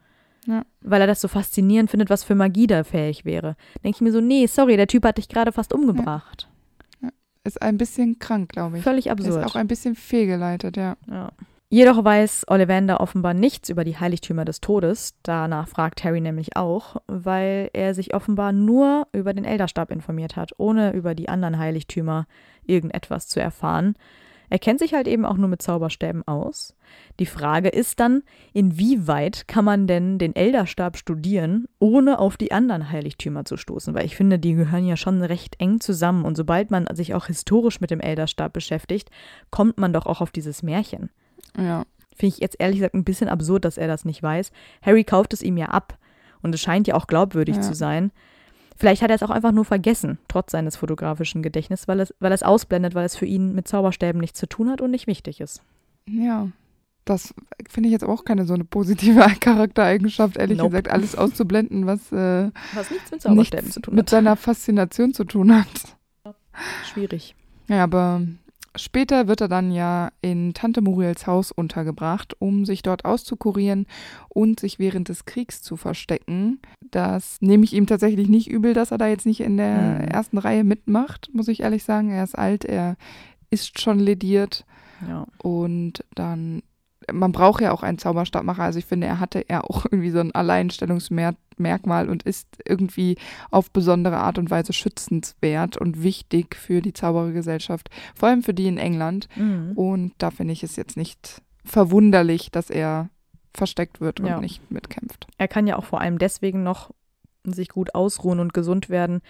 Ja. 0.48 0.64
Weil 0.82 1.02
er 1.02 1.08
das 1.08 1.22
so 1.22 1.28
faszinierend 1.28 1.90
findet, 1.90 2.10
was 2.12 2.24
für 2.24 2.36
Magie 2.36 2.68
da 2.68 2.84
fähig 2.84 3.26
wäre. 3.26 3.56
Denke 3.84 3.98
ich 3.98 4.02
mir 4.02 4.12
so, 4.12 4.22
nee, 4.22 4.46
sorry, 4.46 4.78
der 4.78 4.88
Typ 4.88 5.04
hat 5.06 5.18
dich 5.18 5.28
gerade 5.28 5.52
fast 5.52 5.74
umgebracht. 5.74 6.48
Ist 7.46 7.62
ein 7.62 7.78
bisschen 7.78 8.20
krank, 8.20 8.50
glaube 8.50 8.78
ich. 8.78 8.84
Völlig 8.84 9.06
Ist 9.08 9.12
absurd. 9.12 9.46
auch 9.46 9.56
ein 9.56 9.68
bisschen 9.68 9.96
fehlgeleitet, 9.96 10.78
ja. 10.78 10.98
Ja. 11.10 11.32
Jedoch 11.70 12.04
weiß 12.04 12.46
Ollivander 12.48 13.02
offenbar 13.02 13.34
nichts 13.34 13.70
über 13.70 13.84
die 13.84 13.98
Heiligtümer 13.98 14.46
des 14.46 14.62
Todes. 14.62 15.16
Danach 15.24 15.68
fragt 15.68 16.04
Harry 16.04 16.22
nämlich 16.22 16.56
auch, 16.56 16.98
weil 17.08 17.70
er 17.74 17.94
sich 17.94 18.14
offenbar 18.14 18.52
nur 18.52 19.08
über 19.14 19.34
den 19.34 19.46
Elderstab 19.46 19.92
informiert 19.92 20.36
hat, 20.36 20.52
ohne 20.58 20.94
über 20.94 21.16
die 21.16 21.28
anderen 21.28 21.58
Heiligtümer 21.58 22.28
irgendetwas 22.66 23.28
zu 23.28 23.42
erfahren. 23.42 23.96
Er 24.50 24.60
kennt 24.60 24.80
sich 24.80 24.94
halt 24.94 25.08
eben 25.08 25.26
auch 25.26 25.38
nur 25.38 25.48
mit 25.50 25.62
Zauberstäben 25.62 26.28
aus. 26.28 26.76
Die 27.20 27.26
Frage 27.26 27.70
ist 27.70 28.00
dann, 28.00 28.24
inwieweit 28.54 29.48
kann 29.48 29.66
man 29.66 29.88
denn 29.88 30.18
den 30.18 30.36
Elderstab 30.36 30.98
studieren, 30.98 31.68
ohne 31.80 32.20
auf 32.20 32.38
die 32.38 32.52
anderen 32.52 32.92
Heiligtümer 32.92 33.46
zu 33.46 33.58
stoßen? 33.58 33.94
Weil 33.94 34.06
ich 34.06 34.16
finde, 34.16 34.40
die 34.40 34.54
gehören 34.54 34.86
ja 34.86 34.98
schon 34.98 35.22
recht 35.22 35.60
eng 35.60 35.80
zusammen. 35.80 36.26
Und 36.26 36.36
sobald 36.36 36.72
man 36.72 36.88
sich 36.94 37.14
auch 37.14 37.28
historisch 37.28 37.82
mit 37.82 37.92
dem 37.92 38.00
Elderstab 38.00 38.54
beschäftigt, 38.54 39.10
kommt 39.52 39.78
man 39.78 39.94
doch 39.94 40.06
auch 40.06 40.22
auf 40.22 40.32
dieses 40.32 40.64
Märchen. 40.64 41.10
Ja, 41.58 41.86
Finde 42.18 42.34
ich 42.36 42.42
jetzt 42.42 42.56
ehrlich 42.60 42.78
gesagt 42.78 42.96
ein 42.96 43.04
bisschen 43.04 43.28
absurd, 43.28 43.66
dass 43.66 43.78
er 43.78 43.88
das 43.88 44.06
nicht 44.06 44.24
weiß. 44.24 44.52
Harry 44.82 45.04
kauft 45.04 45.34
es 45.34 45.42
ihm 45.44 45.58
ja 45.58 45.66
ab 45.68 45.98
und 46.42 46.56
es 46.56 46.62
scheint 46.62 46.88
ja 46.88 46.96
auch 46.96 47.08
glaubwürdig 47.08 47.58
Ja. 47.58 47.62
zu 47.62 47.74
sein. 47.74 48.12
Vielleicht 48.78 49.02
hat 49.02 49.10
er 49.10 49.16
es 49.16 49.24
auch 49.24 49.30
einfach 49.30 49.52
nur 49.52 49.66
vergessen, 49.66 50.18
trotz 50.28 50.52
seines 50.52 50.76
fotografischen 50.76 51.42
Gedächtnisses, 51.42 51.88
weil 51.88 52.00
es, 52.02 52.14
weil 52.20 52.32
es 52.34 52.44
ausblendet, 52.44 52.94
weil 52.96 53.06
es 53.06 53.16
für 53.16 53.26
ihn 53.26 53.56
mit 53.56 53.68
Zauberstäben 53.68 54.20
nichts 54.20 54.40
zu 54.40 54.48
tun 54.48 54.70
hat 54.70 54.82
und 54.82 54.92
nicht 54.92 55.08
wichtig 55.08 55.40
ist. 55.42 55.62
ja. 56.08 56.50
Das 57.08 57.36
finde 57.70 57.88
ich 57.90 57.94
jetzt 57.94 58.04
auch 58.04 58.26
keine 58.26 58.46
so 58.48 58.56
eine 58.56 58.64
positive 58.66 59.20
Charaktereigenschaft, 59.40 60.38
ehrlich 60.38 60.58
Nope. 60.58 60.72
gesagt, 60.72 60.90
alles 60.90 61.16
auszublenden, 61.16 61.86
was 61.86 62.12
äh, 62.12 62.50
Was 62.74 62.90
nichts 62.90 63.12
mit 63.12 63.22
Zauberstäben 63.22 63.66
nichts 63.66 63.76
zu 63.76 63.82
tun 63.82 63.94
mit 63.94 64.06
hat. 64.06 64.10
seiner 64.10 64.36
Faszination 64.36 65.14
zu 65.14 65.24
tun 65.24 65.56
hat. 65.56 65.68
Schwierig. 66.92 67.36
Ja, 67.68 67.84
aber 67.84 68.24
später 68.76 69.28
wird 69.28 69.42
er 69.42 69.48
dann 69.48 69.72
ja 69.72 70.12
in 70.22 70.54
Tante 70.54 70.82
Muriels 70.82 71.28
Haus 71.28 71.52
untergebracht, 71.52 72.36
um 72.40 72.66
sich 72.66 72.82
dort 72.82 73.06
auszukurieren 73.06 73.86
und 74.30 74.60
sich 74.60 74.80
während 74.80 75.10
des 75.10 75.26
Kriegs 75.26 75.62
zu 75.62 75.78
verstecken. 75.78 76.60
Das 76.92 77.38
nehme 77.42 77.64
ich 77.64 77.74
ihm 77.74 77.88
tatsächlich 77.88 78.30
nicht 78.30 78.50
übel, 78.50 78.74
dass 78.74 78.92
er 78.92 78.98
da 78.98 79.08
jetzt 79.08 79.26
nicht 79.26 79.42
in 79.42 79.58
der 79.58 80.00
Mhm. 80.02 80.08
ersten 80.08 80.38
Reihe 80.38 80.64
mitmacht, 80.64 81.30
muss 81.34 81.48
ich 81.48 81.62
ehrlich 81.62 81.84
sagen. 81.84 82.10
Er 82.10 82.24
ist 82.24 82.38
alt, 82.38 82.66
er 82.66 82.96
ist 83.50 83.80
schon 83.82 84.00
lediert 84.00 84.66
Ja. 85.08 85.26
und 85.42 86.04
dann, 86.16 86.62
man 87.12 87.32
braucht 87.32 87.62
ja 87.62 87.72
auch 87.72 87.84
einen 87.84 87.98
Zauberstabmacher. 87.98 88.64
Also 88.64 88.80
ich 88.80 88.86
finde, 88.86 89.08
er 89.08 89.20
hatte 89.20 89.46
ja 89.50 89.62
auch 89.64 89.86
irgendwie 89.92 90.10
so 90.10 90.20
ein 90.20 90.34
Alleinstellungsmerkmal 90.34 92.10
und 92.10 92.24
ist 92.24 92.48
irgendwie 92.66 93.18
auf 93.52 93.72
besondere 93.72 94.18
Art 94.18 94.38
und 94.38 94.50
Weise 94.50 94.74
schützenswert 94.74 95.78
und 95.78 96.04
wichtig 96.04 96.56
für 96.56 96.82
die 96.82 96.94
Zauberergesellschaft, 96.94 97.90
vor 98.16 98.30
allem 98.30 98.44
für 98.44 98.54
die 98.54 98.68
in 98.68 98.78
England. 98.78 99.28
Mhm. 99.36 99.74
Und 99.76 100.14
da 100.18 100.32
finde 100.32 100.54
ich 100.54 100.64
es 100.64 100.76
jetzt 100.76 100.98
nicht 100.98 101.42
verwunderlich, 101.64 102.52
dass 102.52 102.70
er 102.70 103.10
versteckt 103.54 104.02
wird 104.02 104.20
und 104.20 104.28
Ja. 104.28 104.40
nicht 104.40 104.70
mitkämpft. 104.72 105.28
Er 105.38 105.48
kann 105.48 105.68
ja 105.68 105.78
auch 105.78 105.86
vor 105.86 106.02
allem 106.02 106.18
deswegen 106.18 106.64
noch 106.64 106.92
sich 107.44 107.70
gut 107.70 107.96
ausruhen 107.96 108.40
und 108.40 108.54
gesund 108.54 108.90
werden, 108.90 109.22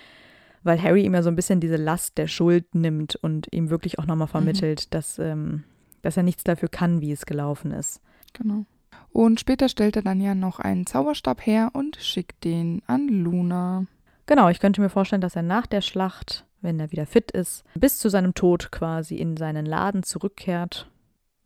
weil 0.64 0.82
Harry 0.82 1.04
ihm 1.06 1.14
ja 1.14 1.22
so 1.22 1.30
ein 1.30 1.36
bisschen 1.36 1.60
diese 1.60 1.76
Last 1.76 2.18
der 2.18 2.28
Schuld 2.28 2.74
nimmt 2.74 3.16
und 3.16 3.48
ihm 3.52 3.70
wirklich 3.70 4.00
auch 4.00 4.06
nochmal 4.06 4.28
vermittelt, 4.28 4.94
dass, 4.94 5.20
ähm, 5.20 5.64
dass 6.06 6.18
er 6.18 6.24
nichts 6.24 6.44
dafür 6.44 6.70
kann, 6.70 7.02
wie 7.02 7.12
es 7.12 7.26
gelaufen 7.26 7.72
ist. 7.72 8.00
Genau. 8.34 8.66
Und 9.12 9.40
später 9.40 9.70
stellt 9.70 9.96
er 9.96 10.04
dann 10.04 10.22
ja 10.22 10.36
noch 10.36 10.60
einen 10.60 10.86
Zauberstab 10.86 11.46
her 11.46 11.72
und 11.74 11.96
schickt 11.96 12.44
den 12.44 12.84
an 12.86 13.08
Luna. 13.08 13.86
Genau, 14.28 14.50
ich 14.50 14.60
könnte 14.60 14.82
mir 14.82 14.90
vorstellen, 14.90 15.22
dass 15.22 15.36
er 15.36 15.42
nach 15.42 15.66
der 15.66 15.82
Schlacht, 15.82 16.46
wenn 16.62 16.80
er 16.80 16.92
wieder 16.92 17.08
fit 17.08 17.32
ist, 17.32 17.64
bis 17.74 17.98
zu 17.98 18.10
seinem 18.10 18.36
Tod 18.36 18.72
quasi 18.72 19.16
in 19.16 19.36
seinen 19.36 19.66
Laden 19.66 20.04
zurückkehrt. 20.04 20.92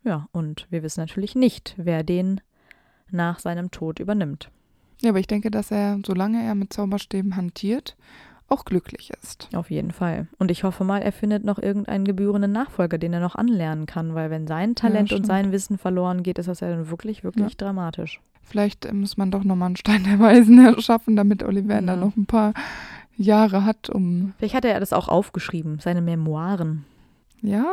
Ja, 0.04 0.28
und 0.32 0.66
wir 0.70 0.82
wissen 0.82 1.00
natürlich 1.00 1.34
nicht, 1.34 1.74
wer 1.78 2.02
den 2.02 2.42
nach 3.10 3.38
seinem 3.38 3.70
Tod 3.70 3.98
übernimmt. 3.98 4.50
Ja, 5.00 5.10
aber 5.10 5.20
ich 5.20 5.26
denke, 5.26 5.50
dass 5.50 5.70
er, 5.70 5.98
solange 6.04 6.42
er 6.42 6.54
mit 6.54 6.72
Zauberstäben 6.72 7.36
hantiert, 7.36 7.96
auch 8.50 8.64
glücklich 8.64 9.10
ist. 9.22 9.48
Auf 9.54 9.70
jeden 9.70 9.92
Fall. 9.92 10.26
Und 10.38 10.50
ich 10.50 10.64
hoffe 10.64 10.84
mal, 10.84 10.98
er 11.00 11.12
findet 11.12 11.44
noch 11.44 11.58
irgendeinen 11.58 12.04
gebührenden 12.04 12.52
Nachfolger, 12.52 12.98
den 12.98 13.12
er 13.12 13.20
noch 13.20 13.36
anlernen 13.36 13.86
kann, 13.86 14.14
weil 14.14 14.30
wenn 14.30 14.46
sein 14.46 14.74
Talent 14.74 15.12
und 15.12 15.18
stimmt. 15.18 15.26
sein 15.26 15.52
Wissen 15.52 15.78
verloren 15.78 16.22
geht, 16.22 16.38
ist 16.38 16.48
das 16.48 16.60
ja 16.60 16.68
dann 16.68 16.90
wirklich, 16.90 17.24
wirklich 17.24 17.56
dramatisch. 17.56 18.20
Vielleicht 18.42 18.84
äh, 18.86 18.92
muss 18.92 19.16
man 19.16 19.30
doch 19.30 19.44
nochmal 19.44 19.66
einen 19.66 19.76
Stein 19.76 20.04
der 20.04 20.18
Weisen 20.18 20.58
erschaffen, 20.66 21.14
damit 21.16 21.42
Ollivander 21.42 21.94
Ja. 21.94 22.00
noch 22.00 22.16
ein 22.16 22.26
paar 22.26 22.52
Jahre 23.16 23.64
hat, 23.64 23.88
um. 23.90 24.32
Vielleicht 24.38 24.54
hat 24.54 24.64
er 24.64 24.80
das 24.80 24.92
auch 24.92 25.08
aufgeschrieben, 25.08 25.78
seine 25.80 26.00
Memoiren. 26.02 26.84
Ja? 27.42 27.66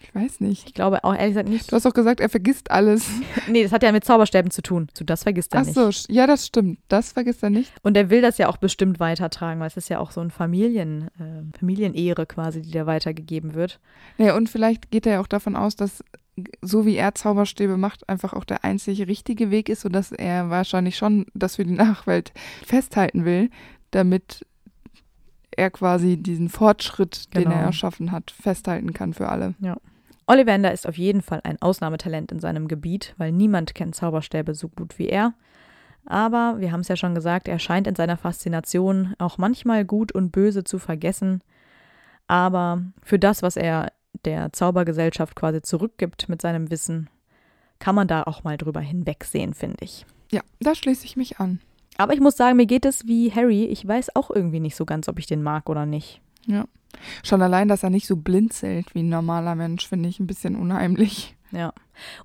Ich 0.00 0.14
weiß 0.14 0.40
nicht. 0.40 0.68
Ich 0.68 0.74
glaube 0.74 1.02
auch 1.04 1.14
ehrlich 1.14 1.30
gesagt 1.34 1.48
nicht. 1.48 1.70
Du 1.70 1.76
hast 1.76 1.84
doch 1.86 1.94
gesagt, 1.94 2.20
er 2.20 2.28
vergisst 2.28 2.70
alles. 2.70 3.08
Nee, 3.48 3.62
das 3.62 3.72
hat 3.72 3.82
ja 3.82 3.92
mit 3.92 4.04
Zauberstäben 4.04 4.50
zu 4.50 4.60
tun. 4.62 4.88
So, 4.96 5.04
das 5.04 5.22
vergisst 5.22 5.54
er 5.54 5.60
Ach 5.60 5.64
nicht. 5.64 5.74
so, 5.74 5.88
sch- 5.88 6.06
ja, 6.10 6.26
das 6.26 6.46
stimmt. 6.46 6.78
Das 6.88 7.12
vergisst 7.12 7.42
er 7.42 7.50
nicht. 7.50 7.72
Und 7.82 7.96
er 7.96 8.10
will 8.10 8.20
das 8.22 8.38
ja 8.38 8.48
auch 8.48 8.56
bestimmt 8.56 8.98
weitertragen, 9.00 9.60
weil 9.60 9.68
es 9.68 9.76
ist 9.76 9.88
ja 9.88 9.98
auch 10.00 10.10
so 10.10 10.20
ein 10.20 10.30
Familien, 10.30 11.08
äh, 11.18 11.58
Familienehre 11.58 12.26
quasi, 12.26 12.62
die 12.62 12.70
da 12.72 12.86
weitergegeben 12.86 13.54
wird. 13.54 13.78
Nee, 14.18 14.30
und 14.32 14.48
vielleicht 14.50 14.90
geht 14.90 15.06
er 15.06 15.12
ja 15.14 15.20
auch 15.20 15.26
davon 15.28 15.54
aus, 15.56 15.76
dass 15.76 16.02
so 16.60 16.84
wie 16.84 16.96
er 16.96 17.14
Zauberstäbe 17.14 17.76
macht, 17.78 18.08
einfach 18.08 18.34
auch 18.34 18.44
der 18.44 18.62
einzige 18.64 19.06
richtige 19.08 19.50
Weg 19.50 19.68
ist, 19.70 19.80
sodass 19.82 20.12
er 20.12 20.50
wahrscheinlich 20.50 20.96
schon 20.96 21.26
das 21.34 21.56
für 21.56 21.64
die 21.64 21.72
Nachwelt 21.72 22.32
festhalten 22.64 23.24
will, 23.24 23.48
damit 23.90 24.44
er 25.56 25.70
quasi 25.70 26.16
diesen 26.16 26.48
Fortschritt, 26.48 27.34
den 27.34 27.44
Genau. 27.44 27.56
er 27.56 27.62
erschaffen 27.62 28.12
hat, 28.12 28.30
festhalten 28.30 28.92
kann 28.92 29.14
für 29.14 29.28
alle. 29.28 29.54
Ollivander 30.26 30.72
ist 30.72 30.86
auf 30.88 30.98
jeden 30.98 31.22
Fall 31.22 31.40
ein 31.44 31.60
Ausnahmetalent 31.62 32.32
in 32.32 32.40
seinem 32.40 32.68
Gebiet, 32.68 33.14
weil 33.16 33.32
niemand 33.32 33.74
kennt 33.74 33.94
Zauberstäbe 33.94 34.54
so 34.54 34.68
gut 34.68 34.98
wie 34.98 35.08
er. 35.08 35.34
Aber 36.04 36.56
wir 36.58 36.72
haben 36.72 36.80
es 36.80 36.88
ja 36.88 36.96
schon 36.96 37.14
gesagt, 37.14 37.48
er 37.48 37.58
scheint 37.58 37.86
in 37.86 37.96
seiner 37.96 38.16
Faszination 38.16 39.14
auch 39.18 39.38
manchmal 39.38 39.84
gut 39.84 40.12
und 40.12 40.30
böse 40.32 40.62
zu 40.64 40.78
vergessen. 40.78 41.42
Aber 42.26 42.82
für 43.02 43.18
das, 43.18 43.42
was 43.42 43.56
er 43.56 43.92
der 44.24 44.52
Zaubergesellschaft 44.52 45.36
quasi 45.36 45.62
zurückgibt 45.62 46.28
mit 46.28 46.42
seinem 46.42 46.70
Wissen, 46.70 47.08
kann 47.78 47.94
man 47.94 48.08
da 48.08 48.22
auch 48.24 48.44
mal 48.44 48.56
drüber 48.56 48.80
hinwegsehen, 48.80 49.54
finde 49.54 49.78
ich. 49.84 50.06
Ja, 50.32 50.40
da 50.60 50.74
schließe 50.74 51.04
ich 51.04 51.16
mich 51.16 51.38
an. 51.38 51.60
Aber 51.98 52.12
ich 52.12 52.20
muss 52.20 52.36
sagen, 52.36 52.56
mir 52.56 52.66
geht 52.66 52.84
es 52.84 53.06
wie 53.06 53.32
Harry. 53.32 53.64
Ich 53.64 53.86
weiß 53.86 54.14
auch 54.16 54.30
irgendwie 54.30 54.60
nicht 54.60 54.76
so 54.76 54.84
ganz, 54.84 55.08
ob 55.08 55.18
ich 55.18 55.26
den 55.26 55.42
mag 55.42 55.68
oder 55.68 55.86
nicht. 55.86 56.20
Schon 57.22 57.42
allein, 57.42 57.68
dass 57.68 57.82
er 57.82 57.90
nicht 57.90 58.06
so 58.06 58.16
blinzelt 58.16 58.94
wie 58.94 59.02
ein 59.02 59.08
normaler 59.08 59.54
Mensch, 59.54 59.88
finde 59.88 60.08
ich 60.08 60.20
ein 60.20 60.26
bisschen 60.26 60.56
unheimlich. 60.56 61.36
Ja. 61.52 61.72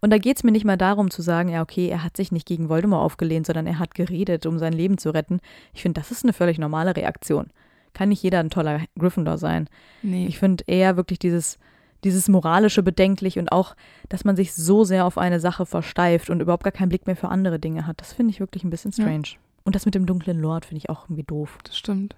Und 0.01 0.11
da 0.11 0.17
geht 0.17 0.37
es 0.37 0.43
mir 0.43 0.51
nicht 0.51 0.65
mal 0.65 0.77
darum 0.77 1.11
zu 1.11 1.21
sagen, 1.21 1.49
ja, 1.49 1.61
okay, 1.61 1.87
er 1.87 2.03
hat 2.03 2.17
sich 2.17 2.31
nicht 2.31 2.47
gegen 2.47 2.69
Voldemort 2.69 3.03
aufgelehnt, 3.03 3.45
sondern 3.45 3.67
er 3.67 3.79
hat 3.79 3.95
geredet, 3.95 4.45
um 4.45 4.59
sein 4.59 4.73
Leben 4.73 4.97
zu 4.97 5.11
retten. 5.11 5.39
Ich 5.73 5.81
finde, 5.81 6.01
das 6.01 6.11
ist 6.11 6.23
eine 6.23 6.33
völlig 6.33 6.57
normale 6.57 6.95
Reaktion. 6.95 7.47
Kann 7.93 8.09
nicht 8.09 8.23
jeder 8.23 8.39
ein 8.39 8.49
toller 8.49 8.81
Gryffindor 8.97 9.37
sein. 9.37 9.69
Nee. 10.01 10.25
Ich 10.25 10.39
finde 10.39 10.63
eher 10.67 10.97
wirklich 10.97 11.19
dieses, 11.19 11.59
dieses 12.03 12.29
moralische 12.29 12.83
bedenklich 12.83 13.37
und 13.37 13.51
auch, 13.51 13.75
dass 14.09 14.23
man 14.23 14.35
sich 14.35 14.53
so 14.53 14.83
sehr 14.83 15.05
auf 15.05 15.17
eine 15.17 15.39
Sache 15.39 15.65
versteift 15.65 16.29
und 16.29 16.41
überhaupt 16.41 16.63
gar 16.63 16.71
keinen 16.71 16.89
Blick 16.89 17.05
mehr 17.05 17.15
für 17.15 17.29
andere 17.29 17.59
Dinge 17.59 17.87
hat. 17.87 18.01
Das 18.01 18.13
finde 18.13 18.31
ich 18.31 18.39
wirklich 18.39 18.63
ein 18.63 18.69
bisschen 18.69 18.91
Ja. 19.35 19.50
Und 19.63 19.75
das 19.75 19.85
mit 19.85 19.95
dem 19.95 20.05
dunklen 20.05 20.39
Lord 20.39 20.65
finde 20.65 20.79
ich 20.79 20.89
auch 20.89 21.05
irgendwie 21.05 21.23
doof. 21.23 21.57
das 21.63 21.77
stimmt. 21.77 22.15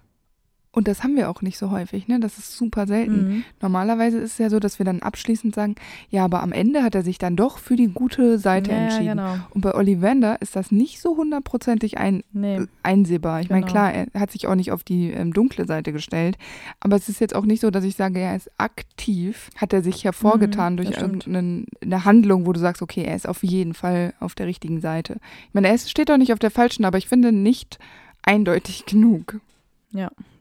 Und 0.76 0.88
das 0.88 1.04
haben 1.04 1.16
wir 1.16 1.30
auch 1.30 1.44
nicht 1.44 1.60
so 1.60 1.70
häufig, 1.70 2.08
ne? 2.08 2.20
Das 2.20 2.40
ist 2.40 2.58
super 2.58 2.88
selten. 2.88 3.16
Mhm. 3.36 3.44
Normalerweise 3.62 4.18
ist 4.18 4.32
es 4.34 4.38
ja 4.40 4.50
so, 4.50 4.60
dass 4.60 4.80
wir 4.80 4.86
dann 4.86 5.02
abschließend 5.04 5.54
sagen, 5.54 5.76
ja, 6.10 6.26
aber 6.26 6.42
am 6.42 6.52
Ende 6.52 6.82
hat 6.82 6.96
er 6.96 7.04
sich 7.04 7.20
dann 7.20 7.36
doch 7.36 7.60
für 7.60 7.76
die 7.76 7.90
gute 7.90 8.40
Seite 8.40 8.72
Ja, 8.72 8.78
entschieden. 8.78 9.18
genau. 9.18 9.38
Und 9.52 9.62
bei 9.62 9.76
Ollivander 9.76 10.42
ist 10.42 10.56
das 10.56 10.72
nicht 10.72 11.00
so 11.00 11.16
hundertprozentig 11.16 12.00
ein, 12.00 12.24
Nee. 12.34 12.62
einsehbar. 12.82 13.42
Ich 13.42 13.52
meine, 13.52 13.62
Genau. 13.62 13.72
klar, 13.72 13.94
er 13.94 14.20
hat 14.20 14.32
sich 14.32 14.48
auch 14.48 14.56
nicht 14.56 14.72
auf 14.72 14.84
die 14.84 15.12
ähm, 15.12 15.32
dunkle 15.32 15.66
Seite 15.68 15.94
gestellt, 15.94 16.38
aber 16.80 16.96
es 16.96 17.08
ist 17.08 17.20
jetzt 17.22 17.36
auch 17.36 17.46
nicht 17.46 17.62
so, 17.62 17.70
dass 17.70 17.84
ich 17.84 17.96
sage, 17.96 18.18
er 18.20 18.36
ist 18.36 18.50
aktiv, 18.58 19.52
hat 19.58 19.74
er 19.74 19.84
sich 19.84 20.04
hervorgetan 20.04 20.74
Mhm, 20.74 20.78
durch 20.78 20.90
irgendeine 20.92 21.66
eine 21.84 22.04
Handlung, 22.04 22.48
wo 22.48 22.52
du 22.54 22.60
sagst, 22.60 22.82
okay, 22.82 23.04
er 23.04 23.16
ist 23.16 23.30
auf 23.30 23.44
jeden 23.44 23.76
Fall 23.76 24.16
auf 24.20 24.34
der 24.34 24.48
richtigen 24.48 24.82
Seite. 24.82 25.18
Ich 25.50 25.54
meine, 25.54 25.68
er 25.68 25.76
ist, 25.76 25.92
steht 25.92 26.10
auch 26.10 26.18
nicht 26.18 26.34
auf 26.34 26.40
der 26.40 26.50
falschen, 26.52 26.84
aber 26.84 26.98
ich 26.98 27.08
finde 27.08 27.32
nicht 27.32 27.78
eindeutig 28.24 28.86
genug. 28.88 29.40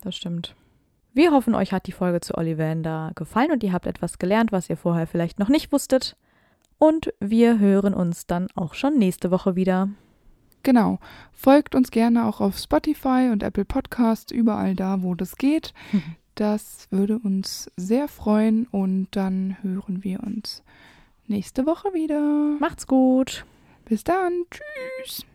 Das 0.03 0.17
stimmt. 0.17 0.55
Wir 1.15 1.33
hoffen, 1.33 1.55
euch 1.55 1.73
hat 1.73 1.87
die 1.87 1.93
Folge 1.93 2.21
zu 2.21 2.37
Ollivander 2.37 3.13
gefallen 3.15 3.53
und 3.53 3.63
ihr 3.63 3.73
habt 3.73 3.87
etwas 3.87 4.19
gelernt, 4.19 4.51
was 4.51 4.71
ihr 4.71 4.77
vorher 4.77 5.07
vielleicht 5.07 5.39
noch 5.39 5.49
nicht 5.49 5.71
wusstet. 5.71 6.17
Und 6.79 7.13
wir 7.21 7.59
hören 7.59 7.95
uns 7.95 8.27
dann 8.27 8.49
auch 8.55 8.75
schon 8.75 8.99
nächste 8.99 9.31
Woche 9.31 9.55
wieder. 9.55 9.89
Genau. 10.63 10.99
Folgt 11.33 11.75
uns 11.75 11.91
gerne 11.91 12.27
auch 12.27 12.41
auf 12.41 12.59
Spotify 12.59 13.29
und 13.31 13.43
Apple 13.43 13.65
Podcasts, 13.65 14.33
überall 14.33 14.75
da, 14.75 15.03
wo 15.03 15.15
das 15.15 15.37
geht. 15.37 15.73
Das 16.35 16.87
würde 16.91 17.19
uns 17.19 17.71
sehr 17.77 18.09
freuen 18.09 18.67
und 18.69 19.09
dann 19.11 19.59
hören 19.61 20.03
wir 20.03 20.23
uns 20.23 20.63
nächste 21.27 21.67
Woche 21.67 21.93
wieder. 21.93 22.57
Macht's 22.59 22.87
gut. 22.87 23.45
Bis 23.85 24.03
dann. 24.03 24.33
Tschüss. 24.51 25.27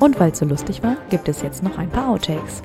Und 0.00 0.18
weil 0.20 0.30
es 0.32 0.38
so 0.38 0.44
lustig 0.44 0.82
war, 0.82 0.96
gibt 1.10 1.28
es 1.28 1.42
jetzt 1.42 1.62
noch 1.62 1.76
ein 1.78 1.90
paar 1.90 2.08
Outtakes. 2.08 2.62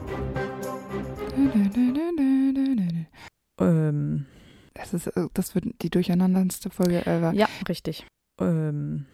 Ähm, 3.60 4.26
Das, 4.74 4.94
ist, 4.94 5.08
äh, 5.08 5.28
das 5.34 5.56
wird 5.56 5.66
die 5.82 5.90
durcheinanderndste 5.90 6.70
Folge 6.70 7.06
ever. 7.06 7.34
ja, 7.34 7.48
richtig. 7.68 8.06
Ähm, 8.40 9.06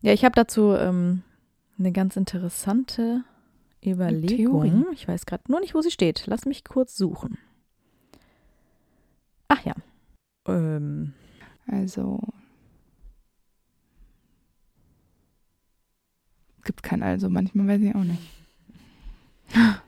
ja, 0.00 0.12
ich 0.12 0.24
habe 0.24 0.34
dazu 0.34 0.74
ähm, 0.74 1.22
eine 1.78 1.92
ganz 1.92 2.16
interessante 2.16 3.24
Überlegung. 3.84 4.62
Theorie. 4.62 4.84
Ich 4.92 5.06
weiß 5.08 5.26
gerade 5.26 5.44
nur 5.48 5.60
nicht, 5.60 5.74
wo 5.74 5.80
sie 5.80 5.90
steht. 5.90 6.24
Lass 6.26 6.44
mich 6.44 6.64
kurz 6.64 6.96
suchen. 6.96 7.38
Ach 9.48 9.64
ja. 9.64 9.74
Ähm, 10.46 11.14
Also. 11.66 12.20
Kein 16.92 17.02
Also, 17.02 17.30
manchmal 17.30 17.68
weiß 17.68 17.80
ich 17.80 17.94
auch 17.94 18.04
nicht. 18.04 18.20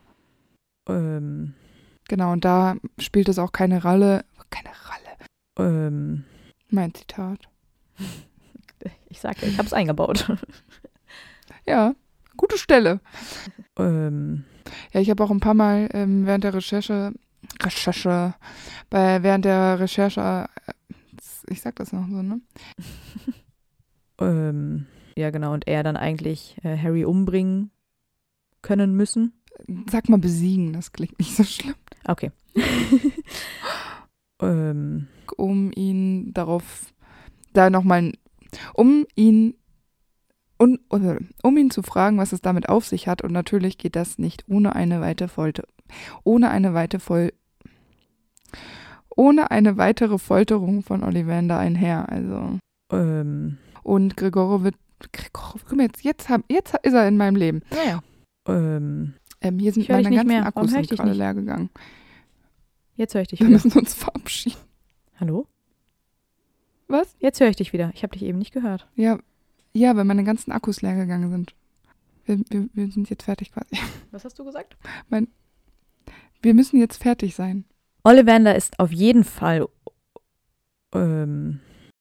ähm, 0.89 1.53
Genau, 2.07 2.31
und 2.31 2.43
da 2.45 2.75
spielt 2.99 3.29
es 3.29 3.37
auch 3.37 3.51
keine 3.51 3.83
Rolle. 3.83 4.25
Keine 4.49 4.69
Rolle. 4.69 5.67
ähm, 5.87 6.23
Mein 6.71 6.95
Zitat. 6.95 7.47
ich 9.09 9.19
sag 9.19 9.39
ja, 9.43 9.47
ich 9.47 9.57
habe 9.59 9.67
es 9.67 9.73
eingebaut. 9.73 10.31
Ja, 11.67 11.93
gute 12.37 12.57
Stelle. 12.57 12.99
ähm, 13.77 14.45
Ja, 14.93 14.99
ich 15.01 15.09
habe 15.11 15.23
auch 15.23 15.29
ein 15.31 15.39
paar 15.39 15.53
Mal 15.53 15.89
ähm, 15.93 16.25
während 16.25 16.43
der 16.43 16.55
Recherche, 16.55 17.11
Recherche, 17.61 18.33
bei, 18.89 19.21
während 19.21 19.45
der 19.45 19.79
Recherche, 19.79 20.47
äh, 20.67 20.73
ich 21.51 21.61
sag 21.61 21.75
das 21.75 21.91
noch 21.91 22.07
so, 22.07 22.21
ne? 22.23 22.41
ähm, 24.19 24.87
ja, 25.15 25.29
genau. 25.29 25.53
Und 25.53 25.67
er 25.67 25.83
dann 25.83 25.97
eigentlich 25.97 26.57
äh, 26.63 26.77
Harry 26.77 27.05
umbringen 27.05 27.71
können 28.61 28.95
müssen. 28.95 29.33
Sag 29.89 30.09
mal 30.09 30.19
besiegen, 30.19 30.73
das 30.73 30.91
klingt 30.91 31.17
nicht 31.19 31.35
so 31.35 31.43
schlimm. 31.43 31.75
Okay. 32.05 32.31
ähm, 34.41 35.07
um 35.37 35.71
ihn 35.73 36.33
darauf, 36.33 36.93
da 37.53 37.69
nochmal, 37.69 38.11
um 38.73 39.05
ihn, 39.15 39.55
un, 40.61 40.79
um 41.41 41.57
ihn 41.57 41.71
zu 41.71 41.83
fragen, 41.83 42.17
was 42.17 42.33
es 42.33 42.41
damit 42.41 42.67
auf 42.67 42.85
sich 42.85 43.07
hat. 43.07 43.21
Und 43.21 43.31
natürlich 43.31 43.77
geht 43.77 43.95
das 43.95 44.17
nicht 44.17 44.43
ohne 44.49 44.75
eine 44.75 44.99
weitere 44.99 45.29
Folter, 45.29 45.63
ohne 46.23 46.49
eine 46.49 46.73
weitere 46.73 46.99
Fol 46.99 47.31
ohne 49.15 49.49
eine 49.51 49.77
weitere 49.77 50.17
Folterung 50.17 50.83
von 50.83 51.03
Ollivander 51.03 51.57
einher. 51.57 52.09
Also. 52.09 52.59
ähm, 52.91 53.57
Und 53.83 54.17
Gregoro 54.17 54.63
wird, 54.63 54.75
Gregoro, 54.83 54.84
guck 55.33 55.73
mal, 55.73 55.83
jetzt, 55.83 56.03
jetzt, 56.03 56.29
hab, 56.29 56.41
jetzt 56.49 56.73
ist 56.83 56.93
er 56.93 57.07
in 57.07 57.17
meinem 57.17 57.35
Leben. 57.35 57.61
naja. 57.71 58.01
Ähm, 58.47 59.13
Ähm, 59.41 59.59
hier 59.59 59.73
sind 59.73 59.87
meine 59.89 60.09
ganzen 60.09 60.27
mehr. 60.27 60.45
Akkus 60.45 60.71
sind 60.71 60.89
gerade 60.89 61.09
nicht? 61.09 61.17
leer 61.17 61.33
gegangen. 61.33 61.69
jetzt 62.95 63.13
höre 63.13 63.21
ich 63.21 63.27
dich 63.27 63.39
Wir 63.39 63.47
wieder. 63.47 63.55
müssen 63.63 63.77
uns 63.77 63.93
verabschieden. 63.93 64.57
Hallo? 65.19 65.47
Was? 66.87 67.15
Jetzt 67.19 67.39
höre 67.39 67.49
ich 67.49 67.55
dich 67.55 67.73
wieder. 67.73 67.91
Ich 67.95 68.03
habe 68.03 68.13
dich 68.13 68.23
eben 68.23 68.37
nicht 68.37 68.53
gehört. 68.53 68.87
Ja, 68.95 69.19
ja, 69.73 69.95
weil 69.95 70.05
meine 70.05 70.23
ganzen 70.23 70.51
Akkus 70.51 70.81
leer 70.81 70.95
gegangen 70.95 71.29
sind. 71.31 71.53
Wir, 72.25 72.39
wir, 72.49 72.69
wir 72.73 72.91
sind 72.91 73.09
jetzt 73.09 73.23
fertig 73.23 73.51
quasi. 73.51 73.77
Was 74.11 74.23
hast 74.25 74.37
du 74.39 74.45
gesagt? 74.45 74.77
Wir 76.41 76.53
müssen 76.53 76.79
jetzt 76.79 77.01
fertig 77.01 77.35
sein. 77.35 77.65
Ollivander 78.03 78.55
ist 78.55 78.79
auf 78.79 78.91
jeden 78.91 79.23
Fall 79.23 79.67
ähm, 80.93 81.59